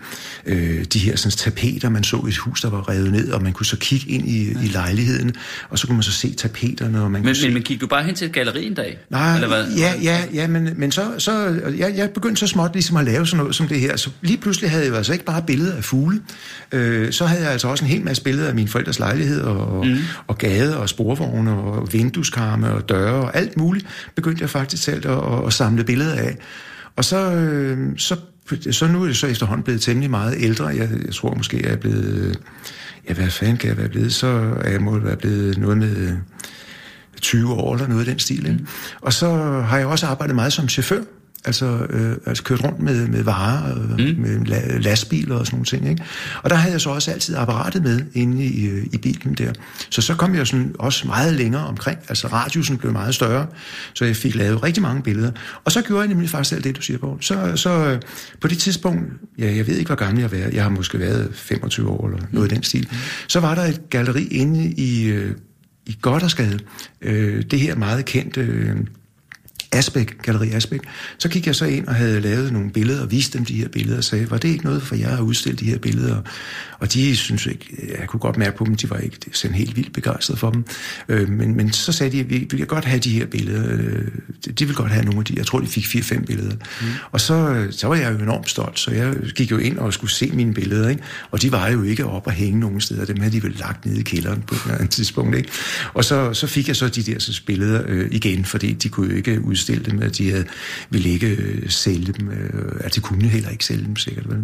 øh, 0.47 0.85
de 0.85 0.99
her 0.99 1.17
sådan, 1.17 1.31
tapeter, 1.31 1.89
man 1.89 2.05
så 2.05 2.25
i 2.27 2.29
et 2.29 2.37
hus, 2.37 2.61
der 2.61 2.71
var 2.71 2.89
revet 2.89 3.13
ned, 3.13 3.31
og 3.31 3.43
man 3.43 3.53
kunne 3.53 3.67
så 3.67 3.77
kigge 3.77 4.11
ind 4.11 4.29
i, 4.29 4.51
i 4.51 4.69
lejligheden, 4.73 5.33
og 5.71 5.79
så 5.79 5.87
kunne 5.87 5.97
man 5.97 6.03
så 6.03 6.13
se 6.13 6.35
tapeterne. 6.35 7.03
Og 7.03 7.11
man 7.11 7.21
Men, 7.21 7.27
kunne 7.27 7.35
se... 7.35 7.45
men, 7.47 7.55
men 7.55 7.63
gik 7.63 7.81
du 7.81 7.87
bare 7.87 8.03
hen 8.03 8.15
til 8.15 8.27
et 8.27 8.33
galleri 8.33 8.67
en 8.67 8.75
dag? 8.75 8.99
Nej, 9.11 9.35
Eller 9.35 9.49
hvad? 9.49 9.67
ja, 9.77 9.93
ja, 10.03 10.25
ja, 10.35 10.47
men, 10.47 10.71
men 10.77 10.93
så, 10.93 11.03
så 11.19 11.61
jeg, 11.79 11.95
jeg 11.97 12.11
begyndte 12.11 12.41
så 12.41 12.47
småt 12.47 12.71
ligesom 12.73 12.97
at 12.97 13.05
lave 13.05 13.27
sådan 13.27 13.39
noget 13.39 13.55
som 13.55 13.69
det 13.69 13.81
her. 13.81 13.97
Så 13.97 14.11
lige 14.23 14.39
pludselig 14.39 14.71
havde 14.71 14.87
jeg 14.87 14.95
altså 14.95 15.13
ikke 15.13 15.25
bare 15.25 15.43
billeder 15.43 15.77
af 15.77 15.85
fugle. 15.85 16.21
Øh, 16.73 17.13
så 17.13 17.27
havde 17.27 17.43
jeg 17.43 17.53
altså 17.53 17.69
også 17.69 17.85
en 17.85 17.91
hel 17.91 18.03
masse 18.05 18.23
billeder 18.23 18.49
af 18.49 18.55
mine 18.55 18.69
forældres 18.69 18.99
lejlighed, 18.99 19.41
og, 19.41 19.87
mm. 19.87 19.99
og 20.27 20.39
gade, 20.39 20.79
og 20.79 20.89
sporvogne, 20.89 21.53
og 21.53 21.93
vindueskarme, 21.93 22.73
og 22.73 22.89
døre, 22.89 23.15
og 23.15 23.37
alt 23.37 23.57
muligt, 23.57 23.87
begyndte 24.15 24.43
jeg 24.43 24.51
faktisk 24.51 24.83
selv 24.83 25.09
at, 25.09 25.13
at, 25.13 25.47
at 25.47 25.53
samle 25.53 25.78
billeder 25.85 26.15
af. 26.15 26.37
Og 26.97 27.05
så, 27.05 27.33
øh, 27.33 27.99
så, 27.99 28.17
så 28.71 28.87
nu 28.87 29.03
er 29.03 29.07
det 29.07 29.17
så 29.17 29.27
efterhånden 29.27 29.65
blevet 29.65 29.81
temmelig 29.81 30.11
meget 30.11 30.35
ældre. 30.39 30.67
Jeg, 30.67 30.89
jeg 31.07 31.15
tror 31.15 31.35
måske, 31.35 31.63
jeg 31.63 31.73
er 31.73 31.77
blevet... 31.77 32.39
Ja, 33.09 33.15
hvad 33.15 33.31
fanden 33.31 33.57
kan 33.57 33.69
jeg 33.69 33.77
være 33.77 33.89
blevet? 33.89 34.13
Så 34.13 34.27
er 34.61 34.71
jeg 34.71 34.81
må 34.81 34.99
være 34.99 35.17
blevet 35.17 35.59
noget 35.59 35.79
med 35.79 36.17
20 37.21 37.53
år 37.53 37.75
eller 37.75 37.89
noget 37.89 38.01
af 38.01 38.07
den 38.07 38.19
stil. 38.19 38.47
Ikke? 38.47 38.67
Og 39.01 39.13
så 39.13 39.29
har 39.61 39.79
jeg 39.79 39.87
også 39.87 40.07
arbejdet 40.07 40.35
meget 40.35 40.53
som 40.53 40.69
chauffør. 40.69 41.03
Altså, 41.45 41.87
øh, 41.91 42.17
altså 42.27 42.43
kørt 42.43 42.65
rundt 42.65 42.81
med, 42.81 43.09
med 43.09 43.23
varer, 43.23 43.77
øh, 43.77 43.91
mm. 43.91 44.21
med 44.21 44.49
la- 44.49 44.79
lastbiler 44.79 45.37
og 45.37 45.47
sådan 45.47 45.57
nogle 45.57 45.65
ting. 45.65 45.89
Ikke? 45.91 46.05
Og 46.43 46.51
der 46.51 46.57
havde 46.57 46.73
jeg 46.73 46.81
så 46.81 46.91
også 46.91 47.11
altid 47.11 47.37
apparatet 47.37 47.83
med 47.83 48.01
inde 48.15 48.45
i, 48.45 48.67
øh, 48.67 48.87
i 48.93 48.99
bilen 48.99 49.35
der. 49.35 49.53
Så 49.91 50.03
så 50.03 50.15
kom 50.15 50.35
jeg 50.35 50.47
sådan 50.47 50.75
også 50.79 51.07
meget 51.07 51.35
længere 51.35 51.67
omkring. 51.67 51.99
Altså 52.09 52.27
radiusen 52.27 52.79
blev 52.79 52.93
meget 52.93 53.15
større, 53.15 53.47
så 53.95 54.05
jeg 54.05 54.17
fik 54.17 54.35
lavet 54.35 54.63
rigtig 54.63 54.83
mange 54.83 55.03
billeder. 55.03 55.31
Og 55.65 55.73
så 55.73 55.83
gjorde 55.83 56.01
jeg 56.01 56.09
nemlig 56.09 56.31
faktisk 56.31 56.55
alt 56.55 56.65
det, 56.65 56.77
du 56.77 56.83
siger, 56.83 56.99
på. 56.99 57.19
Så, 57.21 57.53
så 57.57 57.71
øh, 57.71 58.01
på 58.41 58.49
det 58.49 58.59
tidspunkt, 58.59 59.03
ja, 59.39 59.55
jeg 59.57 59.67
ved 59.67 59.77
ikke, 59.77 59.89
hvor 59.89 59.97
gammel 59.97 60.21
jeg 60.21 60.33
var, 60.33 60.39
jeg 60.53 60.63
har 60.63 60.71
måske 60.71 60.99
været 60.99 61.31
25 61.35 61.89
år 61.91 62.07
eller 62.07 62.19
noget 62.33 62.51
mm. 62.51 62.55
i 62.55 62.57
den 62.57 62.63
stil, 62.63 62.89
så 63.29 63.41
var 63.41 63.55
der 63.55 63.63
et 63.63 63.91
galleri 63.91 64.25
inde 64.25 64.71
i... 64.71 65.07
Øh, 65.07 65.35
i 65.89 65.99
Goddersgade, 66.03 66.59
øh, 67.03 67.43
det 67.51 67.61
her 67.61 67.75
meget 67.75 68.05
kendte 68.05 68.41
øh, 68.41 68.77
Asbæk, 69.73 70.23
Galeri 70.23 70.51
Asbæk, 70.51 70.81
så 71.19 71.29
gik 71.29 71.47
jeg 71.47 71.55
så 71.55 71.65
ind 71.65 71.87
og 71.87 71.95
havde 71.95 72.21
lavet 72.21 72.53
nogle 72.53 72.71
billeder 72.71 73.03
og 73.03 73.11
viste 73.11 73.39
dem 73.39 73.45
de 73.45 73.55
her 73.55 73.69
billeder 73.69 73.97
og 73.97 74.05
sagde, 74.05 74.31
var 74.31 74.39
det 74.39 74.49
ikke 74.49 74.65
noget 74.65 74.83
for 74.83 74.95
jer 74.95 75.17
at 75.17 75.21
udstille 75.21 75.57
de 75.57 75.65
her 75.65 75.79
billeder? 75.79 76.23
Og 76.79 76.93
de 76.93 77.17
synes 77.17 77.47
ikke, 77.47 77.97
jeg 77.99 78.09
kunne 78.09 78.21
godt 78.21 78.37
mærke 78.37 78.57
på 78.57 78.65
dem, 78.65 78.75
de 78.75 78.91
var 78.91 78.97
ikke 78.97 79.17
sådan 79.33 79.57
helt 79.57 79.77
vildt 79.77 79.93
begejstrede 79.93 80.39
for 80.39 80.51
dem. 80.51 80.65
Øh, 81.09 81.29
men, 81.29 81.57
men 81.57 81.73
så 81.73 81.93
sagde 81.93 82.19
de, 82.19 82.23
vi 82.23 82.49
vil 82.51 82.67
godt 82.67 82.85
have 82.85 83.01
de 83.01 83.11
her 83.11 83.27
billeder. 83.27 83.73
Øh, 83.73 84.09
de 84.59 84.67
vil 84.67 84.75
godt 84.75 84.93
have 84.93 85.05
nogle 85.05 85.19
af 85.19 85.25
de, 85.25 85.35
jeg 85.37 85.47
tror 85.47 85.61
de 85.61 85.67
fik 85.67 85.85
4-5 85.85 86.25
billeder. 86.25 86.55
Mm. 86.55 86.87
Og 87.13 87.21
så, 87.21 87.67
så 87.71 87.89
var 87.89 87.95
jeg 87.95 88.13
jo 88.13 88.19
enormt 88.19 88.51
stolt, 88.51 88.79
så 88.79 88.91
jeg 88.91 89.15
gik 89.35 89.51
jo 89.51 89.59
ind 89.59 89.79
og 89.79 89.93
skulle 89.93 90.11
se 90.11 90.31
mine 90.35 90.55
billeder, 90.55 90.89
ikke? 90.89 91.03
og 91.31 91.43
de 91.43 91.53
var 91.53 91.69
jo 91.69 91.83
ikke 91.83 92.07
op 92.07 92.27
og 92.27 92.33
hænge 92.33 92.61
nogen 92.61 92.81
steder, 92.81 93.05
dem 93.05 93.21
havde 93.21 93.33
de 93.33 93.43
vel 93.43 93.53
lagt 93.59 93.87
nede 93.87 94.01
i 94.01 94.03
kælderen 94.03 94.43
på 94.47 94.55
et 94.55 94.61
eller 94.63 94.75
andet 94.75 94.91
tidspunkt. 94.91 95.37
Ikke? 95.37 95.49
Og 95.95 96.05
så, 96.05 96.35
så 96.35 96.47
fik 96.47 96.69
jeg 96.69 96.77
så 96.77 96.89
de 96.89 97.03
der 97.03 97.19
så 97.19 97.43
billeder 97.47 97.83
øh, 97.87 98.09
igen, 98.11 98.45
fordi 98.45 98.73
de 98.73 98.89
kunne 98.89 99.11
jo 99.11 99.17
ikke 99.17 99.41
udstille 99.59 99.85
dem, 99.85 100.03
at 100.03 100.19
de 100.19 100.31
havde, 100.31 100.45
ville 100.91 101.09
ikke 101.11 101.27
øh, 101.29 101.71
sælge 101.71 102.13
dem, 102.13 102.29
øh, 102.31 102.73
at 102.81 102.95
de 102.95 103.01
kunne 103.01 103.29
heller 103.29 103.51
ikke 103.51 103.65
sælge 103.65 103.85
dem 103.85 103.97
sikkert. 103.97 104.29
Vel? 104.29 104.37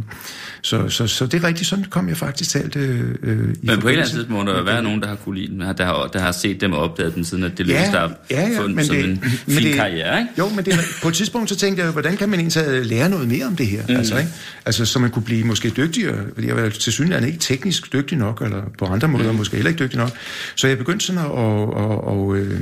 Så, 0.62 0.88
så, 0.88 1.07
så 1.07 1.27
det 1.27 1.44
er 1.44 1.48
rigtigt, 1.48 1.68
sådan 1.68 1.85
kom 1.90 2.09
jeg 2.09 2.16
faktisk 2.16 2.50
talt 2.50 2.77
øh, 2.77 2.98
i 3.00 3.66
Men 3.66 3.81
på 3.81 3.88
et 3.88 3.92
eller 3.92 4.03
andet 4.03 4.07
tidspunkt 4.14 4.44
må 4.46 4.53
der 4.53 4.62
være 4.64 4.83
nogen, 4.83 5.00
der 5.03 5.09
har 5.09 5.14
kunne 5.14 5.38
lide 5.40 5.53
dem, 5.53 5.59
der 5.77 5.85
har, 5.85 6.07
der 6.12 6.18
har 6.20 6.33
set 6.33 6.61
dem 6.61 6.72
og 6.72 6.79
opdaget 6.79 7.14
dem, 7.14 7.24
siden 7.24 7.44
at 7.44 7.59
det 7.59 7.66
lykkedes 7.66 7.88
Ja, 7.92 8.03
ja, 8.31 8.48
ja, 8.48 8.59
fundet 8.61 8.77
men 8.77 8.85
som 8.85 8.96
det- 8.96 9.05
en 9.05 9.20
fin 9.48 9.62
det- 9.64 9.74
karriere, 9.74 10.18
ikke? 10.20 10.31
Jo, 10.38 10.48
men 10.48 10.64
det, 10.64 10.74
på 11.03 11.09
et 11.09 11.14
tidspunkt 11.14 11.48
så 11.50 11.57
tænkte 11.57 11.83
jeg, 11.83 11.92
hvordan 11.92 12.16
kan 12.16 12.29
man 12.29 12.40
egentlig 12.40 12.87
lære 12.87 13.09
noget 13.11 13.29
mere 13.29 13.46
om 13.46 13.57
det 13.57 13.66
her? 13.66 13.83
Mm. 13.88 13.96
Altså, 13.96 14.18
ikke? 14.18 14.31
altså, 14.66 14.85
så 14.85 14.98
man 14.98 15.11
kunne 15.11 15.22
blive 15.24 15.44
måske 15.44 15.70
dygtigere, 15.70 16.18
fordi 16.35 16.46
jeg 16.46 16.57
var 16.57 16.68
til 16.68 16.92
synligheden 16.92 17.27
ikke 17.27 17.38
teknisk 17.38 17.92
dygtig 17.92 18.18
nok, 18.18 18.42
eller 18.42 18.62
på 18.79 18.85
andre 18.85 19.09
måder 19.09 19.33
mm. 19.33 19.38
måske 19.38 19.57
heller 19.57 19.70
ikke 19.70 19.85
dygtig 19.85 19.98
nok. 19.98 20.11
Så 20.55 20.68
jeg 20.68 20.79
begyndte 20.79 21.07
sådan 21.07 21.20
at, 21.20 21.27
og, 21.27 21.74
og, 21.74 22.05
og, 22.05 22.37
øh, 22.37 22.61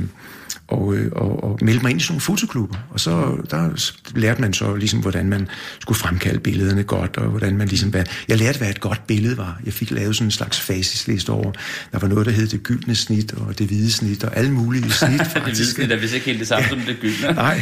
og, 0.67 0.95
øh, 0.95 1.11
og, 1.11 1.43
og 1.43 1.59
melde 1.61 1.81
mig 1.81 1.91
ind 1.91 1.99
i 2.01 2.03
sådan 2.03 2.13
nogle 2.13 2.21
fotoklubber. 2.21 2.77
Og 2.89 2.99
så 2.99 3.11
der 3.51 3.91
lærte 4.15 4.41
man 4.41 4.53
så 4.53 4.75
ligesom, 4.75 4.99
hvordan 4.99 5.29
man 5.29 5.47
skulle 5.79 5.97
fremkalde 5.97 6.39
billederne 6.39 6.83
godt, 6.83 7.17
og 7.17 7.29
hvordan 7.29 7.57
man 7.57 7.67
ligesom... 7.67 7.89
Hvad, 7.89 8.03
jeg 8.27 8.37
lærte, 8.37 8.57
hvad 8.57 8.69
et 8.69 8.79
godt 8.79 9.07
billede 9.07 9.37
var. 9.37 9.61
Jeg 9.65 9.73
fik 9.73 9.91
lavet 9.91 10.15
sådan 10.15 10.27
en 10.27 10.31
slags 10.31 10.59
fasisliste 10.59 11.29
over. 11.29 11.51
Der 11.91 11.99
var 11.99 12.07
noget, 12.07 12.25
der 12.25 12.31
hed 12.31 12.47
det 12.47 12.63
gyldne 12.63 12.95
snit, 12.95 13.33
og 13.33 13.59
det 13.59 13.67
hvide 13.67 13.91
snit, 13.91 14.23
og 14.23 14.37
alle 14.37 14.51
mulige 14.51 14.91
snit, 15.01 15.19
Det 15.19 15.27
faktisk. 15.27 15.77
vidste 15.77 15.93
er 15.93 15.99
vist 15.99 16.13
ikke 16.13 16.25
helt 16.25 16.39
det 16.39 16.47
samme 16.47 16.69
som 16.69 16.79
det 16.79 16.97
gyldne. 17.01 17.33
Nej. 17.43 17.61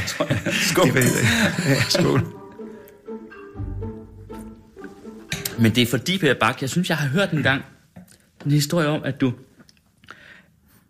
Skål. 0.52 0.86
Det 0.88 0.96
var, 0.96 1.02
ja, 1.70 1.84
skål. 1.90 2.26
Men 5.60 5.76
det 5.76 5.82
er 5.82 5.88
fordi, 5.88 6.18
Per 6.18 6.34
Bak, 6.40 6.62
jeg 6.62 6.70
synes, 6.70 6.90
jeg 6.90 6.98
har 6.98 7.08
hørt 7.08 7.32
en 7.32 7.44
gang 7.44 7.62
en 8.46 8.52
historie 8.52 8.88
om, 8.88 9.02
at 9.04 9.22
du, 9.22 9.34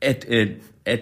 at, 0.02 0.26
øh, 0.30 0.50
at 0.86 1.00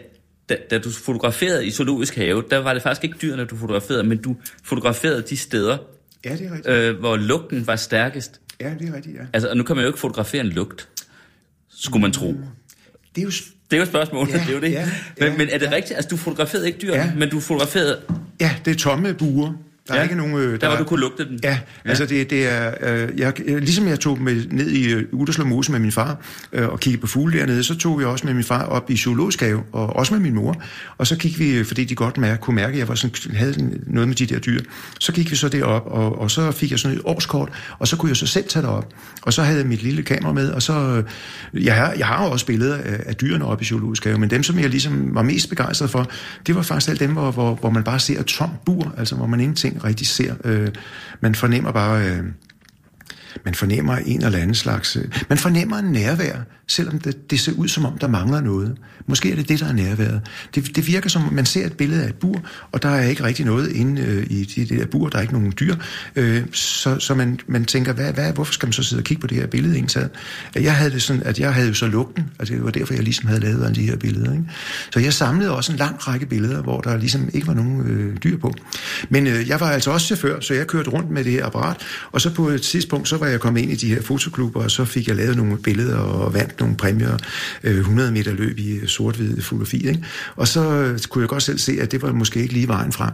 da, 0.49 0.55
da 0.71 0.77
du 0.79 0.91
fotograferede 0.91 1.65
i 1.65 1.71
Zoologisk 1.71 2.15
Have, 2.15 2.43
der 2.51 2.57
var 2.57 2.73
det 2.73 2.83
faktisk 2.83 3.03
ikke 3.03 3.17
dyrene, 3.21 3.45
du 3.45 3.55
fotograferede, 3.57 4.03
men 4.03 4.17
du 4.17 4.35
fotograferede 4.63 5.21
de 5.29 5.37
steder, 5.37 5.77
Ja, 6.25 6.31
det 6.35 6.45
er 6.47 6.53
rigtigt. 6.55 6.67
øh, 6.75 6.99
hvor 6.99 7.17
lugten 7.17 7.67
var 7.67 7.75
stærkest. 7.75 8.41
Ja, 8.61 8.73
det 8.79 8.89
er 8.89 8.95
rigtigt, 8.95 9.15
ja. 9.15 9.21
Altså, 9.33 9.49
og 9.49 9.57
nu 9.57 9.63
kan 9.63 9.75
man 9.75 9.83
jo 9.85 9.89
ikke 9.89 9.99
fotografere 9.99 10.41
en 10.41 10.47
lugt, 10.49 10.89
skulle 11.69 12.01
man 12.01 12.11
tro. 12.11 12.27
Det 13.15 13.21
er 13.21 13.25
jo, 13.25 13.31
Det 13.71 13.75
er 13.75 13.79
jo 13.79 13.85
spørgsmålet, 13.85 14.33
Ja, 14.33 14.37
det 14.47 14.49
er 14.49 14.53
jo 14.53 14.61
det. 14.61 14.71
ja, 14.71 14.89
men, 15.19 15.27
ja, 15.31 15.37
men 15.37 15.49
er 15.49 15.57
det 15.57 15.65
ja. 15.65 15.71
rigtigt? 15.75 15.95
Altså, 15.97 16.09
du 16.09 16.17
fotograferede 16.17 16.67
ikke 16.67 16.79
dyrene, 16.81 17.01
Ja. 17.03 17.11
men 17.15 17.29
du 17.29 17.39
fotograferede 17.39 17.99
ja, 18.41 18.55
det 18.65 18.71
er 18.71 18.75
tomme 18.79 19.13
buer. 19.13 19.53
Der 19.89 19.95
er 19.95 19.97
Ja, 19.97 20.03
ikke 20.03 20.15
nogen... 20.15 20.35
Øh, 20.37 20.61
der, 20.61 20.67
hvor 20.67 20.77
du 20.77 20.83
kunne 20.83 20.99
lugte 20.99 21.25
dem. 21.25 21.39
Ja, 21.43 21.49
ja, 21.49 21.59
altså 21.89 22.05
det, 22.05 22.29
det 22.29 22.47
er... 22.47 22.73
Øh, 22.81 23.19
jeg, 23.19 23.33
øh, 23.45 23.57
ligesom 23.57 23.87
jeg 23.87 23.99
tog 23.99 24.21
med 24.21 24.45
ned 24.51 24.69
i 24.69 24.93
øh, 24.93 25.03
Uderslev 25.11 25.47
Mose 25.47 25.71
med 25.71 25.79
min 25.79 25.91
far 25.91 26.17
øh, 26.53 26.67
og 26.69 26.79
kiggede 26.79 27.01
på 27.01 27.07
fugle 27.07 27.39
dernede, 27.39 27.63
så 27.63 27.77
tog 27.77 27.99
vi 27.99 28.05
også 28.05 28.25
med 28.25 28.33
min 28.33 28.43
far 28.43 28.63
op 28.63 28.89
i 28.89 28.97
zoologisk 28.97 29.41
have, 29.41 29.63
og 29.71 29.95
også 29.95 30.13
med 30.13 30.21
min 30.21 30.35
mor. 30.35 30.61
Og 30.97 31.07
så 31.07 31.15
gik 31.17 31.39
vi, 31.39 31.57
øh, 31.57 31.65
fordi 31.65 31.85
de 31.85 31.95
godt 31.95 32.17
mærke, 32.17 32.41
kunne 32.41 32.55
mærke, 32.55 32.73
at 32.73 32.79
jeg 32.79 32.87
var 32.87 32.95
sådan, 32.95 33.35
havde 33.35 33.79
noget 33.87 34.07
med 34.07 34.15
de 34.15 34.25
der 34.25 34.39
dyr, 34.39 34.61
så 34.99 35.11
gik 35.11 35.31
vi 35.31 35.35
så 35.35 35.49
derop, 35.49 35.83
og, 35.85 36.19
og 36.19 36.31
så 36.31 36.51
fik 36.51 36.71
jeg 36.71 36.79
sådan 36.79 36.97
et 36.97 37.03
årskort, 37.05 37.49
og 37.79 37.87
så 37.87 37.97
kunne 37.97 38.09
jeg 38.09 38.17
så 38.17 38.27
selv 38.27 38.47
tage 38.47 38.63
det 38.63 38.71
op. 38.71 38.93
Og 39.21 39.33
så 39.33 39.43
havde 39.43 39.59
jeg 39.59 39.67
mit 39.67 39.83
lille 39.83 40.03
kamera 40.03 40.33
med, 40.33 40.49
og 40.49 40.61
så... 40.61 40.73
Øh, 41.53 41.65
jeg, 41.65 41.75
har, 41.75 41.93
jeg 41.97 42.07
har 42.07 42.25
jo 42.25 42.31
også 42.31 42.45
billeder 42.45 42.75
af, 42.77 42.99
af 43.05 43.15
dyrene 43.15 43.45
oppe 43.45 43.61
i 43.61 43.65
zoologisk 43.65 44.03
have, 44.03 44.17
men 44.17 44.29
dem, 44.29 44.43
som 44.43 44.59
jeg 44.59 44.69
ligesom 44.69 45.15
var 45.15 45.21
mest 45.21 45.49
begejstret 45.49 45.89
for, 45.89 46.09
det 46.47 46.55
var 46.55 46.61
faktisk 46.61 46.89
alle 46.89 46.99
dem, 46.99 47.13
hvor, 47.13 47.31
hvor, 47.31 47.55
hvor 47.55 47.69
man 47.69 47.83
bare 47.83 47.99
ser 47.99 48.19
et 48.19 48.25
tomt 48.25 48.65
bur, 48.65 48.93
altså 48.97 49.15
hvor 49.15 49.27
man 49.27 49.39
ingenting 49.39 49.78
rigtig 49.83 50.07
ser. 50.07 50.35
Øh, 50.43 50.67
man 51.21 51.35
fornemmer 51.35 51.71
bare... 51.71 52.07
Øh, 52.07 52.23
man 53.45 53.55
fornemmer 53.55 53.95
en 53.95 54.25
eller 54.25 54.39
anden 54.39 54.55
slags... 54.55 54.95
Øh, 54.95 55.05
man 55.29 55.37
fornemmer 55.37 55.77
en 55.77 55.91
nærvær, 55.91 56.35
selvom 56.67 56.99
det, 56.99 57.31
det 57.31 57.39
ser 57.39 57.51
ud 57.51 57.67
som 57.67 57.85
om, 57.85 57.97
der 57.97 58.07
mangler 58.07 58.41
noget. 58.41 58.77
Måske 59.07 59.31
er 59.31 59.35
det 59.35 59.49
det, 59.49 59.59
der 59.59 59.67
er 59.67 59.73
nærværet. 59.73 60.21
Det, 60.55 60.75
det 60.75 60.87
virker 60.87 61.09
som, 61.09 61.21
man 61.31 61.45
ser 61.45 61.65
et 61.65 61.73
billede 61.73 62.03
af 62.03 62.07
et 62.07 62.15
bur, 62.15 62.41
og 62.71 62.83
der 62.83 62.89
er 62.89 63.03
ikke 63.03 63.23
rigtig 63.23 63.45
noget 63.45 63.71
inde 63.71 64.01
øh, 64.01 64.27
i 64.29 64.43
det, 64.43 64.69
det 64.69 64.79
der 64.79 64.85
bur. 64.85 65.09
Der 65.09 65.17
er 65.17 65.21
ikke 65.21 65.33
nogen 65.33 65.53
dyr. 65.59 65.75
Øh, 66.15 66.43
så 66.51 66.99
så 66.99 67.15
man, 67.15 67.39
man 67.47 67.65
tænker, 67.65 67.93
hvad, 67.93 68.13
hvad, 68.13 68.33
hvorfor 68.33 68.53
skal 68.53 68.67
man 68.67 68.73
så 68.73 68.83
sidde 68.83 68.99
og 68.99 69.03
kigge 69.03 69.21
på 69.21 69.27
det 69.27 69.37
her 69.37 69.47
billede 69.47 69.77
indtaget? 69.77 70.09
Jeg 70.55 70.75
havde 70.75 70.91
det 70.91 71.01
sådan, 71.01 71.23
at 71.23 71.39
jeg 71.39 71.53
havde 71.53 71.67
jo 71.67 71.73
så 71.73 71.87
lugten, 71.87 72.29
altså 72.39 72.53
det 72.53 72.63
var 72.63 72.71
derfor, 72.71 72.93
jeg 72.93 73.03
ligesom 73.03 73.27
havde 73.27 73.41
lavet 73.41 73.63
alle 73.63 73.75
de 73.75 73.85
her 73.85 73.95
billeder. 73.95 74.31
Ikke? 74.31 74.43
Så 74.93 74.99
jeg 74.99 75.13
samlede 75.13 75.55
også 75.55 75.71
en 75.71 75.77
lang 75.77 76.07
række 76.07 76.25
billeder, 76.25 76.61
hvor 76.61 76.81
der 76.81 76.97
ligesom 76.97 77.29
ikke 77.33 77.47
var 77.47 77.53
nogen 77.53 77.81
øh, 77.87 78.17
dyr 78.23 78.37
på. 78.37 78.53
Men 79.09 79.27
øh, 79.27 79.47
jeg 79.47 79.59
var 79.59 79.71
altså 79.71 79.91
også 79.91 80.05
chauffør, 80.05 80.39
så 80.39 80.53
jeg 80.53 80.67
kørte 80.67 80.89
rundt 80.89 81.11
med 81.11 81.23
det 81.23 81.31
her 81.31 81.45
apparat, 81.45 81.77
og 82.11 82.21
så 82.21 82.33
på 82.33 82.47
et 82.47 82.61
tidspunkt, 82.61 83.07
så 83.07 83.17
var 83.19 83.27
jeg 83.27 83.39
kommet 83.39 83.61
ind 83.61 83.71
i 83.71 83.75
de 83.75 83.87
her 83.87 84.01
fotoklubber, 84.01 84.63
og 84.63 84.71
så 84.71 84.85
fik 84.85 85.07
jeg 85.07 85.15
lavet 85.15 85.37
nogle 85.37 85.57
billeder 85.57 85.97
og 85.97 86.33
vandt 86.33 86.59
nogle 86.59 86.75
præmier, 86.75 87.17
øh, 87.63 87.77
100 87.77 88.11
meter 88.11 88.33
løb 88.33 88.59
i 88.59 88.87
sort-hvid 88.87 89.41
fotografi. 89.41 89.87
Ikke? 89.87 90.03
Og 90.35 90.47
så 90.47 90.71
øh, 90.71 90.99
kunne 91.09 91.21
jeg 91.21 91.29
godt 91.29 91.43
selv 91.43 91.57
se, 91.57 91.77
at 91.81 91.91
det 91.91 92.01
var 92.01 92.13
måske 92.13 92.41
ikke 92.41 92.53
lige 92.53 92.67
vejen 92.67 92.91
frem. 92.91 93.11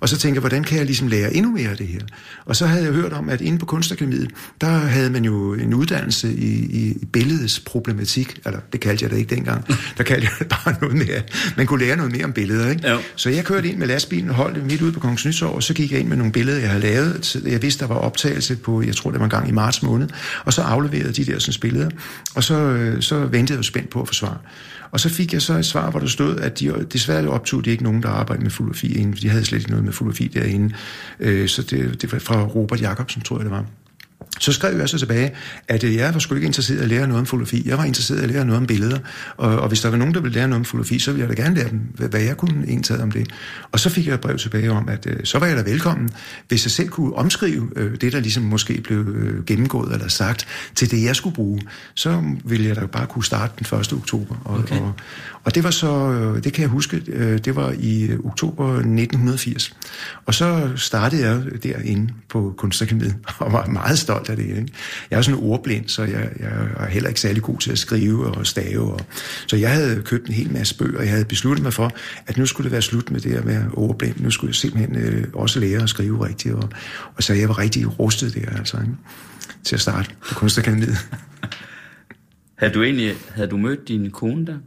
Og 0.00 0.08
så 0.08 0.16
tænkte 0.16 0.36
jeg, 0.36 0.40
hvordan 0.40 0.64
kan 0.64 0.78
jeg 0.78 0.86
ligesom 0.86 1.08
lære 1.08 1.34
endnu 1.34 1.52
mere 1.52 1.70
af 1.70 1.76
det 1.76 1.86
her? 1.86 2.00
Og 2.44 2.56
så 2.56 2.66
havde 2.66 2.84
jeg 2.84 2.92
hørt 2.92 3.12
om, 3.12 3.28
at 3.28 3.40
inde 3.40 3.58
på 3.58 3.66
Kunstakademiet, 3.66 4.30
der 4.60 4.66
havde 4.66 5.10
man 5.10 5.24
jo 5.24 5.54
en 5.54 5.74
uddannelse 5.74 6.34
i, 6.34 6.52
i 6.56 7.06
billedets 7.12 7.60
problematik, 7.60 8.40
eller 8.46 8.60
det 8.72 8.80
kaldte 8.80 9.02
jeg 9.02 9.10
det 9.10 9.18
ikke 9.18 9.34
dengang, 9.34 9.64
der 9.98 10.04
kaldte 10.04 10.28
jeg 10.30 10.32
det 10.38 10.48
bare 10.48 10.74
noget 10.80 10.96
mere. 10.96 11.22
Man 11.56 11.66
kunne 11.66 11.84
lære 11.84 11.96
noget 11.96 12.12
mere 12.12 12.24
om 12.24 12.32
billeder, 12.32 12.70
ikke? 12.70 12.90
Jo. 12.90 12.98
Så 13.16 13.30
jeg 13.30 13.44
kørte 13.44 13.68
ind 13.68 13.78
med 13.78 13.86
lastbilen 13.86 14.28
og 14.30 14.34
holdt 14.34 14.66
midt 14.66 14.82
ude 14.82 14.92
på 14.92 15.00
Kongens 15.00 15.26
Nytorv, 15.26 15.54
og 15.54 15.62
så 15.62 15.74
gik 15.74 15.92
jeg 15.92 16.00
ind 16.00 16.08
med 16.08 16.16
nogle 16.16 16.32
billeder, 16.32 16.58
jeg 16.58 16.68
havde 16.68 16.82
lavet. 16.82 17.36
Jeg 17.46 17.62
vidste, 17.62 17.80
der 17.80 17.86
var 17.86 17.94
optagelse 17.94 18.56
på, 18.56 18.82
jeg 18.82 18.96
tror, 18.96 19.10
det 19.10 19.20
var 19.20 19.26
en 19.26 19.30
gang 19.30 19.45
i 19.48 19.52
marts 19.52 19.82
måned, 19.82 20.08
og 20.44 20.52
så 20.52 20.62
afleverede 20.62 21.12
de 21.12 21.24
der 21.24 21.38
sådan, 21.38 21.60
billeder, 21.60 21.90
og 22.34 22.44
så, 22.44 22.54
øh, 22.54 23.02
så 23.02 23.18
ventede 23.18 23.52
jeg 23.52 23.58
jo 23.58 23.62
spændt 23.62 23.90
på 23.90 24.00
at 24.02 24.08
få 24.08 24.14
svar. 24.14 24.40
Og 24.90 25.00
så 25.00 25.08
fik 25.08 25.32
jeg 25.32 25.42
så 25.42 25.54
et 25.54 25.66
svar, 25.66 25.90
hvor 25.90 26.00
der 26.00 26.06
stod, 26.06 26.36
at 26.36 26.60
de, 26.60 26.86
desværre 26.92 27.28
optog 27.28 27.64
de 27.64 27.70
ikke 27.70 27.82
nogen, 27.82 28.02
der 28.02 28.08
arbejdede 28.08 28.42
med 28.42 28.50
fotografi 28.50 29.04
for 29.12 29.20
De 29.20 29.28
havde 29.28 29.44
slet 29.44 29.58
ikke 29.58 29.70
noget 29.70 29.84
med 29.84 29.92
fotografi 29.92 30.30
derinde. 30.34 30.74
Øh, 31.20 31.48
så 31.48 31.62
det, 31.62 32.02
det 32.02 32.12
var 32.12 32.18
fra 32.18 32.44
Robert 32.44 32.80
Jacobsen, 32.80 33.22
tror 33.22 33.36
jeg 33.36 33.44
det 33.44 33.50
var. 33.50 33.64
Så 34.38 34.52
skrev 34.52 34.78
jeg 34.78 34.88
så 34.88 34.98
tilbage, 34.98 35.32
at 35.68 35.84
øh, 35.84 35.94
jeg 35.94 36.14
var 36.14 36.20
sgu 36.20 36.34
ikke 36.34 36.46
interesseret 36.46 36.78
i 36.78 36.82
at 36.82 36.88
lære 36.88 37.06
noget 37.06 37.20
om 37.20 37.26
fotografi. 37.26 37.62
Jeg 37.66 37.78
var 37.78 37.84
interesseret 37.84 38.20
i 38.20 38.22
at 38.24 38.30
lære 38.30 38.44
noget 38.44 38.60
om 38.60 38.66
billeder. 38.66 38.98
Og, 39.36 39.60
og 39.60 39.68
hvis 39.68 39.80
der 39.80 39.90
var 39.90 39.96
nogen, 39.96 40.14
der 40.14 40.20
ville 40.20 40.34
lære 40.34 40.48
noget 40.48 40.60
om 40.60 40.64
fotografi, 40.64 40.98
så 40.98 41.12
ville 41.12 41.28
jeg 41.28 41.36
da 41.36 41.42
gerne 41.42 41.54
lære 41.54 41.68
dem, 41.68 41.80
hvad, 41.94 42.08
hvad 42.08 42.20
jeg 42.20 42.36
kunne 42.36 42.66
indtage 42.66 43.02
om 43.02 43.10
det. 43.10 43.28
Og 43.72 43.80
så 43.80 43.90
fik 43.90 44.06
jeg 44.06 44.14
et 44.14 44.20
brev 44.20 44.38
tilbage 44.38 44.70
om, 44.72 44.88
at 44.88 45.06
øh, 45.06 45.16
så 45.24 45.38
var 45.38 45.46
jeg 45.46 45.56
da 45.56 45.62
velkommen, 45.62 46.10
hvis 46.48 46.64
jeg 46.64 46.70
selv 46.70 46.88
kunne 46.88 47.14
omskrive 47.14 47.70
øh, 47.76 48.00
det, 48.00 48.12
der 48.12 48.20
ligesom 48.20 48.42
måske 48.42 48.80
blev 48.80 48.98
øh, 48.98 49.44
gennemgået 49.44 49.92
eller 49.92 50.08
sagt, 50.08 50.46
til 50.74 50.90
det, 50.90 51.04
jeg 51.04 51.16
skulle 51.16 51.34
bruge. 51.34 51.62
Så 51.94 52.22
ville 52.44 52.66
jeg 52.66 52.76
da 52.76 52.86
bare 52.86 53.06
kunne 53.06 53.24
starte 53.24 53.52
den 53.58 53.78
1. 53.78 53.92
oktober. 53.92 54.36
Og, 54.44 54.58
okay. 54.58 54.80
og, 54.80 54.92
og 55.46 55.54
det 55.54 55.64
var 55.64 55.70
så, 55.70 56.10
øh, 56.10 56.44
det 56.44 56.52
kan 56.52 56.62
jeg 56.62 56.70
huske, 56.70 57.02
øh, 57.06 57.38
det 57.38 57.56
var 57.56 57.74
i 57.78 58.02
øh, 58.02 58.18
oktober 58.24 58.72
1980. 58.72 59.76
Og 60.24 60.34
så 60.34 60.70
startede 60.76 61.28
jeg 61.28 61.42
derinde 61.62 62.12
på 62.28 62.54
Kunstakademiet, 62.56 63.16
og 63.38 63.52
var 63.52 63.66
meget 63.66 63.98
stolt 63.98 64.30
af 64.30 64.36
det. 64.36 64.44
Ikke? 64.44 64.68
Jeg 65.10 65.16
er 65.18 65.22
sådan 65.22 65.40
ordblind, 65.42 65.88
så 65.88 66.02
jeg, 66.02 66.30
jeg 66.40 66.68
er 66.76 66.86
heller 66.86 67.08
ikke 67.08 67.20
særlig 67.20 67.42
god 67.42 67.58
til 67.58 67.72
at 67.72 67.78
skrive 67.78 68.26
og 68.26 68.46
stave. 68.46 68.92
Og, 68.92 69.00
så 69.46 69.56
jeg 69.56 69.70
havde 69.70 70.02
købt 70.02 70.26
en 70.26 70.34
hel 70.34 70.52
masse 70.52 70.78
bøger, 70.78 70.98
og 70.98 71.04
jeg 71.04 71.12
havde 71.12 71.24
besluttet 71.24 71.62
mig 71.62 71.72
for, 71.72 71.92
at 72.26 72.36
nu 72.36 72.46
skulle 72.46 72.64
det 72.64 72.72
være 72.72 72.82
slut 72.82 73.10
med 73.10 73.20
det 73.20 73.34
at 73.34 73.46
være 73.46 73.70
ordblind. 73.72 74.20
Nu 74.20 74.30
skulle 74.30 74.48
jeg 74.48 74.54
simpelthen 74.54 74.96
øh, 74.96 75.24
også 75.34 75.60
lære 75.60 75.82
at 75.82 75.88
skrive 75.88 76.26
rigtigt. 76.26 76.54
Og, 76.54 76.68
og 77.14 77.22
så 77.22 77.34
jeg 77.34 77.48
var 77.48 77.58
rigtig 77.58 77.98
rustet 77.98 78.34
der, 78.34 78.50
altså, 78.58 78.76
ikke? 78.76 78.92
til 79.64 79.76
at 79.76 79.80
starte 79.80 80.10
på 80.28 80.34
Kunstakademiet. 80.34 80.96
Havde 82.58 82.74
du 82.74 82.82
egentlig 82.82 83.14
havde 83.34 83.48
du 83.48 83.56
mødt 83.56 83.88
din 83.88 84.10
kone 84.10 84.46
der? 84.46 84.58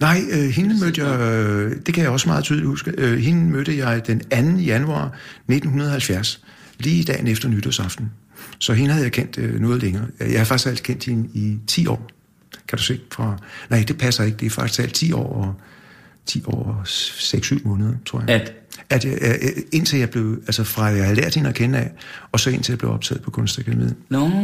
Nej, 0.00 0.20
øh, 0.30 0.48
hende 0.48 0.80
mødte 0.84 1.04
jeg, 1.06 1.20
øh, 1.20 1.76
det 1.86 1.94
kan 1.94 2.02
jeg 2.02 2.10
også 2.12 2.28
meget 2.28 2.44
tydeligt 2.44 2.66
huske, 2.68 2.92
øh, 2.98 3.18
hende 3.18 3.50
mødte 3.50 3.76
jeg 3.78 4.06
den 4.06 4.20
2. 4.20 4.60
januar 4.60 5.14
1970, 5.48 6.40
lige 6.78 7.04
dagen 7.04 7.26
efter 7.26 7.48
nytårsaften. 7.48 8.10
Så 8.58 8.72
hende 8.72 8.90
havde 8.92 9.04
jeg 9.04 9.12
kendt 9.12 9.38
øh, 9.38 9.60
noget 9.60 9.82
længere. 9.82 10.06
Jeg 10.20 10.40
har 10.40 10.44
faktisk 10.44 10.68
altid 10.68 10.84
kendt 10.84 11.04
hende 11.04 11.28
i 11.34 11.58
10 11.66 11.86
år. 11.86 12.10
Kan 12.68 12.78
du 12.78 12.84
se? 12.84 13.00
Fra, 13.12 13.38
nej, 13.70 13.84
det 13.88 13.98
passer 13.98 14.24
ikke. 14.24 14.36
Det 14.36 14.46
er 14.46 14.50
faktisk 14.50 14.80
alt 14.80 14.94
10 14.94 15.12
år 15.12 15.32
og 15.44 15.54
10 16.26 16.42
år 16.46 16.62
og 16.64 16.82
6-7 16.86 17.68
måneder, 17.68 17.92
tror 18.06 18.20
jeg. 18.20 18.30
At? 18.30 18.52
At 18.90 19.04
jeg, 19.04 19.18
øh, 19.22 19.62
indtil 19.72 19.98
jeg 19.98 20.10
blev, 20.10 20.42
altså 20.46 20.64
fra 20.64 20.84
jeg 20.84 21.04
havde 21.04 21.16
lært 21.20 21.34
hende 21.34 21.48
at 21.48 21.54
kende 21.54 21.78
af, 21.78 21.92
og 22.32 22.40
så 22.40 22.50
indtil 22.50 22.72
jeg 22.72 22.78
blev 22.78 22.90
optaget 22.92 23.22
på 23.22 23.30
Kunstakademiet. 23.30 23.94
Nå. 24.08 24.28
No. 24.28 24.34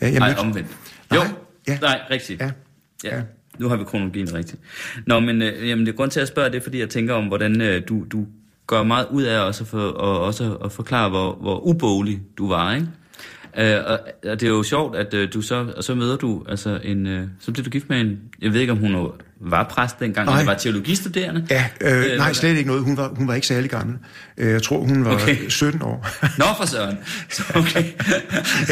Ja, 0.00 0.10
jeg 0.10 0.18
Nej, 0.18 0.28
mødte- 0.28 0.38
omvendt. 0.38 0.68
Jo, 1.14 1.18
Nej, 1.20 1.28
ja. 1.68 1.78
nej, 1.82 2.00
rigtigt. 2.10 2.40
Ja, 2.40 2.50
ja. 3.04 3.16
ja. 3.16 3.22
Nu 3.58 3.68
har 3.68 3.76
vi 3.76 3.84
kronologien 3.84 4.34
rigtigt. 4.34 4.60
Nå, 5.06 5.20
men 5.20 5.42
øh, 5.42 5.68
jamen, 5.68 5.86
det 5.86 5.92
er 5.92 5.96
grund 5.96 6.10
til 6.10 6.20
at 6.20 6.28
spørge 6.28 6.50
det, 6.50 6.62
fordi 6.62 6.80
jeg 6.80 6.88
tænker 6.88 7.14
om, 7.14 7.24
hvordan 7.24 7.60
øh, 7.60 7.82
du, 7.88 8.04
du 8.12 8.26
gør 8.66 8.82
meget 8.82 9.06
ud 9.10 9.22
af 9.22 9.40
også 9.40 9.64
at, 9.64 9.68
for, 9.68 9.78
og 9.78 10.20
også 10.20 10.56
at 10.64 10.72
forklare, 10.72 11.08
hvor, 11.08 11.34
hvor 11.34 11.66
uboglig 11.66 12.20
du 12.38 12.48
var, 12.48 12.74
ikke? 12.74 12.88
Øh, 13.58 13.84
og, 13.86 14.00
og 14.30 14.40
det 14.40 14.42
er 14.42 14.50
jo 14.50 14.62
sjovt, 14.62 14.96
at 14.96 15.14
øh, 15.14 15.32
du 15.34 15.40
så, 15.40 15.72
og 15.76 15.84
så 15.84 15.94
møder 15.94 16.16
du 16.16 16.44
altså 16.48 16.80
en, 16.84 17.06
øh, 17.06 17.28
så 17.40 17.52
bliver 17.52 17.64
du 17.64 17.70
gift 17.70 17.88
med 17.88 18.00
en, 18.00 18.20
jeg 18.42 18.52
ved 18.52 18.60
ikke 18.60 18.72
om 18.72 18.78
hun 18.78 18.94
er 18.94 19.14
var 19.40 19.64
præst 19.70 20.00
dengang, 20.00 20.26
Nej. 20.26 20.38
eller 20.40 20.52
var 20.52 20.58
teologistuderende. 20.58 21.46
Ja, 21.50 21.64
øh, 21.80 22.12
Øh, 22.12 22.16
nej, 22.18 22.32
slet 22.32 22.56
ikke 22.56 22.66
noget. 22.68 22.82
Hun 22.82 22.96
var, 22.96 23.12
hun 23.16 23.28
var 23.28 23.34
ikke 23.34 23.46
særlig 23.46 23.70
gammel. 23.70 23.96
Øh, 24.38 24.52
Jeg 24.52 24.62
tror, 24.62 24.80
hun 24.80 25.04
var 25.04 25.10
Okay. 25.14 25.22
okay. 25.36 25.48
17 25.48 25.82
år. 25.82 26.08
Nå 26.38 26.44
for 26.60 26.66
søren. 26.66 26.96
Så 27.30 27.42
okay. 27.54 27.84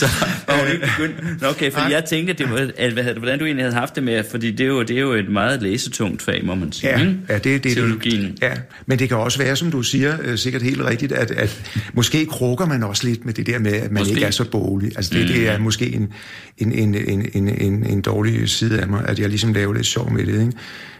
så 0.00 0.06
var 0.48 0.58
hun 0.62 0.72
ikke 0.72 0.86
begyndt. 0.96 1.40
Nå 1.42 1.48
okay, 1.48 1.72
fordi 1.72 1.84
Nej. 1.84 1.92
jeg 1.92 2.04
tænkte, 2.04 2.32
det 2.32 2.50
var, 2.50 2.70
at, 2.78 2.92
hvad, 2.92 3.02
havde- 3.02 3.18
hvordan 3.18 3.38
du 3.38 3.44
egentlig 3.44 3.64
havde 3.64 3.74
haft 3.74 3.94
det 3.96 4.02
med, 4.02 4.24
fordi 4.30 4.50
det 4.50 4.60
er 4.60 4.68
jo, 4.68 4.82
det 4.82 4.96
er 4.96 5.00
jo 5.00 5.12
et 5.12 5.28
meget 5.28 5.62
læsetungt 5.62 6.22
fag, 6.22 6.44
må 6.44 6.54
man 6.54 6.72
sige. 6.72 6.90
Ja, 6.90 7.00
ikke? 7.00 7.16
ja 7.28 7.34
det, 7.34 7.44
det, 7.44 7.64
det 7.64 7.72
Teologien. 7.74 8.36
Ja, 8.42 8.52
men 8.86 8.98
det 8.98 9.08
kan 9.08 9.16
også 9.18 9.38
være, 9.38 9.56
som 9.56 9.70
du 9.70 9.82
siger, 9.82 10.16
øh, 10.22 10.38
sikkert 10.38 10.62
helt 10.62 10.80
rigtigt, 10.84 11.12
at, 11.12 11.30
at 11.30 11.62
måske 11.92 12.26
krukker 12.26 12.66
man 12.66 12.82
også 12.82 13.06
lidt 13.06 13.24
med 13.24 13.34
det 13.34 13.46
der 13.46 13.58
med, 13.58 13.72
at 13.72 13.90
man 13.92 14.00
Måske. 14.00 14.10
ikke 14.14 14.24
er 14.24 14.30
så 14.30 14.44
bolig. 14.50 14.92
Altså 14.96 15.14
det, 15.14 15.20
mm. 15.20 15.26
det 15.26 15.48
er 15.48 15.58
måske 15.58 15.94
en, 15.94 16.12
en, 16.58 16.72
en, 16.72 16.94
en, 16.94 17.28
en, 17.34 17.48
en, 17.48 17.86
en 17.86 18.00
dårlig 18.00 18.48
side 18.48 18.80
af 18.80 18.88
mig, 18.88 19.04
at 19.08 19.18
jeg 19.18 19.28
ligesom 19.28 19.54
laver 19.62 19.74
lidt 19.74 19.86
sjov 19.86 20.10
med 20.12 20.26
det. 20.26 20.40
Ikke? 20.40 20.52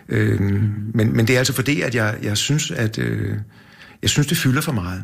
Øhm, 0.08 0.90
men, 0.94 1.16
men 1.16 1.26
det 1.26 1.34
er 1.34 1.38
altså 1.38 1.52
fordi, 1.52 1.80
at 1.80 1.94
jeg, 1.94 2.18
jeg 2.22 2.36
synes, 2.36 2.70
at 2.70 2.98
øh, 2.98 3.36
jeg 4.02 4.10
synes, 4.10 4.26
det 4.26 4.36
fylder 4.36 4.60
for 4.60 4.72
meget. 4.72 5.02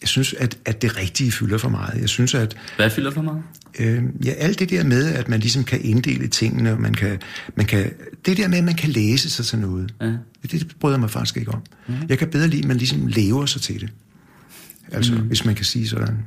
Jeg 0.00 0.08
synes, 0.08 0.34
at, 0.34 0.58
at 0.64 0.82
det 0.82 0.96
rigtige 0.96 1.32
fylder 1.32 1.58
for 1.58 1.68
meget. 1.68 2.00
Jeg 2.00 2.08
synes, 2.08 2.34
at 2.34 2.56
Hvad 2.76 2.90
fylder 2.90 3.10
for 3.10 3.22
meget? 3.22 3.42
Øh, 3.80 4.02
ja, 4.24 4.30
alt 4.30 4.58
det 4.58 4.70
der 4.70 4.84
med, 4.84 5.12
at 5.14 5.28
man 5.28 5.40
ligesom 5.40 5.64
kan 5.64 5.80
inddele 5.82 6.28
tingene, 6.28 6.72
og 6.72 6.80
man 6.80 6.94
kan, 6.94 7.18
man 7.56 7.66
kan, 7.66 7.92
det 8.26 8.36
der 8.36 8.48
med, 8.48 8.58
at 8.58 8.64
man 8.64 8.74
kan 8.74 8.90
læse 8.90 9.30
sig 9.30 9.44
til 9.44 9.58
noget, 9.58 9.94
Ja. 10.00 10.06
det, 10.42 10.50
det 10.50 10.76
bryder 10.80 10.96
jeg 10.96 11.00
mig 11.00 11.10
faktisk 11.10 11.36
ikke 11.36 11.50
om. 11.50 11.62
Mm. 11.88 11.94
Jeg 12.08 12.18
kan 12.18 12.28
bedre 12.28 12.48
lide, 12.48 12.62
at 12.62 12.68
man 12.68 12.76
ligesom 12.76 13.06
lever 13.06 13.46
sig 13.46 13.62
til 13.62 13.80
det. 13.80 13.90
Altså, 14.92 15.14
mm. 15.14 15.20
hvis 15.20 15.44
man 15.44 15.54
kan 15.54 15.64
sige 15.64 15.88
sådan. 15.88 16.18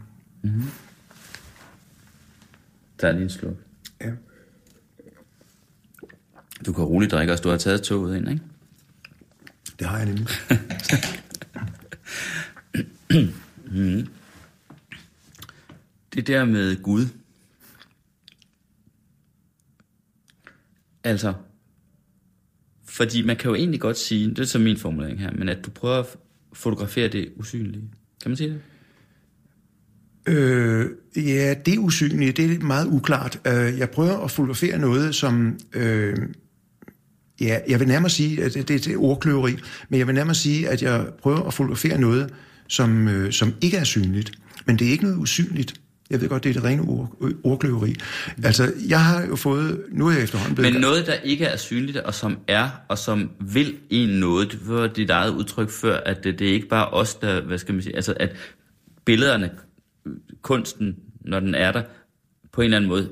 Der 3.01 3.07
er 3.07 3.11
lige 3.11 3.23
en 3.23 3.29
sluk. 3.29 3.55
Ja. 4.01 4.09
Du 6.65 6.73
kan 6.73 6.83
roligt 6.83 7.11
drikke, 7.11 7.33
og 7.33 7.43
du 7.43 7.49
har 7.49 7.57
taget 7.57 7.81
toget 7.81 8.17
ind, 8.17 8.29
ikke? 8.29 8.41
Det 9.79 9.87
har 9.87 9.97
jeg 9.97 10.05
nemlig. 10.05 10.27
Det 16.13 16.27
der 16.27 16.45
med 16.45 16.83
Gud. 16.83 17.05
Altså, 21.03 21.33
fordi 22.85 23.25
man 23.25 23.35
kan 23.35 23.49
jo 23.49 23.55
egentlig 23.55 23.79
godt 23.79 23.97
sige, 23.97 24.29
det 24.29 24.39
er 24.39 24.43
så 24.43 24.59
min 24.59 24.77
formulering 24.77 25.19
her, 25.19 25.31
men 25.31 25.49
at 25.49 25.65
du 25.65 25.69
prøver 25.69 25.99
at 25.99 26.05
fotografere 26.53 27.07
det 27.07 27.33
usynlige. 27.35 27.83
Kan 28.21 28.31
man 28.31 28.37
sige 28.37 28.49
det? 28.49 28.61
Øh, 30.25 30.89
ja, 31.15 31.53
det 31.65 31.77
usynlige, 31.77 32.31
det 32.31 32.51
er 32.51 32.59
meget 32.59 32.87
uklart. 32.87 33.39
Øh, 33.47 33.79
jeg 33.79 33.89
prøver 33.89 34.17
at 34.17 34.31
fotografere 34.31 34.79
noget, 34.79 35.15
som... 35.15 35.59
Øh, 35.73 36.17
ja, 37.41 37.59
jeg 37.67 37.79
vil 37.79 37.87
nærmere 37.87 38.09
sige, 38.09 38.43
at 38.43 38.53
det, 38.53 38.67
det, 38.67 38.85
det 38.85 38.93
er 38.93 38.97
ordkløveri, 38.97 39.55
men 39.89 39.99
jeg 39.99 40.07
vil 40.07 40.15
nærmere 40.15 40.35
sige, 40.35 40.69
at 40.69 40.81
jeg 40.83 41.05
prøver 41.21 41.47
at 41.47 41.53
fotografere 41.53 41.97
noget, 41.97 42.33
som, 42.67 43.07
øh, 43.07 43.31
som 43.31 43.53
ikke 43.61 43.77
er 43.77 43.83
synligt. 43.83 44.31
Men 44.65 44.79
det 44.79 44.87
er 44.87 44.91
ikke 44.91 45.03
noget 45.03 45.17
usynligt. 45.17 45.73
Jeg 46.09 46.21
ved 46.21 46.29
godt, 46.29 46.43
det 46.43 46.49
er 46.49 46.53
det 46.53 46.63
rene 46.63 46.81
ord, 46.81 47.17
ordkløveri. 47.43 47.95
Altså, 48.43 48.73
jeg 48.87 49.05
har 49.05 49.25
jo 49.25 49.35
fået... 49.35 49.81
Nu 49.91 50.07
er 50.07 50.11
jeg 50.11 50.23
efterhånden 50.23 50.55
blevet... 50.55 50.73
Men 50.73 50.81
noget, 50.81 51.07
der 51.07 51.13
ikke 51.13 51.45
er 51.45 51.57
synligt, 51.57 51.97
og 51.97 52.13
som 52.13 52.37
er, 52.47 52.69
og 52.87 52.97
som 52.97 53.31
vil 53.39 53.75
en 53.89 54.09
noget, 54.09 54.51
det 54.51 54.59
var 54.67 54.87
dit 54.87 55.09
eget 55.09 55.29
udtryk 55.29 55.69
før, 55.69 55.97
at 55.97 56.23
det, 56.23 56.39
det 56.39 56.49
er 56.49 56.53
ikke 56.53 56.67
bare 56.67 56.87
os, 56.87 57.15
der, 57.15 57.41
hvad 57.41 57.57
skal 57.57 57.73
man 57.73 57.83
sige, 57.83 57.95
altså 57.95 58.13
at 58.19 58.35
billederne, 59.05 59.51
kunsten, 60.41 60.95
når 61.21 61.39
den 61.39 61.55
er 61.55 61.71
der, 61.71 61.83
på 62.51 62.61
en 62.61 62.65
eller 62.65 62.77
anden 62.77 62.89
måde, 62.89 63.09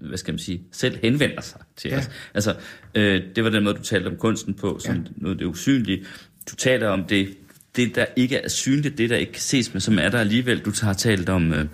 hvad 0.00 0.18
skal 0.18 0.34
man 0.34 0.38
sige, 0.38 0.62
selv 0.72 0.98
henvender 1.02 1.40
sig 1.40 1.60
til 1.76 1.88
Ja. 1.90 1.98
os. 1.98 2.10
Altså, 2.34 2.56
øh, 2.94 3.22
det 3.36 3.44
var 3.44 3.50
den 3.50 3.64
måde, 3.64 3.74
du 3.74 3.82
talte 3.82 4.06
om 4.08 4.16
kunsten 4.16 4.54
på, 4.54 4.78
som 4.84 4.94
Ja. 4.94 5.00
noget 5.16 5.34
af 5.34 5.38
det 5.38 5.46
usynlige. 5.46 6.04
Du 6.50 6.56
taler 6.56 6.88
om 6.88 7.04
det, 7.04 7.36
det, 7.76 7.94
der 7.94 8.04
ikke 8.16 8.36
er 8.36 8.48
synligt, 8.48 8.98
det, 8.98 9.10
der 9.10 9.16
ikke 9.16 9.32
kan 9.32 9.40
ses, 9.42 9.72
men 9.74 9.80
som 9.80 9.98
er 9.98 10.08
der 10.08 10.18
alligevel. 10.18 10.58
Du 10.58 10.72
har 10.82 10.92
talt 10.92 11.28
om, 11.28 11.52
øh, 11.52 11.66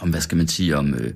om 0.00 0.10
hvad 0.10 0.20
skal 0.20 0.36
man 0.36 0.48
sige, 0.48 0.76
om, 0.76 0.94
øh, 0.94 1.12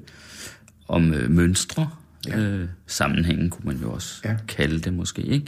om 0.89 1.15
øh, 1.15 1.31
mønstre, 1.31 1.91
Ja. 2.29 2.39
øh, 2.39 2.69
sammenhængen 2.87 3.51
kunne 3.51 3.65
man 3.67 3.77
jo 3.83 3.93
også 3.93 4.21
ja. 4.25 4.37
kalde 4.49 4.79
det 4.81 4.93
måske, 4.95 5.23
ikke? 5.23 5.47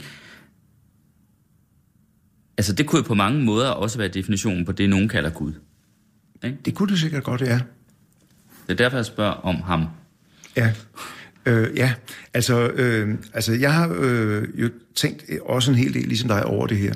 Altså, 2.57 2.73
det 2.73 2.87
kunne 2.87 2.97
jo 2.99 3.03
på 3.07 3.13
mange 3.13 3.43
måder 3.43 3.69
også 3.69 3.97
være 3.97 4.07
definitionen 4.07 4.65
på 4.65 4.71
det, 4.71 4.89
nogen 4.89 5.09
kalder 5.09 5.29
Gud. 5.29 5.53
Ikke? 6.43 6.57
Det 6.65 6.75
kunne 6.75 6.89
det 6.91 6.99
sikkert 6.99 7.23
godt, 7.23 7.41
ja. 7.41 7.59
Det 8.67 8.71
er 8.71 8.75
derfor, 8.75 8.97
jeg 8.97 9.05
spørger 9.05 9.31
om 9.31 9.55
ham. 9.55 9.85
Ja, 10.55 10.73
øh, 11.45 11.77
ja. 11.77 11.93
Altså, 12.33 12.67
øh, 12.69 13.15
altså 13.33 13.53
jeg 13.53 13.73
har 13.73 13.95
øh, 13.99 14.47
jo 14.55 14.69
tænkt 14.95 15.23
også 15.41 15.71
en 15.71 15.77
hel 15.77 15.93
del 15.93 16.07
ligesom 16.07 16.27
dig 16.27 16.45
over 16.45 16.67
det 16.67 16.77
her. 16.77 16.93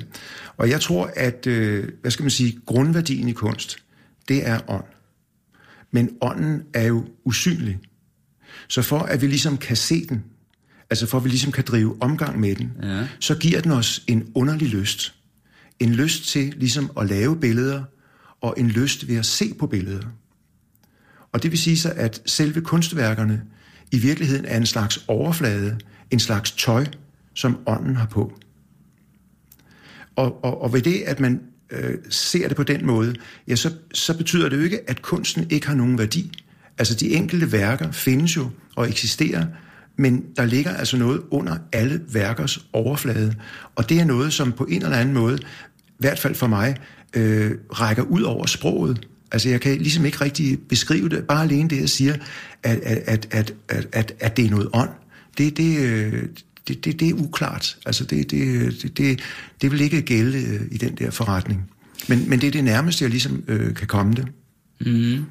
Og 0.56 0.70
jeg 0.70 0.80
tror, 0.80 1.10
at, 1.16 1.46
øh, 1.46 1.88
hvad 2.00 2.10
skal 2.10 2.22
man 2.22 2.30
sige, 2.30 2.58
grundværdien 2.66 3.28
i 3.28 3.32
kunst, 3.32 3.76
det 4.28 4.46
er 4.48 4.60
ånd. 4.68 4.84
Men 5.90 6.10
ånden 6.20 6.62
er 6.74 6.86
jo 6.86 7.04
usynlig. 7.24 7.78
Så 8.68 8.82
for 8.82 8.98
at 8.98 9.22
vi 9.22 9.26
ligesom 9.26 9.56
kan 9.58 9.76
se 9.76 10.06
den, 10.06 10.24
altså 10.90 11.06
for 11.06 11.18
at 11.18 11.24
vi 11.24 11.28
ligesom 11.28 11.52
kan 11.52 11.64
drive 11.64 11.96
omgang 12.02 12.40
med 12.40 12.54
den, 12.54 12.72
Ja. 12.82 13.06
så 13.20 13.34
giver 13.34 13.60
den 13.60 13.72
os 13.72 14.04
en 14.06 14.28
underlig 14.34 14.68
lyst. 14.68 15.14
En 15.80 15.94
lyst 15.94 16.28
til 16.28 16.54
ligesom 16.56 16.90
at 17.00 17.06
lave 17.08 17.40
billeder, 17.40 17.82
og 18.40 18.54
en 18.58 18.68
lyst 18.68 19.08
ved 19.08 19.16
at 19.16 19.26
se 19.26 19.54
på 19.58 19.66
billeder. 19.66 20.02
Og 21.32 21.42
det 21.42 21.50
vil 21.50 21.58
sige 21.58 21.78
så, 21.78 21.92
at 21.96 22.22
selve 22.26 22.60
kunstværkerne 22.60 23.42
i 23.92 23.98
virkeligheden 23.98 24.44
er 24.44 24.56
en 24.56 24.66
slags 24.66 25.04
overflade, 25.08 25.78
en 26.10 26.20
slags 26.20 26.50
tøj, 26.50 26.86
som 27.34 27.58
ånden 27.66 27.96
har 27.96 28.06
på. 28.06 28.32
Og, 30.16 30.44
og, 30.44 30.62
og 30.62 30.72
ved 30.72 30.82
det, 30.82 31.02
at 31.06 31.20
man 31.20 31.40
øh, 31.70 31.94
ser 32.10 32.48
det 32.48 32.56
på 32.56 32.62
den 32.62 32.86
måde, 32.86 33.14
ja, 33.48 33.56
så, 33.56 33.72
så 33.94 34.16
betyder 34.16 34.48
det 34.48 34.56
jo 34.56 34.62
ikke, 34.62 34.90
at 34.90 35.02
kunsten 35.02 35.46
ikke 35.50 35.66
har 35.66 35.74
nogen 35.74 35.98
værdi. 35.98 36.32
Altså 36.78 36.94
de 36.94 37.14
enkelte 37.14 37.52
værker 37.52 37.90
findes 37.90 38.36
jo 38.36 38.50
og 38.76 38.88
eksisterer, 38.88 39.46
men 39.96 40.24
der 40.36 40.44
ligger 40.44 40.74
altså 40.74 40.96
noget 40.96 41.22
under 41.30 41.56
alle 41.72 42.00
værkers 42.12 42.66
overflade. 42.72 43.34
Og 43.74 43.88
det 43.88 44.00
er 44.00 44.04
noget, 44.04 44.32
som 44.32 44.52
på 44.52 44.64
en 44.64 44.82
eller 44.82 44.96
anden 44.96 45.14
måde, 45.14 45.38
i 45.88 45.98
hvert 45.98 46.18
fald 46.18 46.34
for 46.34 46.46
mig, 46.46 46.76
øh, 47.14 47.52
rækker 47.70 48.02
ud 48.02 48.22
over 48.22 48.46
sproget. 48.46 49.06
Altså, 49.32 49.48
jeg 49.48 49.60
kan 49.60 49.78
ligesom 49.78 50.04
ikke 50.04 50.20
rigtig 50.20 50.58
beskrive 50.68 51.08
det, 51.08 51.24
bare 51.24 51.42
alene 51.42 51.70
det, 51.70 51.80
jeg 51.80 51.88
siger, 51.88 52.16
at, 52.62 52.78
at, 52.78 53.02
at, 53.06 53.28
at, 53.30 53.54
at, 53.68 53.86
at, 53.92 54.12
at 54.20 54.36
det 54.36 54.46
er 54.46 54.50
noget 54.50 54.68
ånd. 54.72 54.90
Det, 55.38 55.56
det, 55.56 55.78
øh, 55.78 56.22
det, 56.68 56.84
det, 56.84 57.00
det 57.00 57.08
er 57.08 57.14
uklart. 57.14 57.78
Altså, 57.86 58.04
det, 58.04 58.30
det, 58.30 58.82
det, 58.82 58.98
det, 58.98 59.20
det 59.62 59.72
vil 59.72 59.80
ikke 59.80 60.02
gælde 60.02 60.38
øh, 60.38 60.60
i 60.70 60.76
den 60.76 60.94
der 60.94 61.10
forretning. 61.10 61.70
Men, 62.08 62.28
men 62.28 62.40
det 62.40 62.46
er 62.46 62.50
det 62.50 62.64
nærmeste, 62.64 63.04
jeg 63.04 63.10
ligesom 63.10 63.44
øh, 63.48 63.74
kan 63.74 63.86
komme 63.86 64.14
det. 64.14 64.26
Mm. 64.80 65.24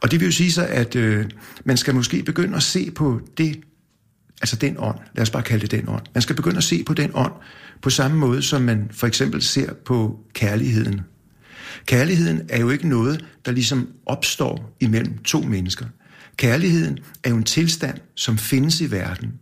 Og 0.00 0.10
det 0.10 0.20
vil 0.20 0.26
jo 0.26 0.32
sige 0.32 0.52
så, 0.52 0.66
at 0.66 0.96
øh, 0.96 1.26
man 1.64 1.76
skal 1.76 1.94
måske 1.94 2.22
begynde 2.22 2.56
at 2.56 2.62
se 2.62 2.90
på 2.90 3.20
det, 3.38 3.60
altså 4.40 4.56
den 4.56 4.74
ånd, 4.78 4.98
lad 5.14 5.22
os 5.22 5.30
bare 5.30 5.42
kalde 5.42 5.66
det 5.66 5.70
den 5.70 5.88
ånd. 5.88 6.02
Man 6.14 6.22
skal 6.22 6.36
begynde 6.36 6.56
at 6.56 6.64
se 6.64 6.84
på 6.84 6.94
den 6.94 7.10
ånd 7.14 7.32
på 7.82 7.90
samme 7.90 8.16
måde, 8.16 8.42
som 8.42 8.62
man 8.62 8.88
for 8.92 9.06
eksempel 9.06 9.42
ser 9.42 9.72
på 9.86 10.20
kærligheden. 10.32 11.00
Kærligheden 11.86 12.40
er 12.48 12.60
jo 12.60 12.70
ikke 12.70 12.88
noget, 12.88 13.24
der 13.44 13.52
ligesom 13.52 13.88
opstår 14.06 14.76
imellem 14.80 15.18
to 15.18 15.40
mennesker. 15.40 15.86
Kærligheden 16.36 16.98
er 17.24 17.30
jo 17.30 17.36
en 17.36 17.44
tilstand, 17.44 17.98
som 18.14 18.38
findes 18.38 18.80
i 18.80 18.90
verden. 18.90 19.32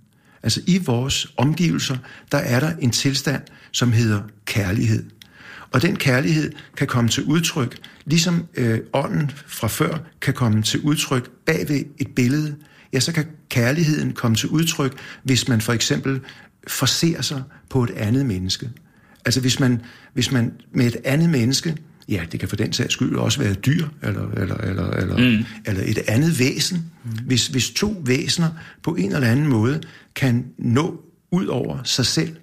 Altså 0.42 0.60
i 0.66 0.78
vores 0.78 1.32
omgivelser, 1.36 1.96
der 2.32 2.38
er 2.38 2.60
der 2.60 2.72
en 2.80 2.90
tilstand, 2.90 3.42
som 3.72 3.92
hedder 3.92 4.22
kærlighed. 4.44 5.04
Og 5.70 5.82
den 5.82 5.96
kærlighed 5.96 6.52
kan 6.76 6.86
komme 6.86 7.10
til 7.10 7.24
udtryk, 7.24 7.78
ligesom 8.04 8.46
øh, 8.54 8.80
ånden 8.92 9.30
fra 9.46 9.68
før 9.68 9.98
kan 10.20 10.34
komme 10.34 10.62
til 10.62 10.80
udtryk 10.80 11.30
bag 11.46 11.68
ved 11.68 11.84
et 11.98 12.08
billede. 12.16 12.56
Ja, 12.92 13.00
så 13.00 13.12
kan 13.12 13.26
kærligheden 13.50 14.12
komme 14.12 14.36
til 14.36 14.48
udtryk, 14.48 14.98
hvis 15.22 15.48
man 15.48 15.60
for 15.60 15.72
eksempel 15.72 16.20
forser 16.68 17.22
sig 17.22 17.42
på 17.70 17.84
et 17.84 17.90
andet 17.90 18.26
menneske. 18.26 18.70
Altså 19.24 19.40
hvis 19.40 19.60
man, 19.60 19.80
hvis 20.12 20.32
man 20.32 20.52
med 20.72 20.86
et 20.86 20.96
andet 21.04 21.30
menneske, 21.30 21.76
ja, 22.08 22.24
det 22.32 22.40
kan 22.40 22.48
for 22.48 22.56
den 22.56 22.72
sags 22.72 22.92
skyld 22.92 23.16
også 23.16 23.38
være 23.38 23.50
et 23.50 23.66
dyr, 23.66 23.86
eller, 24.02 24.30
eller, 24.30 24.56
eller, 24.56 24.90
eller, 24.90 25.16
mm. 25.16 25.44
eller 25.66 25.82
et 25.86 25.98
andet 26.08 26.38
væsen. 26.38 26.84
Mm. 27.04 27.10
Hvis, 27.10 27.46
hvis 27.46 27.70
to 27.70 28.02
væsener 28.04 28.48
på 28.82 28.94
en 28.94 29.14
eller 29.14 29.28
anden 29.28 29.46
måde 29.46 29.80
kan 30.14 30.44
nå 30.58 31.00
ud 31.30 31.46
over 31.46 31.82
sig 31.84 32.06
selv, 32.06 32.36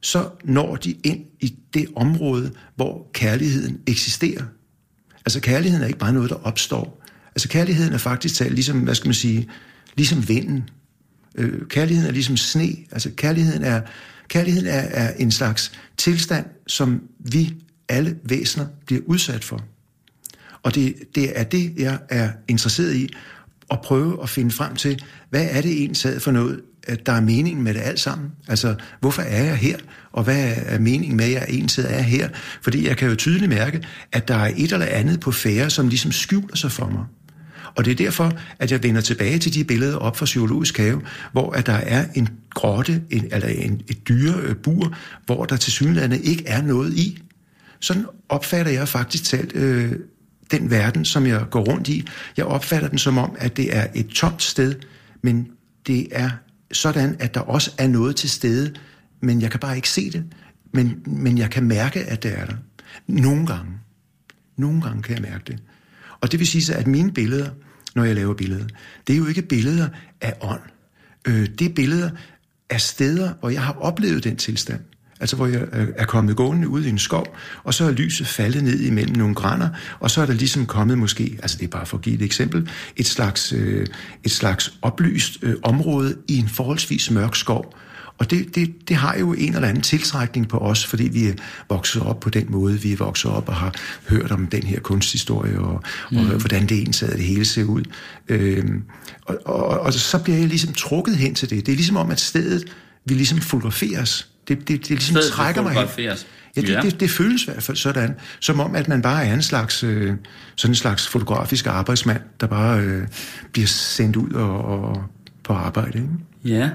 så 0.00 0.28
når 0.44 0.76
de 0.76 0.94
ind 1.04 1.24
i 1.40 1.54
det 1.74 1.86
område, 1.96 2.52
hvor 2.76 3.10
kærligheden 3.14 3.78
eksisterer. 3.86 4.44
Altså 5.26 5.40
kærligheden 5.40 5.82
er 5.82 5.86
ikke 5.86 5.98
bare 5.98 6.12
noget, 6.12 6.30
der 6.30 6.36
opstår. 6.36 7.02
Altså 7.28 7.48
kærligheden 7.48 7.92
er 7.92 7.98
faktisk 7.98 8.34
talt 8.34 8.54
ligesom, 8.54 8.80
hvad 8.80 8.94
skal 8.94 9.08
man 9.08 9.14
sige, 9.14 9.48
ligesom 9.96 10.28
vinden. 10.28 10.70
Øh, 11.34 11.66
kærligheden 11.68 12.08
er 12.08 12.12
ligesom 12.12 12.36
sne. 12.36 12.76
Altså 12.92 13.10
kærligheden 13.16 13.64
er, 13.64 13.80
kærligheden 14.28 14.68
er, 14.68 14.80
er 14.80 15.14
en 15.14 15.30
slags 15.30 15.72
tilstand, 15.96 16.46
som 16.66 17.02
vi 17.18 17.54
alle 17.90 18.16
væsener 18.24 18.66
bliver 18.86 19.02
udsat 19.06 19.44
for. 19.44 19.64
Og 20.62 20.74
det, 20.74 20.94
det 21.14 21.38
er 21.38 21.42
det, 21.42 21.72
jeg 21.76 21.98
er 22.08 22.30
interesseret 22.48 22.94
i, 22.94 23.08
at 23.70 23.80
prøve 23.80 24.22
at 24.22 24.28
finde 24.28 24.50
frem 24.50 24.76
til, 24.76 25.02
hvad 25.30 25.48
er 25.50 25.60
det 25.60 25.84
en 25.84 25.94
sad 25.94 26.20
for 26.20 26.30
noget, 26.30 26.60
at 26.82 27.06
der 27.06 27.12
er 27.12 27.20
meningen 27.20 27.64
med 27.64 27.74
det 27.74 27.80
alt 27.80 28.00
sammen. 28.00 28.30
Altså, 28.48 28.74
hvorfor 29.00 29.22
er 29.22 29.44
jeg 29.44 29.56
her? 29.56 29.76
Og 30.12 30.24
hvad 30.24 30.54
er 30.56 30.78
meningen 30.78 31.16
med, 31.16 31.24
at 31.24 31.32
jeg 31.32 31.46
en 31.48 31.68
er 31.78 32.02
her? 32.02 32.28
Fordi 32.62 32.88
jeg 32.88 32.96
kan 32.96 33.08
jo 33.08 33.14
tydeligt 33.14 33.48
mærke, 33.48 33.86
at 34.12 34.28
der 34.28 34.34
er 34.34 34.52
et 34.56 34.72
eller 34.72 34.86
andet 34.86 35.20
på 35.20 35.32
færre, 35.32 35.70
som 35.70 35.88
ligesom 35.88 36.12
skjuler 36.12 36.56
sig 36.56 36.72
for 36.72 36.86
mig. 36.86 37.04
Og 37.74 37.84
det 37.84 37.90
er 37.90 37.94
derfor, 37.94 38.32
at 38.58 38.72
jeg 38.72 38.82
vender 38.82 39.00
tilbage 39.00 39.38
til 39.38 39.54
de 39.54 39.64
billeder 39.64 39.96
op 39.96 40.16
fra 40.16 40.24
Psykologisk 40.24 40.78
Have, 40.78 41.00
hvor 41.32 41.52
at 41.52 41.66
der 41.66 41.72
er 41.72 42.06
en 42.14 42.28
grotte, 42.54 43.02
en, 43.10 43.28
eller 43.32 43.48
en, 43.48 43.80
et 43.88 44.08
dyrebur, 44.08 44.96
hvor 45.26 45.44
der 45.44 45.56
til 45.56 45.72
synligheden 45.72 46.24
ikke 46.24 46.46
er 46.46 46.62
noget 46.62 46.96
i. 46.96 47.22
Sådan 47.80 48.06
opfatter 48.28 48.72
jeg 48.72 48.88
faktisk 48.88 49.24
talt 49.24 49.56
øh, 49.56 49.92
den 50.50 50.70
verden, 50.70 51.04
som 51.04 51.26
jeg 51.26 51.46
går 51.50 51.60
rundt 51.60 51.88
i. 51.88 52.06
Jeg 52.36 52.44
opfatter 52.44 52.88
den 52.88 52.98
som 52.98 53.18
om, 53.18 53.36
at 53.38 53.56
det 53.56 53.76
er 53.76 53.86
et 53.94 54.08
tomt 54.08 54.42
sted, 54.42 54.74
men 55.22 55.48
det 55.86 56.08
er 56.12 56.30
sådan, 56.72 57.16
at 57.18 57.34
der 57.34 57.40
også 57.40 57.70
er 57.78 57.88
noget 57.88 58.16
til 58.16 58.30
stede, 58.30 58.74
men 59.20 59.42
jeg 59.42 59.50
kan 59.50 59.60
bare 59.60 59.76
ikke 59.76 59.90
se 59.90 60.10
det. 60.10 60.24
Men, 60.72 61.02
men 61.06 61.38
jeg 61.38 61.50
kan 61.50 61.64
mærke, 61.64 62.00
at 62.00 62.22
det 62.22 62.38
er 62.38 62.46
der. 62.46 62.54
Nogle 63.06 63.46
gange. 63.46 63.72
Nogle 64.56 64.82
gange 64.82 65.02
kan 65.02 65.14
jeg 65.14 65.22
mærke 65.22 65.44
det. 65.46 65.58
Og 66.20 66.32
det 66.32 66.40
vil 66.40 66.46
sige 66.46 66.64
så, 66.64 66.74
at 66.74 66.86
mine 66.86 67.12
billeder, 67.12 67.50
når 67.94 68.04
jeg 68.04 68.14
laver 68.14 68.34
billeder, 68.34 68.66
det 69.06 69.12
er 69.12 69.16
jo 69.16 69.26
ikke 69.26 69.42
billeder 69.42 69.88
af 70.20 70.34
ånd. 70.40 70.60
Øh, 71.28 71.48
det 71.58 71.62
er 71.62 71.74
billeder 71.74 72.10
af 72.70 72.80
steder, 72.80 73.34
hvor 73.40 73.48
jeg 73.50 73.62
har 73.62 73.72
oplevet 73.72 74.24
den 74.24 74.36
tilstand. 74.36 74.80
Altså 75.20 75.36
hvor 75.36 75.46
jeg 75.46 75.66
er 75.72 76.04
kommet 76.04 76.36
gående 76.36 76.68
ud 76.68 76.84
i 76.84 76.88
en 76.88 76.98
skov, 76.98 77.36
og 77.64 77.74
så 77.74 77.84
er 77.84 77.90
lyset 77.90 78.26
faldet 78.26 78.64
ned 78.64 78.80
imellem 78.80 79.16
nogle 79.16 79.34
grænder, 79.34 79.68
og 80.00 80.10
så 80.10 80.22
er 80.22 80.26
der 80.26 80.32
ligesom 80.32 80.66
kommet 80.66 80.98
måske, 80.98 81.38
altså 81.42 81.56
det 81.58 81.64
er 81.64 81.70
bare 81.70 81.86
for 81.86 81.96
at 81.96 82.02
give 82.02 82.14
et 82.14 82.22
eksempel, 82.22 82.70
et 82.96 83.06
slags, 83.06 83.52
øh, 83.52 83.86
et 84.24 84.30
slags 84.30 84.72
oplyst 84.82 85.38
øh, 85.42 85.54
område 85.62 86.16
i 86.28 86.38
en 86.38 86.48
forholdsvis 86.48 87.10
mørk 87.10 87.34
skov. 87.34 87.74
Og 88.18 88.30
det, 88.30 88.54
det, 88.54 88.88
det 88.88 88.96
har 88.96 89.18
jo 89.18 89.32
en 89.32 89.54
eller 89.54 89.68
anden 89.68 89.82
tiltrækning 89.82 90.48
på 90.48 90.58
os, 90.58 90.86
fordi 90.86 91.08
vi 91.08 91.26
er 91.26 91.32
vokset 91.68 92.02
op 92.02 92.20
på 92.20 92.30
den 92.30 92.46
måde, 92.48 92.80
vi 92.80 92.92
er 92.92 92.96
vokset 92.96 93.30
op 93.30 93.48
og 93.48 93.54
har 93.54 93.74
hørt 94.08 94.30
om 94.30 94.46
den 94.46 94.62
her 94.62 94.80
kunsthistorie, 94.80 95.60
og, 95.60 95.82
mm. 96.10 96.18
og 96.18 96.24
hvordan 96.24 96.66
det 96.66 96.82
ens 96.82 96.98
det 96.98 97.24
hele 97.24 97.44
ser 97.44 97.64
ud. 97.64 97.82
Øhm, 98.28 98.82
og, 99.22 99.38
og, 99.44 99.80
og 99.80 99.92
så 99.92 100.18
bliver 100.18 100.38
jeg 100.38 100.48
ligesom 100.48 100.72
trukket 100.74 101.16
hen 101.16 101.34
til 101.34 101.50
det. 101.50 101.66
Det 101.66 101.72
er 101.72 101.76
ligesom 101.76 101.96
om, 101.96 102.10
at 102.10 102.20
stedet 102.20 102.64
vi 103.04 103.14
ligesom 103.14 103.38
fotograferes. 103.38 104.29
Det, 104.50 104.58
det, 104.58 104.68
det 104.68 104.90
ligesom 104.90 105.16
Stedet 105.16 105.32
trækker 105.32 105.62
mig 105.62 105.72
hen. 105.72 105.88
Ja, 106.56 106.60
det, 106.62 106.68
Ja. 106.68 106.80
det, 106.80 107.00
det 107.00 107.10
føles 107.10 107.42
i 107.42 107.50
hvert 107.50 107.62
fald 107.62 107.76
sådan, 107.76 108.14
som 108.40 108.60
om, 108.60 108.74
at 108.74 108.88
man 108.88 109.02
bare 109.02 109.26
er 109.26 109.34
en 109.34 109.42
slags, 109.42 109.84
øh, 109.84 110.12
sådan 110.56 110.70
en 110.70 110.74
slags 110.74 111.08
fotografisk 111.08 111.66
arbejdsmand, 111.66 112.20
der 112.40 112.46
bare 112.46 112.80
øh, 112.80 113.06
bliver 113.52 113.66
sendt 113.66 114.16
ud 114.16 114.30
og, 114.30 114.64
og 114.64 115.04
på 115.44 115.52
arbejde. 115.52 115.98
Ikke? 115.98 116.08
Ja. 116.44 116.70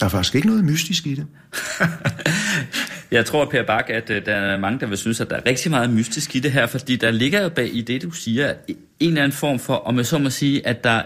Der 0.00 0.06
er 0.06 0.08
faktisk 0.10 0.34
ikke 0.34 0.46
noget 0.46 0.64
mystisk 0.64 1.06
i 1.06 1.14
det. 1.14 1.26
Jeg 3.10 3.26
tror, 3.26 3.44
Per 3.50 3.66
Bak, 3.66 3.84
at 3.90 4.10
øh, 4.10 4.26
der 4.26 4.34
er 4.34 4.58
mange, 4.58 4.80
der 4.80 4.86
vil 4.86 4.98
synes, 4.98 5.20
at 5.20 5.30
der 5.30 5.36
er 5.36 5.46
rigtig 5.46 5.70
meget 5.70 5.90
mystisk 5.90 6.36
i 6.36 6.38
det 6.38 6.52
her, 6.52 6.66
fordi 6.66 6.96
der 6.96 7.10
ligger 7.10 7.42
jo 7.42 7.48
bag 7.48 7.74
i 7.74 7.80
det, 7.80 8.02
du 8.02 8.10
siger, 8.10 8.54
en 8.68 8.76
eller 9.00 9.22
anden 9.22 9.36
form 9.36 9.58
for, 9.58 9.74
om 9.74 9.96
jeg 9.96 10.06
så 10.06 10.18
må 10.18 10.30
sige, 10.30 10.66
at 10.66 10.84
der 10.84 11.02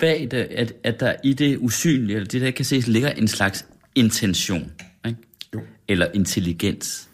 bag 0.00 0.28
det, 0.30 0.36
at, 0.36 0.72
at 0.84 1.00
der 1.00 1.14
i 1.24 1.32
det 1.32 1.58
usynlige, 1.58 2.16
eller 2.16 2.28
det 2.28 2.40
der 2.40 2.50
kan 2.50 2.64
ses, 2.64 2.86
ligger 2.86 3.10
en 3.10 3.28
slags 3.28 3.66
intention, 3.94 4.72
ikke? 5.06 5.18
Jo. 5.54 5.60
eller 5.88 6.06
intelligens, 6.14 7.08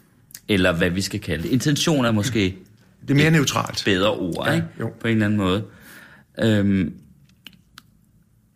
eller 0.47 0.71
hvad 0.77 0.89
vi 0.89 1.01
skal 1.01 1.19
kalde 1.19 1.43
det. 1.43 1.49
Intention 1.49 2.05
er 2.05 2.11
måske 2.11 2.55
Det 3.01 3.09
er 3.09 3.15
mere 3.15 3.31
neutralt. 3.31 3.81
bedre 3.85 4.11
ord, 4.11 4.47
Ja, 4.47 4.53
ikke? 4.55 4.67
jo. 4.79 4.91
På 4.99 5.07
en 5.07 5.13
eller 5.13 5.25
anden 5.25 5.37
måde. 5.37 5.63
Øhm, 6.43 6.93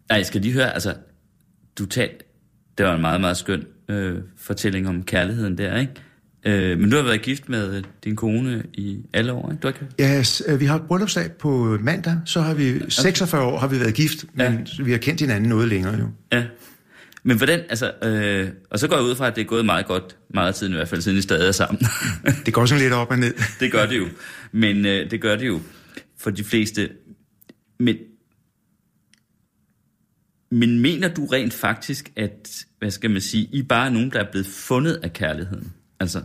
nej, 0.10 0.18
jeg 0.18 0.26
skal 0.26 0.42
lige 0.42 0.54
høre, 0.54 0.74
altså, 0.74 0.96
du 1.78 1.86
talte, 1.86 2.16
det 2.78 2.86
var 2.86 2.96
en 2.96 3.02
meget, 3.02 3.22
meget 3.22 3.38
skøn 3.38 3.66
øh, 3.90 4.18
fortælling 4.38 4.88
om 4.88 5.04
kærligheden 5.04 5.58
der, 5.58 5.78
ikke? 5.78 5.94
Øh, 6.46 6.80
men 6.80 6.90
du 6.90 6.96
har 6.96 7.04
været 7.04 7.22
gift 7.22 7.50
med 7.50 7.84
din 8.04 8.16
kone 8.16 8.64
i 8.74 8.98
alle 9.14 9.34
år, 9.34 9.52
ikke? 9.52 9.62
Du 9.62 9.68
ikke? 9.68 9.80
Ja, 10.00 10.24
s- 10.24 10.44
øh, 10.48 10.60
vi 10.60 10.66
har 10.66 10.76
et 10.76 10.82
bryllupsdag 10.88 11.32
på 11.32 11.78
mandag, 11.82 12.18
så 12.26 12.42
har 12.42 12.54
vi 12.54 12.82
46 12.90 13.44
år 13.44 13.60
har 13.60 13.68
vi 13.68 13.80
været 13.80 13.94
gift, 13.94 14.26
men 14.34 14.68
vi 14.86 14.92
har 14.92 14.98
kendt 14.98 15.22
hinanden 15.22 15.50
noget 15.50 15.68
længere 15.68 15.98
jo. 16.00 16.08
Ja. 16.32 16.44
Men 17.24 17.38
hvordan, 17.38 17.60
altså, 17.70 17.92
øh, 18.04 18.50
og 18.70 18.80
så 18.80 18.88
går 18.88 18.96
jeg 18.96 19.06
ud 19.06 19.16
fra, 19.16 19.28
at 19.28 19.36
det 19.36 19.42
er 19.42 19.46
gået 19.46 19.66
meget 19.66 19.86
godt, 19.86 20.18
meget 20.34 20.48
af 20.48 20.54
tiden 20.54 20.74
i 20.74 20.76
hvert 20.76 20.88
fald, 20.88 21.02
siden 21.02 21.18
I 21.18 21.22
stadig 21.22 21.48
er 21.48 21.52
sammen. 21.52 21.84
Det 22.46 22.54
går 22.54 22.66
sådan 22.66 22.82
lidt 22.82 22.94
op 22.94 23.12
og 23.12 23.20
ned. 23.20 23.34
det 23.60 23.72
gør 23.72 23.86
det 23.86 23.98
jo. 23.98 24.08
Men 24.52 24.86
øh, 24.86 25.12
det 25.12 25.22
gør 25.22 25.36
det 25.36 25.48
jo 25.48 25.60
for 26.18 26.30
de 26.30 26.44
fleste. 26.44 26.90
Men, 27.80 27.96
men 30.52 30.80
mener 30.80 31.08
du 31.14 31.26
rent 31.26 31.54
faktisk, 31.54 32.12
at, 32.16 32.66
hvad 32.80 32.92
skal 32.92 33.12
man 33.12 33.22
sige, 33.22 33.50
I 33.52 33.64
bare 33.64 33.86
er 33.86 33.90
nogen, 33.90 34.12
der 34.12 34.20
er 34.20 34.32
blevet 34.32 34.48
fundet 34.48 35.00
af 35.04 35.14
kærligheden? 35.14 35.74
Altså, 36.02 36.22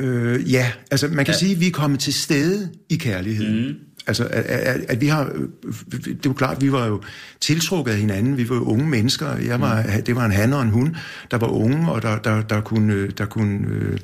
Øh, 0.00 0.52
ja, 0.52 0.72
altså 0.90 1.08
man 1.08 1.24
kan 1.24 1.34
ja. 1.34 1.38
sige, 1.38 1.52
at 1.52 1.60
vi 1.60 1.66
er 1.66 1.70
kommet 1.70 2.00
til 2.00 2.14
stede 2.14 2.72
i 2.88 2.96
kærligheden. 2.96 3.68
Mm. 3.68 3.74
Altså, 4.06 4.24
at, 4.24 4.44
at, 4.44 4.80
at 4.88 5.00
vi 5.00 5.06
har... 5.06 5.24
Det 5.90 6.08
er 6.08 6.14
jo 6.26 6.32
klart, 6.32 6.60
vi 6.60 6.72
var 6.72 6.86
jo 6.86 7.02
tiltrukket 7.40 7.92
af 7.92 7.98
hinanden. 7.98 8.36
Vi 8.36 8.48
var 8.48 8.54
jo 8.54 8.62
unge 8.62 8.86
mennesker. 8.86 9.36
Jeg 9.36 9.60
var, 9.60 9.82
mm. 9.82 10.02
Det 10.02 10.16
var 10.16 10.24
en 10.24 10.32
han 10.32 10.52
og 10.52 10.62
en 10.62 10.70
hun, 10.70 10.96
der 11.30 11.38
var 11.38 11.46
unge, 11.46 11.92
og 11.92 12.02
der, 12.02 12.18
der, 12.18 12.42
der 12.42 12.60
kunne... 12.60 13.08
Der, 13.08 13.26
kunne 13.26 13.68
øh, 13.68 13.98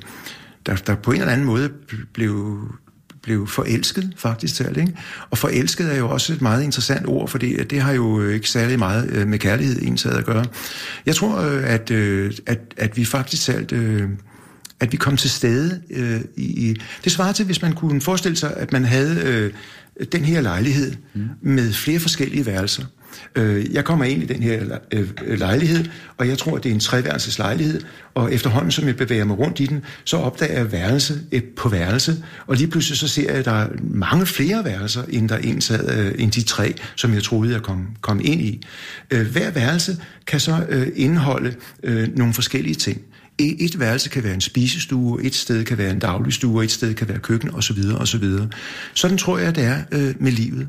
der, 0.65 0.75
der 0.75 0.95
på 0.95 1.11
en 1.11 1.19
eller 1.19 1.33
anden 1.33 1.47
måde 1.47 1.69
blev 2.13 2.59
blev 3.23 3.47
forelsket, 3.47 4.13
faktisk 4.17 4.55
talt. 4.55 4.77
Ikke? 4.77 4.93
Og 5.29 5.37
forelsket 5.37 5.93
er 5.93 5.97
jo 5.97 6.09
også 6.09 6.33
et 6.33 6.41
meget 6.41 6.63
interessant 6.63 7.07
ord, 7.07 7.27
fordi 7.27 7.63
det 7.63 7.81
har 7.81 7.91
jo 7.91 8.29
ikke 8.29 8.49
særlig 8.49 8.79
meget 8.79 9.09
øh, 9.11 9.27
med 9.27 9.39
kærlighed 9.39 9.81
ensad 9.81 10.17
at 10.17 10.25
gøre. 10.25 10.45
Jeg 11.05 11.15
tror, 11.15 11.39
øh, 11.39 11.73
at, 11.73 11.91
øh, 11.91 12.33
at, 12.45 12.59
at 12.77 12.97
vi 12.97 13.05
faktisk. 13.05 13.49
Øh, 13.71 14.09
at 14.79 14.91
vi 14.91 14.97
kom 14.97 15.17
til 15.17 15.29
stede 15.29 15.81
øh, 15.89 16.21
i, 16.37 16.69
i... 16.69 16.81
Det 17.03 17.11
svarer 17.11 17.31
til, 17.31 17.45
hvis 17.45 17.61
man 17.61 17.73
kunne 17.73 18.01
forestille 18.01 18.37
sig, 18.37 18.53
at 18.57 18.71
man 18.71 18.85
havde 18.85 19.21
øh, 19.25 19.53
den 20.11 20.25
her 20.25 20.41
lejlighed 20.41 20.93
mm. 21.13 21.29
med 21.41 21.73
flere 21.73 21.99
forskellige 21.99 22.45
værelser. 22.45 22.85
Øh, 23.35 23.73
jeg 23.73 23.85
kommer 23.85 24.05
ind 24.05 24.23
i 24.23 24.25
den 24.25 24.43
her 24.43 24.77
øh, 24.91 25.09
øh 25.25 25.39
lejlighed, 25.39 25.85
og 26.17 26.27
jeg 26.27 26.37
tror, 26.37 26.57
at 26.57 26.63
det 26.63 26.69
er 26.69 26.73
en 26.73 26.79
treværelses 26.79 27.37
lejlighed, 27.37 27.81
og 28.13 28.33
efterhånden, 28.33 28.71
som 28.71 28.87
jeg 28.87 28.95
bevæger 28.95 29.25
mig 29.25 29.39
rundt 29.39 29.59
i 29.59 29.65
den, 29.65 29.81
så 30.03 30.17
opdager 30.17 30.53
jeg 30.53 30.71
værelse 30.71 31.19
på 31.57 31.69
værelse, 31.69 32.23
og 32.47 32.55
lige 32.55 32.67
pludselig 32.67 32.97
så 32.97 33.07
ser 33.07 33.29
jeg, 33.29 33.39
at 33.39 33.45
der 33.45 33.51
er 33.51 33.67
mange 33.81 34.25
flere 34.25 34.65
værelser, 34.65 35.03
end 35.09 35.29
der 35.29 35.37
indsad, 35.37 35.97
øh, 35.97 36.23
end 36.23 36.31
de 36.31 36.43
tre, 36.43 36.73
som 36.95 37.13
jeg 37.13 37.23
troede, 37.23 37.53
jeg 37.53 37.61
kom, 37.61 37.87
kom 38.01 38.21
ind 38.23 38.41
i. 38.41 38.61
Øh, 39.11 39.27
hver 39.27 39.51
værelse 39.51 39.97
kan 40.27 40.39
så 40.39 40.65
øh, 40.69 40.87
indeholde 40.95 41.55
nogle 42.15 42.33
forskellige 42.33 42.75
ting. 42.75 43.01
E, 43.39 43.63
et 43.63 43.79
værelse 43.79 44.09
kan 44.09 44.23
være 44.23 44.33
en 44.33 44.41
spisestue, 44.41 45.23
et 45.23 45.35
sted 45.35 45.65
kan 45.65 45.77
være 45.77 45.91
en 45.91 45.99
dagligstue, 45.99 46.63
et 46.63 46.71
sted 46.71 46.93
kan 46.93 47.07
være 47.07 47.19
køkken 47.19 47.51
osv. 47.51 47.77
osv. 47.97 48.23
Sådan 48.93 49.17
tror 49.17 49.37
jeg, 49.37 49.55
det 49.55 49.63
er 49.63 49.81
øh, 49.91 50.15
med 50.19 50.31
livet. 50.31 50.67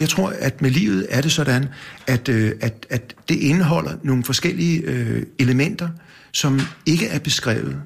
Jeg 0.00 0.08
tror, 0.08 0.34
at 0.38 0.62
med 0.62 0.70
livet 0.70 1.06
er 1.10 1.20
det 1.20 1.32
sådan, 1.32 1.66
at, 2.06 2.28
øh, 2.28 2.52
at, 2.60 2.86
at 2.90 3.14
det 3.28 3.34
indeholder 3.34 3.92
nogle 4.02 4.24
forskellige 4.24 4.80
øh, 4.80 5.22
elementer, 5.38 5.88
som 6.32 6.60
ikke 6.86 7.06
er 7.06 7.18
beskrevet, 7.18 7.76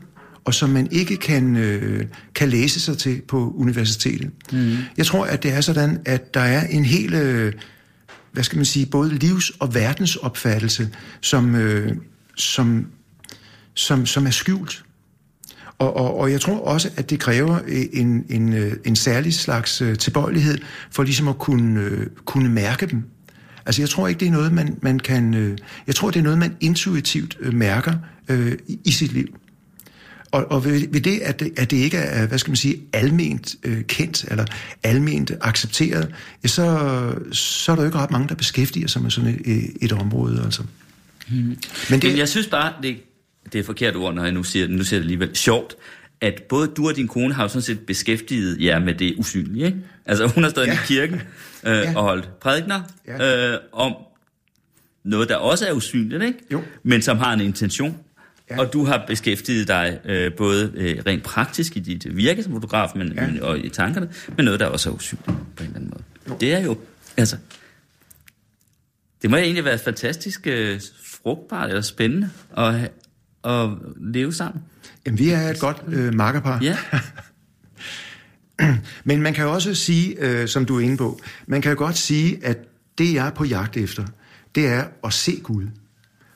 og 0.44 0.54
som 0.54 0.70
man 0.70 0.88
ikke 0.90 1.16
kan, 1.16 1.56
øh, 1.56 2.06
kan 2.34 2.48
læse 2.48 2.80
sig 2.80 2.98
til 2.98 3.22
på 3.28 3.54
universitetet. 3.56 4.30
Mm. 4.52 4.76
Jeg 4.96 5.06
tror, 5.06 5.24
at 5.24 5.42
det 5.42 5.52
er 5.52 5.60
sådan, 5.60 5.98
at 6.04 6.34
der 6.34 6.40
er 6.40 6.66
en 6.66 6.84
hel, 6.84 7.14
øh, 7.14 7.52
hvad 8.32 8.44
skal 8.44 8.56
man 8.56 8.64
sige, 8.64 8.86
både 8.86 9.14
livs- 9.14 9.52
og 9.58 9.74
verdensopfattelse, 9.74 10.88
som, 11.20 11.54
øh, 11.54 11.96
som 12.36 12.86
som, 13.74 14.06
som 14.06 14.26
er 14.26 14.30
skjult. 14.30 14.84
Og, 15.80 15.96
og, 15.96 16.18
og 16.18 16.32
jeg 16.32 16.40
tror 16.40 16.58
også, 16.58 16.90
at 16.96 17.10
det 17.10 17.20
kræver 17.20 17.58
en, 17.92 18.24
en, 18.28 18.52
øh, 18.52 18.72
en 18.84 18.96
særlig 18.96 19.34
slags 19.34 19.82
øh, 19.82 19.98
tilbøjelighed 19.98 20.58
for 20.90 21.02
ligesom 21.02 21.28
at 21.28 21.38
kunne, 21.38 21.80
øh, 21.80 22.06
kunne 22.24 22.48
mærke 22.48 22.86
dem. 22.86 23.02
Altså 23.66 23.82
jeg 23.82 23.88
tror 23.88 24.08
ikke, 24.08 24.20
det 24.20 24.28
er 24.28 24.32
noget, 24.32 24.52
man, 24.52 24.78
man 24.82 24.98
kan... 24.98 25.58
Jeg 25.86 25.94
tror, 25.94 26.10
det 26.10 26.18
er 26.18 26.22
noget, 26.22 26.38
man 26.38 26.56
intuitivt 26.60 27.54
mærker 27.54 27.92
øh, 28.28 28.52
i, 28.68 28.78
i 28.84 28.90
sit 28.90 29.12
liv. 29.12 29.26
Og, 30.30 30.50
og 30.50 30.64
ved, 30.64 30.92
ved 30.92 31.00
det, 31.00 31.20
at 31.20 31.40
det, 31.40 31.52
at 31.56 31.70
det 31.70 31.76
ikke 31.76 31.96
er, 31.96 32.26
hvad 32.26 32.38
skal 32.38 32.50
man 32.50 32.56
sige, 32.56 32.76
alment 32.92 33.56
øh, 33.64 33.82
kendt, 33.82 34.24
eller 34.30 34.44
alment 34.82 35.32
accepteret, 35.40 36.14
ja, 36.42 36.48
så, 36.48 37.14
så 37.32 37.72
er 37.72 37.76
der 37.76 37.82
jo 37.82 37.88
ikke 37.88 37.98
ret 37.98 38.10
mange, 38.10 38.28
der 38.28 38.34
beskæftiger 38.34 38.88
sig 38.88 39.02
med 39.02 39.10
sådan 39.10 39.40
et, 39.44 39.70
et 39.80 39.92
område. 39.92 40.42
Altså. 40.44 40.62
Hmm. 41.28 41.38
Men, 41.38 41.56
det, 41.90 42.04
Men 42.04 42.18
jeg 42.18 42.28
synes 42.28 42.46
bare, 42.46 42.72
det 42.82 42.96
det 43.52 43.58
er 43.58 43.62
forkert 43.64 43.96
ord, 43.96 44.14
når 44.14 44.22
jeg 44.22 44.32
nu 44.32 44.42
siger, 44.42 44.68
nu 44.68 44.84
siger 44.84 44.98
det 44.98 45.04
alligevel, 45.04 45.36
sjovt, 45.36 45.76
at 46.20 46.42
både 46.48 46.68
du 46.68 46.88
og 46.88 46.96
din 46.96 47.08
kone 47.08 47.34
har 47.34 47.42
jo 47.42 47.48
sådan 47.48 47.62
set 47.62 47.80
beskæftiget 47.86 48.64
jer 48.64 48.78
med 48.78 48.94
det 48.94 49.14
usynlige, 49.18 49.66
ikke? 49.66 49.78
Altså 50.06 50.26
hun 50.26 50.42
har 50.42 50.50
stået 50.50 50.66
ja. 50.66 50.72
i 50.72 50.76
kirken 50.86 51.14
øh, 51.66 51.72
ja. 51.72 51.92
og 51.96 52.02
holdt 52.02 52.40
prædikner 52.40 52.82
ja. 53.06 53.52
øh, 53.52 53.58
om 53.72 53.94
noget, 55.04 55.28
der 55.28 55.36
også 55.36 55.66
er 55.66 55.72
usynligt, 55.72 56.22
ikke? 56.22 56.38
Jo. 56.52 56.62
Men 56.82 57.02
som 57.02 57.18
har 57.18 57.32
en 57.32 57.40
intention. 57.40 57.98
Ja. 58.50 58.60
Og 58.60 58.72
du 58.72 58.84
har 58.84 59.04
beskæftiget 59.06 59.68
dig 59.68 60.00
øh, 60.04 60.32
både 60.34 60.72
øh, 60.74 61.02
rent 61.06 61.22
praktisk 61.22 61.76
i 61.76 61.80
dit 61.80 62.16
virke 62.16 62.42
som 62.42 62.52
fotograf, 62.52 62.88
men, 62.94 63.12
ja. 63.12 63.26
men, 63.26 63.42
og 63.42 63.58
i 63.58 63.68
tankerne, 63.68 64.10
men 64.36 64.44
noget, 64.44 64.60
der 64.60 64.66
også 64.66 64.90
er 64.90 64.94
usynligt 64.94 65.26
på 65.26 65.32
en 65.32 65.66
eller 65.66 65.76
anden 65.76 65.90
måde. 65.90 66.02
Jo. 66.28 66.36
Det 66.40 66.54
er 66.54 66.60
jo, 66.60 66.78
altså, 67.16 67.36
det 69.22 69.30
må 69.30 69.36
egentlig 69.36 69.64
være 69.64 69.78
fantastisk 69.78 70.46
øh, 70.46 70.80
frugtbart 71.04 71.68
eller 71.68 71.82
spændende 71.82 72.30
at, 72.56 72.90
at 73.44 73.68
leve 73.96 74.32
sammen? 74.32 74.62
Jamen, 75.06 75.18
vi 75.18 75.30
er 75.30 75.40
et 75.40 75.60
godt 75.60 75.82
øh, 75.88 76.14
makkerpar. 76.14 76.58
Ja. 76.62 76.76
Men 79.04 79.22
man 79.22 79.34
kan 79.34 79.44
jo 79.44 79.52
også 79.52 79.74
sige, 79.74 80.16
øh, 80.18 80.48
som 80.48 80.64
du 80.64 80.76
er 80.76 80.80
inde 80.80 80.96
på, 80.96 81.20
man 81.46 81.62
kan 81.62 81.72
jo 81.72 81.78
godt 81.78 81.98
sige, 81.98 82.38
at 82.42 82.58
det, 82.98 83.14
jeg 83.14 83.26
er 83.26 83.30
på 83.30 83.44
jagt 83.44 83.76
efter, 83.76 84.04
det 84.54 84.66
er 84.66 84.84
at 85.04 85.12
se 85.12 85.40
Gud. 85.42 85.66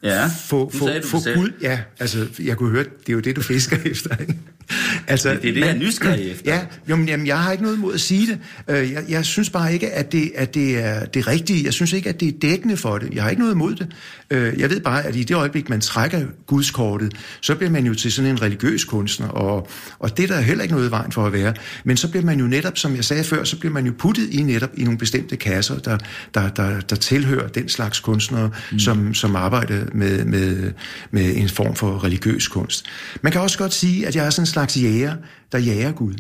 Ja, 0.03 0.27
få, 0.27 0.71
få, 0.71 0.89
få 1.05 1.19
Gud, 1.35 1.53
ja, 1.61 1.81
altså, 1.99 2.29
jeg 2.43 2.57
kunne 2.57 2.71
høre, 2.71 2.85
det 2.85 3.09
er 3.09 3.13
jo 3.13 3.21
det, 3.21 3.37
du 3.37 3.43
fisker 3.43 3.77
efter, 3.91 4.17
ikke? 4.17 4.39
Altså, 5.07 5.31
det, 5.31 5.43
det 5.43 5.49
er 5.49 5.55
det, 5.55 5.61
jeg 5.61 5.71
er 5.71 5.79
nysgerrig 5.79 6.31
efter. 6.33 6.55
Ja, 6.55 6.61
jo, 6.91 6.97
men, 6.97 7.09
jamen, 7.09 7.27
jeg 7.27 7.39
har 7.39 7.53
ikke 7.53 7.65
noget 7.65 7.77
imod 7.77 7.95
at 7.95 8.01
sige 8.01 8.27
det. 8.27 8.39
Øh, 8.69 8.93
jeg, 8.93 9.05
jeg 9.09 9.25
synes 9.25 9.51
bare 9.51 9.73
ikke, 9.73 9.91
at 9.91 10.13
det, 10.13 10.33
at 10.35 10.55
det 10.55 10.85
er 10.85 11.05
det 11.05 11.27
rigtige. 11.27 11.65
Jeg 11.65 11.73
synes 11.73 11.93
ikke, 11.93 12.09
at 12.09 12.21
det 12.21 12.29
er 12.29 12.33
dækkende 12.43 12.77
for 12.77 12.99
det. 12.99 13.15
Jeg 13.15 13.23
har 13.23 13.31
ikke 13.31 13.43
noget 13.43 13.55
imod 13.55 13.75
det. 13.75 13.93
Øh, 14.31 14.61
jeg 14.61 14.71
ved 14.71 14.81
bare, 14.81 15.05
at 15.05 15.17
i 15.17 15.23
det 15.23 15.35
øjeblik, 15.37 15.69
man 15.69 15.81
trækker 15.81 16.21
gudskortet, 16.47 17.15
så 17.41 17.55
bliver 17.55 17.71
man 17.71 17.87
jo 17.87 17.95
til 17.95 18.13
sådan 18.13 18.31
en 18.31 18.43
religiøs 18.43 18.85
kunstner, 18.85 19.29
og, 19.29 19.69
og 19.99 20.17
det 20.17 20.23
er 20.23 20.35
der 20.35 20.41
heller 20.41 20.63
ikke 20.63 20.75
noget 20.75 20.89
i 20.89 20.91
vejen 20.91 21.13
for 21.13 21.27
at 21.27 21.33
være. 21.33 21.55
Men 21.85 21.97
så 21.97 22.11
bliver 22.11 22.25
man 22.25 22.41
jo 22.41 22.47
netop, 22.47 22.79
som 22.79 22.97
jeg 22.97 23.05
sagde 23.05 23.25
før, 23.25 23.45
så 23.45 23.59
bliver 23.59 23.73
man 23.73 23.87
jo 23.87 23.93
puttet 23.99 24.31
i 24.31 24.43
netop 24.43 24.71
i 24.77 24.85
nogle 24.85 24.99
bestemte 24.99 25.37
kasser, 25.37 25.79
der, 25.79 25.99
der, 26.35 26.49
der, 26.49 26.81
der 26.81 26.97
tilhører 26.97 27.49
den 27.49 27.69
slags 27.69 28.01
kunstnere, 28.01 28.51
mm. 28.73 28.79
som, 28.79 29.15
som 29.15 29.37
arbejder 29.37 29.85
med, 29.93 30.25
med, 30.25 30.73
med 31.11 31.37
en 31.37 31.49
form 31.49 31.75
for 31.75 32.05
religiøs 32.05 32.49
kunst. 32.49 32.87
Man 33.23 33.33
kan 33.33 33.41
også 33.41 33.59
godt 33.59 33.75
sige, 33.75 34.07
at 34.07 34.17
jeg 34.17 34.27
er 34.27 34.31
sådan 34.31 34.47
slags 34.55 34.77
jæger, 34.77 35.17
der 35.53 35.59
jager 35.59 35.93
Gud. 35.93 36.15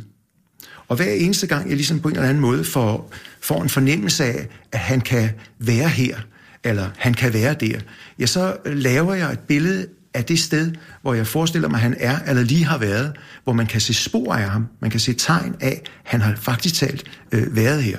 Og 0.88 0.96
hver 0.96 1.12
eneste 1.12 1.46
gang, 1.46 1.68
jeg 1.68 1.76
ligesom 1.76 2.00
på 2.00 2.08
en 2.08 2.14
eller 2.14 2.28
anden 2.28 2.40
måde 2.40 2.64
får, 2.64 3.12
får 3.40 3.62
en 3.62 3.68
fornemmelse 3.68 4.24
af, 4.24 4.48
at 4.72 4.78
han 4.78 5.00
kan 5.00 5.30
være 5.58 5.88
her, 5.88 6.16
eller 6.64 6.90
han 6.96 7.14
kan 7.14 7.32
være 7.32 7.54
der, 7.54 7.78
ja, 8.18 8.26
så 8.26 8.56
laver 8.66 9.14
jeg 9.14 9.32
et 9.32 9.38
billede 9.38 9.86
af 10.14 10.24
det 10.24 10.40
sted, 10.40 10.72
hvor 11.02 11.14
jeg 11.14 11.26
forestiller 11.26 11.68
mig, 11.68 11.76
at 11.76 11.82
han 11.82 11.96
er, 11.98 12.18
eller 12.26 12.42
lige 12.42 12.64
har 12.64 12.78
været, 12.78 13.12
hvor 13.44 13.52
man 13.52 13.66
kan 13.66 13.80
se 13.80 13.94
spor 13.94 14.34
af 14.34 14.50
ham, 14.50 14.66
man 14.80 14.90
kan 14.90 15.00
se 15.00 15.12
tegn 15.12 15.54
af, 15.60 15.82
at 15.84 15.90
han 16.02 16.20
har 16.20 16.34
faktisk 16.36 16.74
talt 16.74 17.04
øh, 17.32 17.56
været 17.56 17.82
her. 17.82 17.98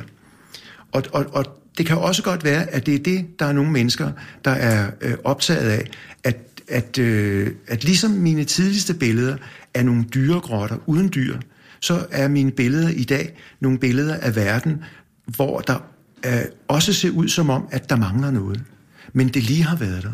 Og, 0.92 1.04
og, 1.14 1.26
og 1.34 1.46
det 1.78 1.86
kan 1.86 1.98
også 1.98 2.24
godt 2.24 2.44
være, 2.44 2.70
at 2.70 2.86
det 2.86 2.96
er 2.96 3.00
det, 3.00 3.40
der 3.40 3.46
er 3.46 3.52
nogle 3.52 3.72
mennesker, 3.72 4.12
der 4.46 4.52
er 4.52 4.92
øh, 5.02 5.14
optaget 5.24 5.70
af, 5.70 5.90
at, 6.24 6.38
at, 6.68 6.98
øh, 6.98 7.52
at 7.68 7.84
ligesom 7.84 8.12
mine 8.12 8.44
tidligste 8.44 8.94
billeder 8.94 9.38
af 9.76 9.86
nogle 9.86 10.04
dyregrotter 10.04 10.78
uden 10.86 11.12
dyr, 11.16 11.38
så 11.80 12.06
er 12.12 12.28
mine 12.28 12.52
billeder 12.52 12.90
i 12.90 13.04
dag 13.04 13.38
nogle 13.60 13.80
billeder 13.80 14.16
af 14.16 14.36
verden, 14.36 14.84
hvor 15.26 15.60
der 15.60 15.80
øh, 16.26 16.42
også 16.68 16.94
ser 16.94 17.10
ud 17.10 17.28
som 17.28 17.50
om, 17.50 17.68
at 17.72 17.90
der 17.90 17.96
mangler 17.96 18.32
noget. 18.32 18.64
Men 19.14 19.28
det 19.28 19.44
lige 19.44 19.64
har 19.64 19.76
været 19.76 20.04
der. 20.04 20.14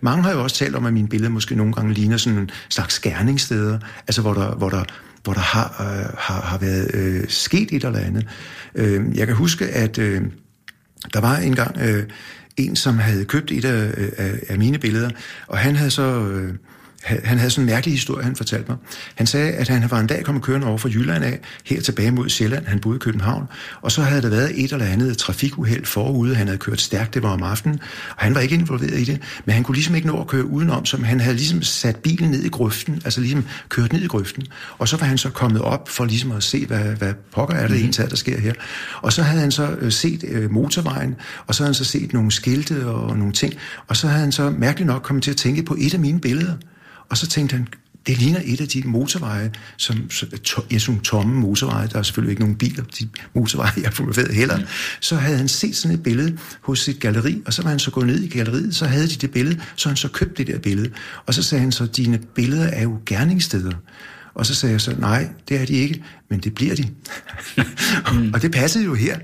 Mange 0.00 0.22
har 0.22 0.32
jo 0.32 0.42
også 0.42 0.56
talt 0.56 0.74
om, 0.74 0.86
at 0.86 0.92
mine 0.92 1.08
billeder 1.08 1.30
måske 1.30 1.54
nogle 1.54 1.72
gange 1.72 1.94
ligner 1.94 2.16
sådan 2.16 2.38
en 2.38 2.50
slags 2.68 2.94
skærningssteder, 2.94 3.78
altså 4.06 4.22
hvor 4.22 4.34
der, 4.34 4.54
hvor 4.54 4.68
der, 4.68 4.84
hvor 5.24 5.32
der 5.32 5.40
har, 5.40 5.76
øh, 5.80 6.14
har, 6.18 6.40
har 6.40 6.58
været 6.58 6.94
øh, 6.94 7.24
sket 7.28 7.72
et 7.72 7.84
eller 7.84 7.98
andet. 7.98 8.26
Øh, 8.74 9.18
jeg 9.18 9.26
kan 9.26 9.36
huske, 9.36 9.66
at 9.66 9.98
øh, 9.98 10.22
der 11.14 11.20
var 11.20 11.36
engang 11.36 11.78
øh, 11.80 12.04
en, 12.56 12.76
som 12.76 12.98
havde 12.98 13.24
købt 13.24 13.52
et 13.52 13.64
af, 13.64 13.94
øh, 13.96 14.38
af 14.48 14.58
mine 14.58 14.78
billeder, 14.78 15.10
og 15.46 15.58
han 15.58 15.76
havde 15.76 15.90
så... 15.90 16.02
Øh, 16.02 16.54
han 17.02 17.38
havde 17.38 17.50
sådan 17.50 17.62
en 17.62 17.74
mærkelig 17.74 17.94
historie, 17.94 18.24
han 18.24 18.36
fortalte 18.36 18.68
mig. 18.68 18.78
Han 19.14 19.26
sagde, 19.26 19.52
at 19.52 19.68
han 19.68 19.90
var 19.90 20.00
en 20.00 20.06
dag 20.06 20.24
kommet 20.24 20.44
kørende 20.44 20.66
over 20.66 20.78
fra 20.78 20.88
Jylland 20.88 21.24
af, 21.24 21.40
her 21.64 21.80
tilbage 21.80 22.10
mod 22.10 22.28
Sjælland. 22.28 22.66
Han 22.66 22.80
boede 22.80 22.96
i 22.96 22.98
København. 22.98 23.46
Og 23.80 23.92
så 23.92 24.02
havde 24.02 24.22
der 24.22 24.28
været 24.28 24.64
et 24.64 24.72
eller 24.72 24.86
andet 24.86 25.18
trafikuheld 25.18 25.84
forude. 25.84 26.34
Han 26.34 26.46
havde 26.46 26.58
kørt 26.58 26.80
stærkt, 26.80 27.14
det 27.14 27.22
var 27.22 27.30
om 27.30 27.42
aftenen. 27.42 27.80
Og 28.10 28.22
han 28.22 28.34
var 28.34 28.40
ikke 28.40 28.54
involveret 28.54 29.00
i 29.00 29.04
det. 29.04 29.22
Men 29.44 29.54
han 29.54 29.64
kunne 29.64 29.74
ligesom 29.74 29.94
ikke 29.94 30.06
nå 30.06 30.20
at 30.20 30.26
køre 30.26 30.44
udenom, 30.44 30.84
som 30.84 31.04
han 31.04 31.20
havde 31.20 31.36
ligesom 31.36 31.62
sat 31.62 31.96
bilen 31.96 32.30
ned 32.30 32.42
i 32.42 32.48
grøften. 32.48 33.02
Altså 33.04 33.20
ligesom 33.20 33.44
kørt 33.68 33.92
ned 33.92 34.02
i 34.02 34.06
grøften. 34.06 34.46
Og 34.78 34.88
så 34.88 34.96
var 34.96 35.06
han 35.06 35.18
så 35.18 35.30
kommet 35.30 35.62
op 35.62 35.88
for 35.88 36.04
ligesom 36.04 36.32
at 36.32 36.42
se, 36.42 36.66
hvad, 36.66 36.84
hvad 36.84 37.14
pokker 37.32 37.54
er 37.54 37.62
det 37.62 37.70
mm. 37.70 37.76
egentlig, 37.76 38.10
der 38.10 38.16
sker 38.16 38.40
her. 38.40 38.52
Og 39.02 39.12
så 39.12 39.22
havde 39.22 39.40
han 39.40 39.50
så 39.50 39.76
øh, 39.80 39.92
set 39.92 40.24
øh, 40.28 40.50
motorvejen, 40.50 41.16
og 41.46 41.54
så 41.54 41.62
havde 41.62 41.68
han 41.68 41.74
så 41.74 41.84
set 41.84 42.12
nogle 42.12 42.32
skilte 42.32 42.86
og 42.86 43.18
nogle 43.18 43.32
ting. 43.32 43.54
Og 43.86 43.96
så 43.96 44.08
havde 44.08 44.20
han 44.20 44.32
så 44.32 44.50
mærkeligt 44.50 44.86
nok 44.86 45.02
kommet 45.02 45.24
til 45.24 45.30
at 45.30 45.36
tænke 45.36 45.62
på 45.62 45.76
et 45.78 45.94
af 45.94 46.00
mine 46.00 46.20
billeder. 46.20 46.54
Og 47.10 47.16
så 47.16 47.26
tænkte 47.26 47.56
han, 47.56 47.68
det 48.06 48.18
ligner 48.18 48.40
et 48.44 48.60
af 48.60 48.68
de 48.68 48.82
motorveje, 48.84 49.52
som, 49.76 50.08
to, 50.44 50.62
ja, 50.70 50.78
som 50.78 51.00
tomme 51.00 51.34
motorveje, 51.34 51.88
der 51.88 51.98
er 51.98 52.02
selvfølgelig 52.02 52.30
ikke 52.30 52.42
nogen 52.42 52.56
biler, 52.56 52.84
de 52.84 53.08
motorveje, 53.34 53.72
jeg 53.82 53.92
fotograferede 53.92 54.34
heller. 54.34 54.56
Mm. 54.56 54.64
Så 55.00 55.16
havde 55.16 55.36
han 55.36 55.48
set 55.48 55.76
sådan 55.76 55.94
et 55.94 56.02
billede 56.02 56.38
hos 56.60 56.80
sit 56.80 57.00
galleri, 57.00 57.42
og 57.46 57.52
så 57.52 57.62
var 57.62 57.70
han 57.70 57.78
så 57.78 57.90
gået 57.90 58.06
ned 58.06 58.22
i 58.22 58.28
galleriet, 58.28 58.74
så 58.76 58.86
havde 58.86 59.08
de 59.08 59.14
det 59.14 59.30
billede, 59.30 59.60
så 59.76 59.88
han 59.88 59.96
så 59.96 60.08
købt 60.08 60.38
det 60.38 60.46
der 60.46 60.58
billede. 60.58 60.90
Og 61.26 61.34
så 61.34 61.42
sagde 61.42 61.62
han 61.62 61.72
så, 61.72 61.86
dine 61.86 62.18
billeder 62.34 62.66
er 62.66 62.82
jo 62.82 62.98
gerningssteder. 63.06 63.72
Og 64.34 64.46
så 64.46 64.54
sagde 64.54 64.72
jeg 64.72 64.80
så, 64.80 64.94
nej, 64.98 65.28
det 65.48 65.60
er 65.60 65.66
de 65.66 65.72
ikke, 65.72 66.02
men 66.30 66.40
det 66.40 66.54
bliver 66.54 66.74
de. 66.74 66.88
mm. 68.12 68.34
og 68.34 68.42
det 68.42 68.52
passede 68.52 68.84
jo 68.84 68.94
her. 68.94 69.18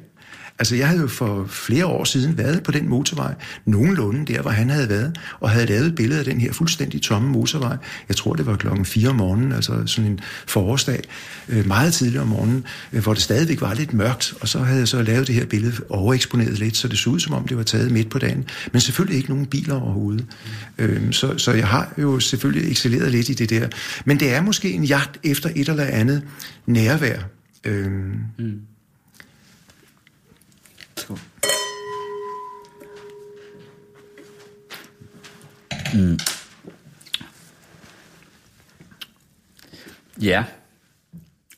Altså, 0.59 0.76
jeg 0.76 0.88
havde 0.88 1.00
jo 1.00 1.09
for 1.09 1.46
flere 1.48 1.86
år 1.86 2.05
siden 2.05 2.38
været 2.38 2.62
på 2.62 2.72
den 2.72 2.88
motorvej, 2.88 3.34
nogenlunde 3.64 4.32
der, 4.32 4.42
hvor 4.42 4.50
han 4.50 4.70
havde 4.70 4.88
været, 4.88 5.18
og 5.40 5.50
havde 5.50 5.66
lavet 5.66 5.86
et 5.86 5.94
billede 5.94 6.18
af 6.18 6.24
den 6.24 6.40
her 6.40 6.52
fuldstændig 6.52 7.02
tomme 7.02 7.28
motorvej. 7.28 7.76
Jeg 8.09 8.16
tror, 8.16 8.34
det 8.34 8.46
var 8.46 8.57
klokken 8.57 8.84
4 8.84 9.09
om 9.09 9.16
morgenen, 9.16 9.52
altså 9.52 9.82
sådan 9.86 10.11
en 10.11 10.20
forårsdag, 10.46 11.02
øh, 11.48 11.66
meget 11.66 11.94
tidligt 11.94 12.20
om 12.20 12.28
morgenen, 12.28 12.64
øh, 12.92 13.02
hvor 13.02 13.14
det 13.14 13.22
stadigvæk 13.22 13.61
var 13.61 13.74
lidt 13.74 13.92
mørkt, 13.92 14.34
og 14.40 14.48
så 14.48 14.59
havde 14.59 14.78
jeg 14.78 14.88
så 14.88 15.02
lavet 15.02 15.26
det 15.26 15.34
her 15.34 15.46
billede 15.46 15.76
overeksponeret 15.88 16.59
lidt, 16.59 16.76
så 16.76 16.88
det 16.88 16.98
så 16.98 17.11
ud, 17.11 17.20
som 17.20 17.34
om 17.34 17.48
det 17.48 17.57
var 17.57 17.62
taget 17.62 17.90
midt 17.90 18.11
på 18.11 18.18
dagen. 18.18 18.44
Men 18.72 18.80
selvfølgelig 18.80 19.16
ikke 19.16 19.30
nogen 19.30 19.46
biler 19.46 19.80
overhovedet. 19.80 20.26
Mm. 20.78 21.12
Så, 21.12 21.38
så 21.38 21.52
jeg 21.52 21.68
har 21.68 21.92
jo 21.98 22.20
selvfølgelig 22.20 22.70
excelleret 22.70 23.11
lidt 23.11 23.28
i 23.28 23.34
det 23.34 23.50
der. 23.50 23.68
Men 24.05 24.20
det 24.20 24.34
er 24.34 24.42
måske 24.42 24.72
en 24.72 24.84
jagt 24.84 25.18
efter 25.22 25.50
et 25.57 25.68
eller 25.68 25.84
andet 25.84 26.22
nærvær. 26.66 27.18
Øhm, 27.64 28.14
mm. 28.38 28.61
Ja. 40.22 40.44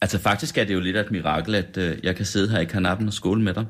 Altså 0.01 0.19
faktisk 0.19 0.59
er 0.59 0.65
det 0.65 0.75
jo 0.75 0.81
lidt 0.81 0.97
af 0.97 1.01
et 1.01 1.11
mirakel, 1.11 1.55
at 1.55 1.77
øh, 1.77 1.99
jeg 2.03 2.17
kan 2.17 2.25
sidde 2.25 2.51
her 2.51 2.59
i 2.59 2.65
kanappen 2.65 3.07
og 3.07 3.13
skåle 3.13 3.43
med 3.43 3.55
dig. 3.55 3.67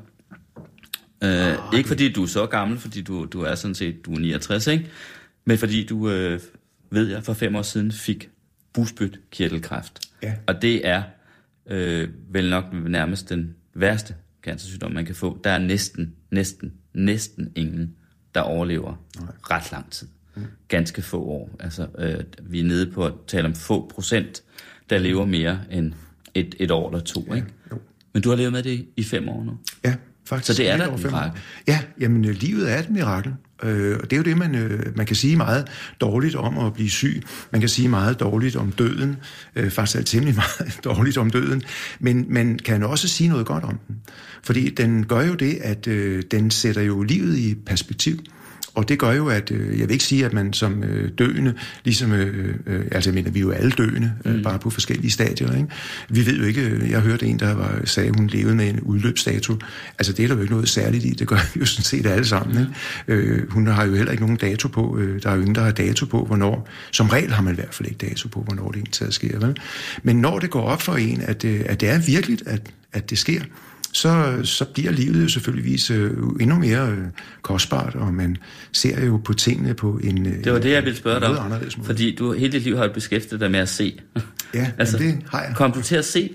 Øh, 1.23 1.67
oh, 1.67 1.77
ikke 1.77 1.87
fordi 1.87 2.11
du 2.13 2.23
er 2.23 2.27
så 2.27 2.45
gammel, 2.45 2.77
fordi 2.77 3.01
du, 3.01 3.25
du 3.25 3.41
er 3.41 3.55
sådan 3.55 3.75
set 3.75 4.05
du 4.05 4.13
er 4.13 4.19
69, 4.19 4.67
ikke? 4.67 4.89
Men 5.45 5.57
fordi 5.57 5.85
du, 5.85 6.09
øh, 6.09 6.39
ved 6.91 7.07
jeg, 7.07 7.23
for 7.23 7.33
fem 7.33 7.55
år 7.55 7.61
siden 7.61 7.91
fik 7.91 8.29
busbyt 8.73 9.19
kirtelkræft. 9.31 9.99
Ja. 10.23 10.33
Og 10.47 10.61
det 10.61 10.87
er 10.87 11.03
øh, 11.69 12.09
vel 12.29 12.49
nok 12.49 12.65
nærmest 12.73 13.29
den 13.29 13.55
værste 13.73 14.15
cancersygdom, 14.47 14.91
man 14.91 15.05
kan 15.05 15.15
få. 15.15 15.39
Der 15.43 15.49
er 15.49 15.57
næsten, 15.57 16.13
næsten, 16.31 16.73
næsten 16.93 17.51
ingen, 17.55 17.95
der 18.35 18.41
overlever 18.41 19.05
Nej. 19.19 19.27
ret 19.51 19.71
lang 19.71 19.91
tid. 19.91 20.07
Mm. 20.35 20.43
Ganske 20.67 21.01
få 21.01 21.23
år. 21.23 21.55
Altså, 21.59 21.87
øh, 21.97 22.23
vi 22.41 22.59
er 22.59 22.63
nede 22.63 22.91
på 22.91 23.05
at 23.05 23.13
tale 23.27 23.45
om 23.45 23.55
få 23.55 23.91
procent, 23.95 24.43
der 24.89 24.97
lever 24.97 25.25
mere 25.25 25.59
end 25.71 25.93
et, 26.33 26.55
et 26.59 26.71
år 26.71 26.89
eller 26.89 27.03
to. 27.03 27.25
Ja, 27.29 27.35
ikke? 27.35 27.47
jo. 27.71 27.79
Men 28.13 28.23
du 28.23 28.29
har 28.29 28.35
levet 28.35 28.51
med 28.51 28.63
det 28.63 28.69
i, 28.69 28.87
i 28.97 29.03
fem 29.03 29.29
år 29.29 29.43
nu. 29.43 29.57
Ja, 29.85 29.95
faktisk. 30.25 30.47
Så 30.47 30.63
det 30.63 30.69
er 30.69 30.77
da 30.77 30.93
et 30.93 31.03
mirakel. 31.03 31.41
Ja, 31.67 31.79
jamen 31.99 32.25
øh, 32.25 32.35
livet 32.35 32.71
er 32.71 32.79
et 32.79 32.89
mirakel. 32.89 33.33
Øh, 33.63 33.97
og 34.03 34.03
det 34.03 34.13
er 34.13 34.17
jo 34.17 34.23
det, 34.23 34.37
man, 34.37 34.55
øh, 34.55 34.97
man 34.97 35.05
kan 35.05 35.15
sige 35.15 35.35
meget 35.35 35.67
dårligt 36.01 36.35
om 36.35 36.57
at 36.57 36.73
blive 36.73 36.89
syg. 36.89 37.23
Man 37.51 37.61
kan 37.61 37.69
sige 37.69 37.87
meget 37.87 38.19
dårligt 38.19 38.55
om 38.55 38.71
døden. 38.71 39.17
Øh, 39.55 39.71
faktisk 39.71 39.99
er 39.99 40.03
temmelig 40.03 40.35
meget 40.59 40.79
dårligt 40.83 41.17
om 41.17 41.29
døden. 41.29 41.63
Men 41.99 42.25
man 42.29 42.59
kan 42.59 42.83
også 42.83 43.07
sige 43.07 43.29
noget 43.29 43.45
godt 43.45 43.63
om 43.63 43.77
den. 43.87 43.95
Fordi 44.43 44.69
den 44.69 45.05
gør 45.05 45.21
jo 45.21 45.33
det, 45.33 45.57
at 45.61 45.87
øh, 45.87 46.23
den 46.31 46.51
sætter 46.51 46.81
jo 46.81 47.03
livet 47.03 47.37
i 47.37 47.55
perspektiv. 47.65 48.19
Og 48.77 48.89
det 48.89 48.99
gør 48.99 49.11
jo, 49.11 49.27
at 49.27 49.51
øh, 49.51 49.79
jeg 49.79 49.87
vil 49.87 49.93
ikke 49.93 50.03
sige, 50.03 50.25
at 50.25 50.33
man 50.33 50.53
som 50.53 50.83
øh, 50.83 51.11
døende, 51.17 51.53
ligesom, 51.83 52.11
øh, 52.11 52.55
øh, 52.67 52.85
altså 52.91 53.09
jeg 53.09 53.15
mener, 53.15 53.31
vi 53.31 53.39
er 53.39 53.43
jo 53.43 53.51
alle 53.51 53.71
døende, 53.71 54.13
øh, 54.25 54.43
bare 54.43 54.59
på 54.59 54.69
forskellige 54.69 55.11
stadier. 55.11 55.55
Ikke? 55.55 55.67
Vi 56.09 56.25
ved 56.25 56.37
jo 56.37 56.43
ikke, 56.43 56.61
øh, 56.61 56.91
jeg 56.91 56.99
hørte 56.99 57.25
en, 57.25 57.39
der 57.39 57.53
var, 57.53 57.81
sagde, 57.85 58.11
hun 58.17 58.27
levede 58.27 58.55
med 58.55 58.69
en 58.69 58.79
udløbsdato. 58.79 59.55
Altså 59.99 60.13
det 60.13 60.23
er 60.23 60.27
der 60.27 60.35
jo 60.35 60.41
ikke 60.41 60.53
noget 60.53 60.69
særligt 60.69 61.05
i, 61.05 61.09
det 61.09 61.27
gør 61.27 61.35
vi 61.53 61.59
jo 61.59 61.65
sådan 61.65 61.83
set 61.83 62.05
alle 62.05 62.25
sammen. 62.25 62.59
Ikke? 63.07 63.21
Øh, 63.21 63.51
hun 63.51 63.67
har 63.67 63.85
jo 63.85 63.93
heller 63.93 64.11
ikke 64.11 64.23
nogen 64.23 64.37
dato 64.37 64.67
på, 64.67 64.97
øh, 64.97 65.23
der 65.23 65.29
er 65.29 65.33
jo 65.33 65.39
ingen, 65.39 65.55
der 65.55 65.61
har 65.61 65.71
dato 65.71 66.05
på, 66.05 66.25
hvornår. 66.25 66.69
Som 66.91 67.07
regel 67.09 67.31
har 67.33 67.41
man 67.43 67.53
i 67.53 67.55
hvert 67.55 67.73
fald 67.73 67.89
ikke 67.89 68.05
dato 68.07 68.27
på, 68.27 68.41
hvornår 68.41 68.71
det 68.71 68.75
egentlig 68.75 69.13
sker. 69.13 69.39
Vel? 69.39 69.57
Men 70.03 70.15
når 70.15 70.39
det 70.39 70.49
går 70.49 70.61
op 70.61 70.81
for 70.81 70.95
en, 70.95 71.21
at, 71.21 71.45
øh, 71.45 71.61
at 71.65 71.81
det 71.81 71.89
er 71.89 71.99
virkeligt, 71.99 72.43
at, 72.47 72.61
at 72.93 73.09
det 73.09 73.17
sker, 73.17 73.41
så, 73.93 74.39
så 74.43 74.65
bliver 74.65 74.91
livet 74.91 75.23
jo 75.23 75.27
selvfølgeligvis 75.27 75.91
øh, 75.91 76.11
endnu 76.39 76.55
mere 76.59 76.91
øh, 76.91 76.97
kostbart, 77.41 77.95
og 77.95 78.13
man 78.13 78.37
ser 78.71 79.05
jo 79.05 79.17
på 79.17 79.33
tingene 79.33 79.73
på 79.73 79.99
en 80.03 80.25
øh, 80.25 80.43
Det 80.43 80.53
var 80.53 80.59
det, 80.59 80.71
jeg 80.71 80.83
ville 80.83 80.97
spørge 80.97 81.19
dig 81.19 81.29
om. 81.39 81.49
måde. 81.49 81.71
Fordi 81.83 82.15
du 82.15 82.31
hele 82.33 82.51
dit 82.51 82.61
liv 82.63 82.77
har 82.77 82.87
beskæftiget 82.87 83.41
dig 83.41 83.51
med 83.51 83.59
at 83.59 83.69
se. 83.69 83.99
Ja, 84.53 84.71
altså, 84.77 84.97
det 84.97 85.19
har 85.29 85.43
jeg. 85.43 85.53
Kom 85.55 85.71
du 85.71 85.81
til 85.81 85.95
at 85.95 86.05
se 86.05 86.29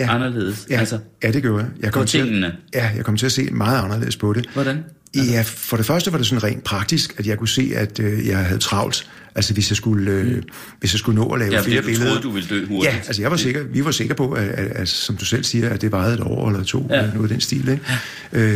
ja, 0.00 0.14
anderledes? 0.14 0.66
Ja, 0.70 0.78
Altså, 0.78 0.98
ja, 1.22 1.30
det 1.32 1.42
gjorde 1.42 1.62
jeg. 1.64 1.70
jeg 1.80 1.92
på 1.92 1.98
kom 1.98 2.06
til 2.06 2.18
at, 2.18 2.24
tingene? 2.24 2.56
ja, 2.74 2.90
jeg 2.96 3.04
kom 3.04 3.16
til 3.16 3.26
at 3.26 3.32
se 3.32 3.48
meget 3.50 3.84
anderledes 3.84 4.16
på 4.16 4.32
det. 4.32 4.46
Hvordan? 4.54 4.84
Ja, 5.16 5.42
for 5.46 5.76
det 5.76 5.86
første 5.86 6.12
var 6.12 6.18
det 6.18 6.26
sådan 6.26 6.44
rent 6.44 6.64
praktisk, 6.64 7.18
at 7.18 7.26
jeg 7.26 7.38
kunne 7.38 7.48
se, 7.48 7.72
at 7.76 8.00
øh, 8.00 8.26
jeg 8.26 8.38
havde 8.38 8.58
travlt. 8.60 9.10
Altså 9.34 9.52
hvis 9.54 9.70
jeg 9.70 9.76
skulle, 9.76 10.10
øh, 10.12 10.42
hvis 10.80 10.92
jeg 10.94 10.98
skulle 10.98 11.20
nå 11.20 11.28
at 11.28 11.38
lave 11.38 11.48
Mm. 11.50 11.54
Ja, 11.54 11.60
flere 11.60 11.80
du 11.82 11.86
billeder. 11.86 12.06
troede, 12.06 12.22
du 12.22 12.30
ville 12.30 12.48
dø 12.48 12.66
hurtigt. 12.66 12.94
Ja, 12.94 12.98
altså 13.06 13.22
jeg 13.22 13.30
var 13.30 13.36
sikker, 13.36 13.62
vi 13.72 13.84
var 13.84 13.90
sikre 13.90 14.14
på, 14.14 14.32
at, 14.32 14.48
at, 14.48 14.66
at, 14.66 14.88
som 14.88 15.16
du 15.16 15.24
selv 15.24 15.44
siger, 15.44 15.68
at 15.68 15.80
det 15.82 15.92
varede 15.92 16.14
et 16.14 16.20
år 16.20 16.48
eller 16.48 16.64
to, 16.64 16.86
Ja. 16.90 16.96
ja. 17.04 17.06
noget 17.06 17.22
af 17.22 17.28
den 17.28 17.40
stil. 17.40 17.68
Ikke? 17.68 17.82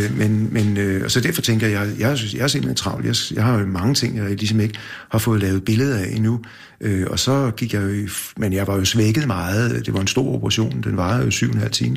Øh, 0.04 0.18
men, 0.18 0.48
men, 0.52 0.76
øh, 0.76 1.04
og 1.04 1.10
så 1.10 1.20
derfor 1.20 1.42
tænker 1.42 1.66
jeg, 1.68 1.88
jeg, 1.88 2.00
jeg, 2.00 2.18
synes, 2.18 2.34
jeg 2.34 2.40
er 2.42 2.46
simpelthen 2.46 2.76
travlt. 2.76 3.06
Jeg, 3.06 3.14
jeg 3.36 3.44
har 3.44 3.58
jo 3.60 3.66
mange 3.66 3.94
ting, 3.94 4.16
jeg 4.18 4.28
ligesom 4.30 4.60
ikke 4.60 4.74
har 5.10 5.18
fået 5.18 5.40
lavet 5.40 5.64
billeder 5.64 5.98
af 5.98 6.08
endnu. 6.12 6.40
Øh, 6.80 7.06
og 7.10 7.18
så 7.18 7.50
gik 7.56 7.74
jeg 7.74 7.82
jo, 7.82 8.08
men 8.36 8.52
jeg 8.52 8.66
var 8.66 8.76
jo 8.76 8.84
svækket 8.84 9.26
meget. 9.26 9.86
Det 9.86 9.94
var 9.94 10.00
en 10.00 10.06
stor 10.06 10.34
operation, 10.34 10.80
den 10.84 10.96
varede 10.96 11.24
jo 11.24 11.30
syv 11.30 11.48
og 11.48 11.54
en 11.54 11.60
halv 11.60 11.72
time. 11.72 11.96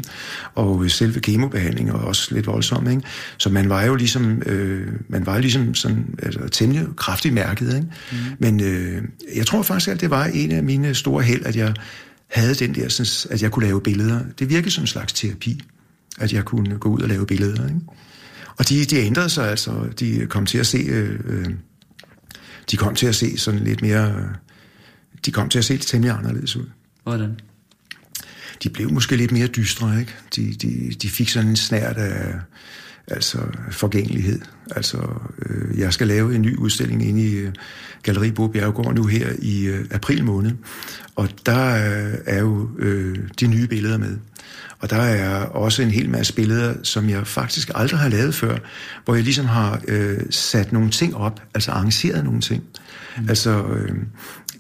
Og 0.55 0.91
selve 0.91 1.19
kemobehandling 1.19 1.93
var 1.93 1.99
også 1.99 2.36
lidt 2.36 2.47
voldsom. 2.47 2.89
Ikke? 2.89 3.01
Så 3.38 3.49
man 3.49 3.69
var 3.69 3.84
jo 3.84 3.95
ligesom, 3.95 4.41
øh, 4.45 4.88
man 5.09 5.25
var 5.25 5.38
ligesom 5.39 5.73
sådan, 5.75 6.05
altså, 6.23 6.39
temmelig 6.51 6.84
kraftigt 6.97 7.34
mærket. 7.34 7.75
Ikke? 7.75 7.88
Mm. 8.11 8.17
Men 8.39 8.61
øh, 8.68 9.03
jeg 9.36 9.47
tror 9.47 9.61
faktisk, 9.61 9.89
at 9.89 10.01
det 10.01 10.09
var 10.09 10.26
en 10.26 10.51
af 10.51 10.63
mine 10.63 10.95
store 10.95 11.24
held, 11.24 11.45
at 11.45 11.55
jeg 11.55 11.74
havde 12.28 12.55
den 12.55 12.76
der, 12.76 12.89
sådan, 12.89 13.34
at 13.34 13.41
jeg 13.41 13.51
kunne 13.51 13.65
lave 13.65 13.82
billeder. 13.82 14.20
Det 14.39 14.49
virkede 14.49 14.72
som 14.72 14.84
en 14.84 14.88
slags 14.88 15.13
terapi, 15.13 15.61
at 16.20 16.34
jeg 16.34 16.45
kunne 16.45 16.78
gå 16.78 16.89
ud 16.89 17.01
og 17.01 17.09
lave 17.09 17.28
billeder. 17.28 17.68
Ikke? 17.68 17.80
Og 18.57 18.70
de, 18.70 18.86
de 18.86 18.95
ændrede 18.95 19.30
sig 19.30 19.49
altså. 19.49 19.88
De 19.99 20.28
kom 20.30 20.45
til 20.45 20.57
at 20.57 20.68
se, 20.68 20.78
øh, 20.78 21.20
øh, 21.26 21.45
de 22.72 22.78
kom 22.78 22.95
til 22.95 23.07
at 23.07 23.15
se 23.15 23.38
sådan 23.38 23.63
lidt 23.63 23.82
mere, 23.82 24.30
de 25.26 25.32
kom 25.32 25.49
til 25.49 25.59
at 25.59 25.65
se 25.65 25.74
lidt 25.74 25.88
temmelig 25.88 26.18
anderledes 26.18 26.55
ud. 26.55 26.65
Hvordan? 27.03 27.39
De 28.63 28.70
blev 28.70 28.91
måske 28.91 29.15
lidt 29.15 29.32
mere 29.32 29.47
dystre, 29.47 29.99
ikke? 29.99 30.13
De, 30.36 30.53
de, 30.53 30.93
de 31.01 31.09
fik 31.09 31.30
sådan 31.30 31.49
en 31.49 31.55
snært 31.55 31.97
af 31.97 32.34
altså 33.08 33.38
forgængelighed. 33.72 34.39
Altså, 34.76 34.97
øh, 35.45 35.80
jeg 35.80 35.93
skal 35.93 36.08
lave 36.08 36.36
en 36.36 36.41
ny 36.41 36.58
udstilling 36.58 37.08
inde 37.08 37.22
i 37.22 37.36
øh, 37.36 37.53
Galeri 38.03 38.32
Bo 38.32 38.47
Bjergård 38.47 38.95
nu 38.95 39.05
her 39.05 39.28
i 39.39 39.66
øh, 39.66 39.86
april 39.91 40.24
måned, 40.24 40.51
og 41.16 41.30
der 41.45 41.76
øh, 41.76 42.14
er 42.26 42.39
jo 42.39 42.70
øh, 42.80 43.18
de 43.39 43.47
nye 43.47 43.68
billeder 43.68 43.97
med. 43.97 44.18
Og 44.80 44.89
der 44.89 44.97
er 44.97 45.39
også 45.45 45.82
en 45.82 45.91
hel 45.91 46.09
masse 46.09 46.34
billeder, 46.34 46.73
som 46.84 47.09
jeg 47.09 47.28
faktisk 47.28 47.71
aldrig 47.75 47.99
har 47.99 48.09
lavet 48.09 48.36
før, 48.36 48.57
hvor 49.05 49.15
jeg 49.15 49.23
ligesom 49.23 49.45
har 49.45 49.82
øh, 49.88 50.19
sat 50.30 50.73
nogle 50.73 50.89
ting 50.89 51.15
op, 51.15 51.41
altså 51.53 51.71
arrangeret 51.71 52.23
nogle 52.23 52.41
ting. 52.41 52.63
Mm. 53.17 53.30
Altså, 53.30 53.63
øh, 53.63 53.95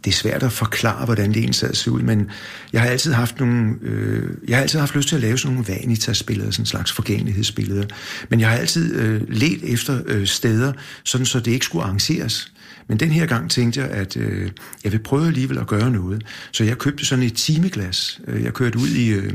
det 0.05 0.11
er 0.11 0.15
svært 0.15 0.43
at 0.43 0.51
forklare, 0.51 1.05
hvordan 1.05 1.29
det 1.29 1.37
egentlig 1.37 1.55
ser 1.55 1.91
ud, 1.91 2.01
men 2.01 2.29
jeg 2.73 2.81
har 2.81 2.89
altid 2.89 3.13
haft 3.13 3.39
nogle, 3.39 3.75
øh, 3.81 4.29
jeg 4.47 4.57
har 4.57 4.61
altid 4.61 4.79
haft 4.79 4.95
lyst 4.95 5.07
til 5.07 5.15
at 5.15 5.21
lave 5.21 5.37
sådan 5.37 5.55
nogle 5.55 5.67
vanitas-billeder, 5.73 6.51
sådan 6.51 6.61
en 6.61 6.65
slags 6.65 6.91
forgængelighedsbilleder. 6.91 7.85
Men 8.29 8.39
jeg 8.39 8.49
har 8.49 8.57
altid 8.57 8.95
øh, 8.95 9.21
let 9.29 9.63
efter 9.63 10.01
øh, 10.05 10.27
steder, 10.27 10.73
sådan 11.03 11.25
så 11.25 11.39
det 11.39 11.51
ikke 11.51 11.65
skulle 11.65 11.85
arrangeres. 11.85 12.51
Men 12.87 12.99
den 12.99 13.11
her 13.11 13.25
gang 13.25 13.51
tænkte 13.51 13.79
jeg, 13.79 13.89
at 13.89 14.17
øh, 14.17 14.51
jeg 14.83 14.91
vil 14.91 14.99
prøve 14.99 15.27
alligevel 15.27 15.57
at 15.57 15.67
gøre 15.67 15.91
noget. 15.91 16.23
Så 16.51 16.63
jeg 16.63 16.77
købte 16.77 17.05
sådan 17.05 17.23
et 17.23 17.33
timeglas. 17.33 18.19
Øh, 18.27 18.43
Jeg 18.43 18.53
kørte 18.53 18.77
ud 18.79 18.87
i 18.87 19.09
øh, 19.09 19.33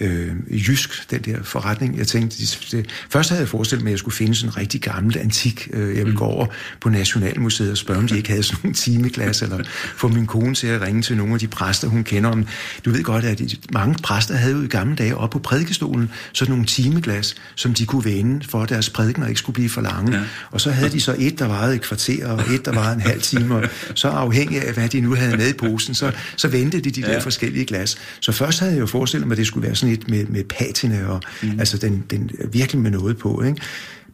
øh, 0.00 0.32
Jysk, 0.50 1.10
den 1.10 1.20
der 1.20 1.42
forretning. 1.42 1.98
Jeg 1.98 2.06
tænkte, 2.06 2.36
det, 2.70 2.86
først 3.10 3.28
havde 3.28 3.40
jeg 3.40 3.48
forestillet 3.48 3.84
mig, 3.84 3.90
at 3.90 3.92
jeg 3.92 3.98
skulle 3.98 4.14
finde 4.14 4.34
sådan 4.34 4.50
en 4.50 4.56
rigtig 4.56 4.80
gammel 4.80 5.18
antik. 5.18 5.68
Øh, 5.72 5.96
Jeg 5.96 6.04
ville 6.04 6.18
gå 6.18 6.24
over 6.24 6.46
på 6.80 6.88
Nationalmuseet 6.88 7.70
og 7.70 7.76
spørge, 7.76 7.98
om 8.00 8.06
de 8.08 8.16
ikke 8.16 8.28
havde 8.28 8.42
sådan 8.42 8.60
nogle 8.62 8.74
timeglas, 8.74 9.42
eller 9.42 9.58
få 9.96 10.08
min 10.08 10.26
kone 10.26 10.54
til 10.54 10.66
at 10.66 10.80
ringe 10.80 11.02
til 11.02 11.16
nogle 11.16 11.32
af 11.32 11.38
de 11.38 11.48
præster, 11.48 11.88
hun 11.88 12.04
kender 12.04 12.30
om. 12.30 12.46
Du 12.84 12.90
ved 12.90 13.02
godt, 13.02 13.24
at 13.24 13.40
mange 13.72 13.96
præster 14.02 14.34
havde 14.34 14.54
jo 14.54 14.62
i 14.62 14.66
gamle 14.66 14.96
dage 14.96 15.16
oppe 15.16 15.34
på 15.34 15.38
prædikestolen 15.38 16.10
sådan 16.32 16.52
nogle 16.52 16.66
timeglas, 16.66 17.34
som 17.54 17.74
de 17.74 17.86
kunne 17.86 18.04
vende, 18.04 18.46
for 18.48 18.62
at 18.62 18.68
deres 18.68 18.90
prædikener 18.90 19.26
ikke 19.26 19.38
skulle 19.38 19.54
blive 19.54 19.68
for 19.68 19.80
lange. 19.80 20.16
Ja. 20.16 20.22
Og 20.50 20.60
så 20.60 20.70
havde 20.70 20.90
de 20.90 21.00
så 21.00 21.14
et, 21.18 21.38
der 21.38 21.46
varede 21.46 21.74
et 21.74 21.82
kvarter, 21.82 22.26
og 22.26 22.54
et, 22.54 22.64
der 22.64 22.72
varede 22.72 22.85
en 22.92 23.00
halv 23.00 23.20
time, 23.22 23.54
og 23.54 23.64
så 23.94 24.08
afhængig 24.08 24.62
af, 24.62 24.74
hvad 24.74 24.88
de 24.88 25.00
nu 25.00 25.14
havde 25.14 25.36
med 25.36 25.48
i 25.48 25.52
posen, 25.52 25.94
så, 25.94 26.12
så 26.36 26.48
vendte 26.48 26.80
de 26.80 26.90
de 26.90 27.02
der 27.02 27.12
Ja. 27.12 27.18
forskellige 27.18 27.64
glas. 27.64 27.98
Så 28.20 28.32
først 28.32 28.60
havde 28.60 28.72
jeg 28.72 28.80
jo 28.80 28.86
forestillet 28.86 29.28
mig, 29.28 29.34
at 29.34 29.38
det 29.38 29.46
skulle 29.46 29.66
være 29.66 29.76
sådan 29.76 29.94
et 29.94 30.08
med, 30.08 30.26
med 30.26 30.44
patina, 30.44 31.06
og 31.06 31.20
mm. 31.42 31.60
altså 31.60 31.78
den, 31.78 32.04
den 32.10 32.30
virkelig 32.52 32.82
med 32.82 32.90
noget 32.90 33.18
på. 33.18 33.42
Ikke? 33.42 33.60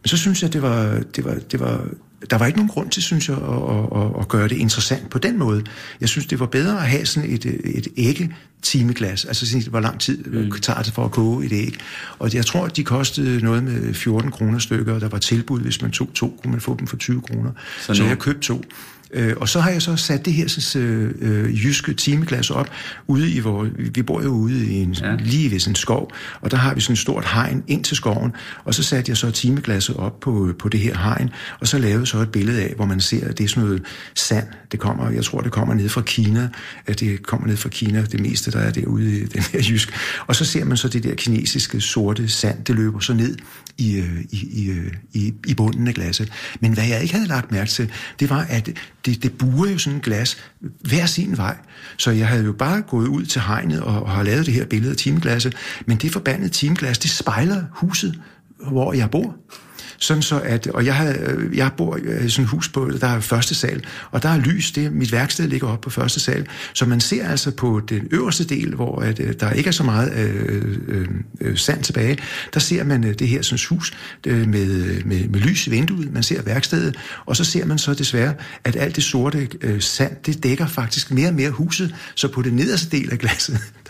Men 0.03 0.07
så 0.07 0.17
synes 0.17 0.41
jeg, 0.43 0.53
det 0.53 0.61
var, 0.61 1.01
det 1.15 1.25
var, 1.25 1.35
det 1.51 1.59
var, 1.59 1.85
der 2.29 2.37
var 2.37 2.45
ikke 2.45 2.59
nogen 2.59 2.69
grund 2.69 2.89
til, 2.89 3.03
synes 3.03 3.29
jeg, 3.29 3.37
at, 3.37 3.43
at, 3.43 4.01
at, 4.01 4.11
at 4.19 4.27
gøre 4.27 4.47
det 4.47 4.57
interessant 4.57 5.09
på 5.09 5.19
den 5.19 5.39
måde. 5.39 5.63
Jeg 6.01 6.09
synes, 6.09 6.25
det 6.25 6.39
var 6.39 6.45
bedre 6.45 6.77
at 6.77 6.89
have 6.89 7.05
sådan 7.05 7.29
et, 7.29 7.45
et 7.45 7.87
ægge 7.97 8.35
timeglas, 8.61 9.25
altså 9.25 9.47
sådan, 9.47 9.67
hvor 9.69 9.79
lang 9.79 9.99
tid 9.99 10.23
mm. 10.23 10.51
tager 10.51 10.81
det 10.81 10.93
for 10.93 11.05
at 11.05 11.11
koge 11.11 11.45
et 11.45 11.51
æg. 11.51 11.75
Og 12.19 12.33
jeg 12.33 12.45
tror, 12.45 12.67
de 12.67 12.83
kostede 12.83 13.43
noget 13.43 13.63
med 13.63 13.93
14 13.93 14.31
kroner 14.31 14.59
stykker, 14.59 14.93
og 14.93 15.01
der 15.01 15.09
var 15.09 15.17
tilbud, 15.17 15.61
hvis 15.61 15.81
man 15.81 15.91
tog 15.91 16.13
to, 16.13 16.39
kunne 16.41 16.51
man 16.51 16.61
få 16.61 16.75
dem 16.79 16.87
for 16.87 16.97
20 16.97 17.21
kroner. 17.21 17.51
Så 17.81 17.93
Så, 17.93 18.03
jeg 18.03 18.19
købte 18.19 18.41
to. 18.41 18.63
Øh, 19.13 19.33
og 19.37 19.49
så 19.49 19.59
har 19.59 19.69
jeg 19.69 19.81
så 19.81 19.95
sat 19.95 20.25
det 20.25 20.33
her 20.33 20.47
sådan, 20.47 20.87
øh, 20.87 21.11
øh, 21.21 21.65
jyske 21.65 21.93
timeglas 21.93 22.49
op 22.49 22.69
ude 23.07 23.31
i 23.31 23.39
hvor 23.39 23.67
vi 23.93 24.01
bor 24.01 24.21
jo 24.23 24.29
ude 24.29 24.65
i 24.65 24.73
en, 24.73 24.93
Ja. 24.93 25.09
ja. 25.11 25.15
lige 25.19 25.51
ved 25.51 25.59
sådan 25.59 25.71
en 25.71 25.75
skov, 25.75 26.11
og 26.41 26.51
der 26.51 26.57
har 26.57 26.73
vi 26.73 26.81
sådan 26.81 26.93
et 26.93 26.99
stort 26.99 27.25
hegn 27.33 27.63
ind 27.67 27.83
til 27.83 27.97
skoven, 27.97 28.31
og 28.65 28.73
så 28.73 28.83
satte 28.83 29.09
jeg 29.09 29.17
så 29.17 29.31
timeglasset 29.31 29.95
op 29.95 30.19
på, 30.19 30.53
på 30.59 30.69
det 30.69 30.79
her 30.79 30.97
hegn, 30.97 31.29
og 31.59 31.67
så 31.67 31.77
lavede 31.77 32.05
så 32.05 32.17
et 32.17 32.29
billede 32.31 32.61
af, 32.61 32.73
hvor 32.75 32.85
man 32.85 32.99
ser, 33.01 33.27
at 33.27 33.37
det 33.37 33.43
er 33.43 33.47
sådan 33.47 33.63
noget 33.63 33.83
sand, 34.15 34.47
det 34.71 34.79
kommer, 34.79 35.09
jeg 35.09 35.23
tror, 35.23 35.41
det 35.41 35.51
kommer 35.51 35.73
ned 35.73 35.89
fra 35.89 36.01
Kina, 36.01 36.49
at 36.85 36.99
det 36.99 37.23
kommer 37.23 37.47
ned 37.47 37.57
fra 37.57 37.69
Kina, 37.69 38.01
det 38.11 38.19
meste, 38.19 38.51
der 38.51 38.59
er 38.59 38.71
derude 38.71 39.17
i 39.19 39.25
den 39.25 39.43
her 39.53 39.59
jysk, 39.69 39.93
og 40.27 40.35
så 40.35 40.45
ser 40.45 40.65
man 40.65 40.77
så 40.77 40.87
det 40.87 41.03
der 41.03 41.15
kinesiske 41.15 41.81
sorte 41.81 42.27
sand, 42.29 42.63
det 42.63 42.75
løber 42.75 42.99
så 42.99 43.13
ned 43.13 43.35
i, 43.77 44.03
i, 44.31 44.37
i, 44.51 44.81
i, 45.13 45.33
i 45.47 45.53
bunden 45.53 45.87
af 45.87 45.93
glasset. 45.93 46.31
Men 46.59 46.73
hvad 46.73 46.87
jeg 46.87 47.01
ikke 47.01 47.13
havde 47.13 47.27
lagt 47.27 47.51
mærke 47.51 47.71
til, 47.71 47.91
det 48.19 48.29
var, 48.29 48.45
at 48.49 48.69
det, 49.05 49.23
det 49.23 49.37
buer 49.37 49.69
jo 49.69 49.77
sådan 49.77 49.97
et 49.97 50.03
glas 50.03 50.37
hver 50.81 51.05
sin 51.05 51.37
vej. 51.37 51.57
Så 51.97 52.11
jeg 52.11 52.27
havde 52.27 52.43
jo 52.43 52.53
bare 52.53 52.81
gået 52.81 53.07
ud 53.07 53.25
til 53.25 53.41
hegnet 53.41 53.81
og, 53.81 54.03
og 54.03 54.11
har 54.11 54.23
lavet 54.23 54.45
det 54.45 54.53
her 54.53 54.65
billede 54.65 54.91
af 54.91 54.97
timeglasset, 54.97 55.55
men 55.85 55.97
det 55.97 56.11
forbandede 56.11 56.49
timeglas, 56.49 56.97
det 56.97 57.11
spejler 57.11 57.63
huset, 57.71 58.19
hvor 58.67 58.93
jeg 58.93 59.11
bor 59.11 59.35
sådan 59.97 60.23
så 60.23 60.39
at, 60.39 60.67
og 60.67 60.85
jeg, 60.85 60.95
havde, 60.95 61.17
øh, 61.17 61.57
jeg 61.57 61.71
bor 61.77 61.99
øh, 62.03 62.25
i 62.25 62.29
sådan 62.29 62.43
et 62.43 62.49
hus 62.49 62.69
på, 62.69 62.91
der 63.01 63.07
er 63.07 63.19
første 63.19 63.55
sal, 63.55 63.83
og 64.11 64.23
der 64.23 64.29
er 64.29 64.37
lys, 64.37 64.71
det, 64.71 64.93
mit 64.93 65.11
værksted 65.11 65.47
ligger 65.47 65.67
oppe 65.67 65.83
på 65.83 65.89
første 65.89 66.19
sal, 66.19 66.47
så 66.73 66.85
man 66.85 66.99
ser 66.99 67.27
altså 67.27 67.51
på 67.51 67.81
den 67.89 68.07
øverste 68.11 68.43
del, 68.43 68.75
hvor 68.75 68.99
at, 69.01 69.19
øh, 69.19 69.33
der 69.39 69.51
ikke 69.51 69.67
er 69.67 69.71
så 69.71 69.83
meget 69.83 70.13
øh, 70.13 71.07
øh, 71.41 71.57
sand 71.57 71.83
tilbage, 71.83 72.17
der 72.53 72.59
ser 72.59 72.83
man 72.83 73.03
det 73.03 73.27
her 73.27 73.41
sådan 73.41 73.59
hus 73.69 73.93
øh, 74.27 74.47
med, 74.47 75.03
med, 75.03 75.27
med 75.27 75.39
lys 75.39 75.67
i 75.67 75.69
vinduet, 75.69 76.13
man 76.13 76.23
ser 76.23 76.41
værkstedet, 76.41 76.95
og 77.25 77.35
så 77.35 77.43
ser 77.43 77.65
man 77.65 77.77
så 77.77 77.93
desværre, 77.93 78.33
at 78.63 78.75
alt 78.75 78.95
det 78.95 79.03
sorte 79.03 79.49
øh, 79.61 79.81
sand, 79.81 80.15
det 80.25 80.43
dækker 80.43 80.67
faktisk 80.67 81.11
mere 81.11 81.27
og 81.27 81.35
mere 81.35 81.49
huset, 81.49 81.95
så 82.15 82.27
på 82.27 82.41
det 82.41 82.53
nederste 82.53 82.97
del 82.97 83.11
af 83.11 83.19
glasset, 83.19 83.59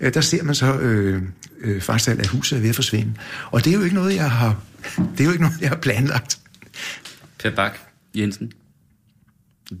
der, 0.00 0.10
der 0.10 0.20
ser 0.20 0.42
man 0.42 0.54
så 0.54 0.74
øh, 0.74 1.22
øh, 1.60 1.80
faktisk, 1.80 2.08
at 2.08 2.26
huset 2.26 2.56
er 2.56 2.60
ved 2.60 2.68
at 2.68 2.74
forsvinde. 2.74 3.12
Og 3.50 3.64
det 3.64 3.72
er 3.72 3.76
jo 3.76 3.82
ikke 3.82 3.94
noget, 3.94 4.14
jeg 4.14 4.30
har, 4.30 4.56
det 4.96 5.20
er 5.20 5.24
jo 5.24 5.30
ikke 5.30 5.42
noget, 5.42 5.60
jeg 5.60 5.68
har 5.68 5.76
planlagt. 5.76 6.38
Per 7.38 7.50
Bak 7.50 7.78
Jensen. 8.14 8.52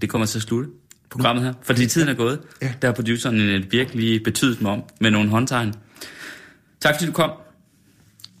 Det 0.00 0.08
kommer 0.08 0.26
til 0.26 0.38
at 0.38 0.42
slutte 0.42 0.70
programmet 1.10 1.44
her, 1.44 1.52
fordi 1.62 1.86
tiden 1.86 2.08
er 2.08 2.14
gået. 2.14 2.40
Ja. 2.62 2.72
Der 2.82 2.88
har 2.88 2.94
produceren 2.94 3.40
en 3.40 3.64
virkelig 3.70 4.22
betydet 4.22 4.60
mig 4.62 4.72
om 4.72 4.82
med 5.00 5.10
nogle 5.10 5.30
håndtegn. 5.30 5.74
Tak 6.80 6.94
fordi 6.94 7.06
du 7.06 7.12
kom. 7.12 7.30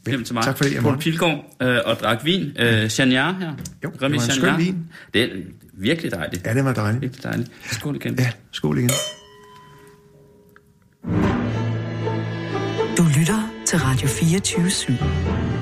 Hjem 0.06 0.24
til 0.24 0.34
mig. 0.34 0.44
Tak 0.44 0.56
fordi 0.56 0.74
jeg 0.74 0.82
Poul 0.82 0.92
måtte. 0.94 1.04
Pilgaard 1.04 1.56
øh, 1.62 1.78
og 1.84 1.96
drak 1.96 2.24
vin. 2.24 2.52
Øh, 2.58 2.88
Chagnard 2.88 3.34
her. 3.34 3.52
Jo, 3.84 3.90
det 3.90 4.02
Remy 4.02 4.14
var 4.14 4.22
en 4.22 4.30
skøn 4.30 4.58
vin. 4.58 4.86
Det 5.14 5.22
er 5.22 5.28
virkelig 5.72 6.12
dejligt. 6.12 6.46
Ja, 6.46 6.54
det 6.54 6.64
var 6.64 6.74
dejligt. 6.74 7.02
Virkelig 7.02 7.22
dejligt. 7.22 7.50
Skål 7.70 7.96
igen. 7.96 8.18
Ja, 8.18 8.32
skål 8.52 8.78
igen. 8.78 8.90
Du 12.98 13.04
lytter 13.18 13.50
til 13.66 13.78
Radio 13.78 14.08
24 14.08 14.66
/7. 14.66 15.61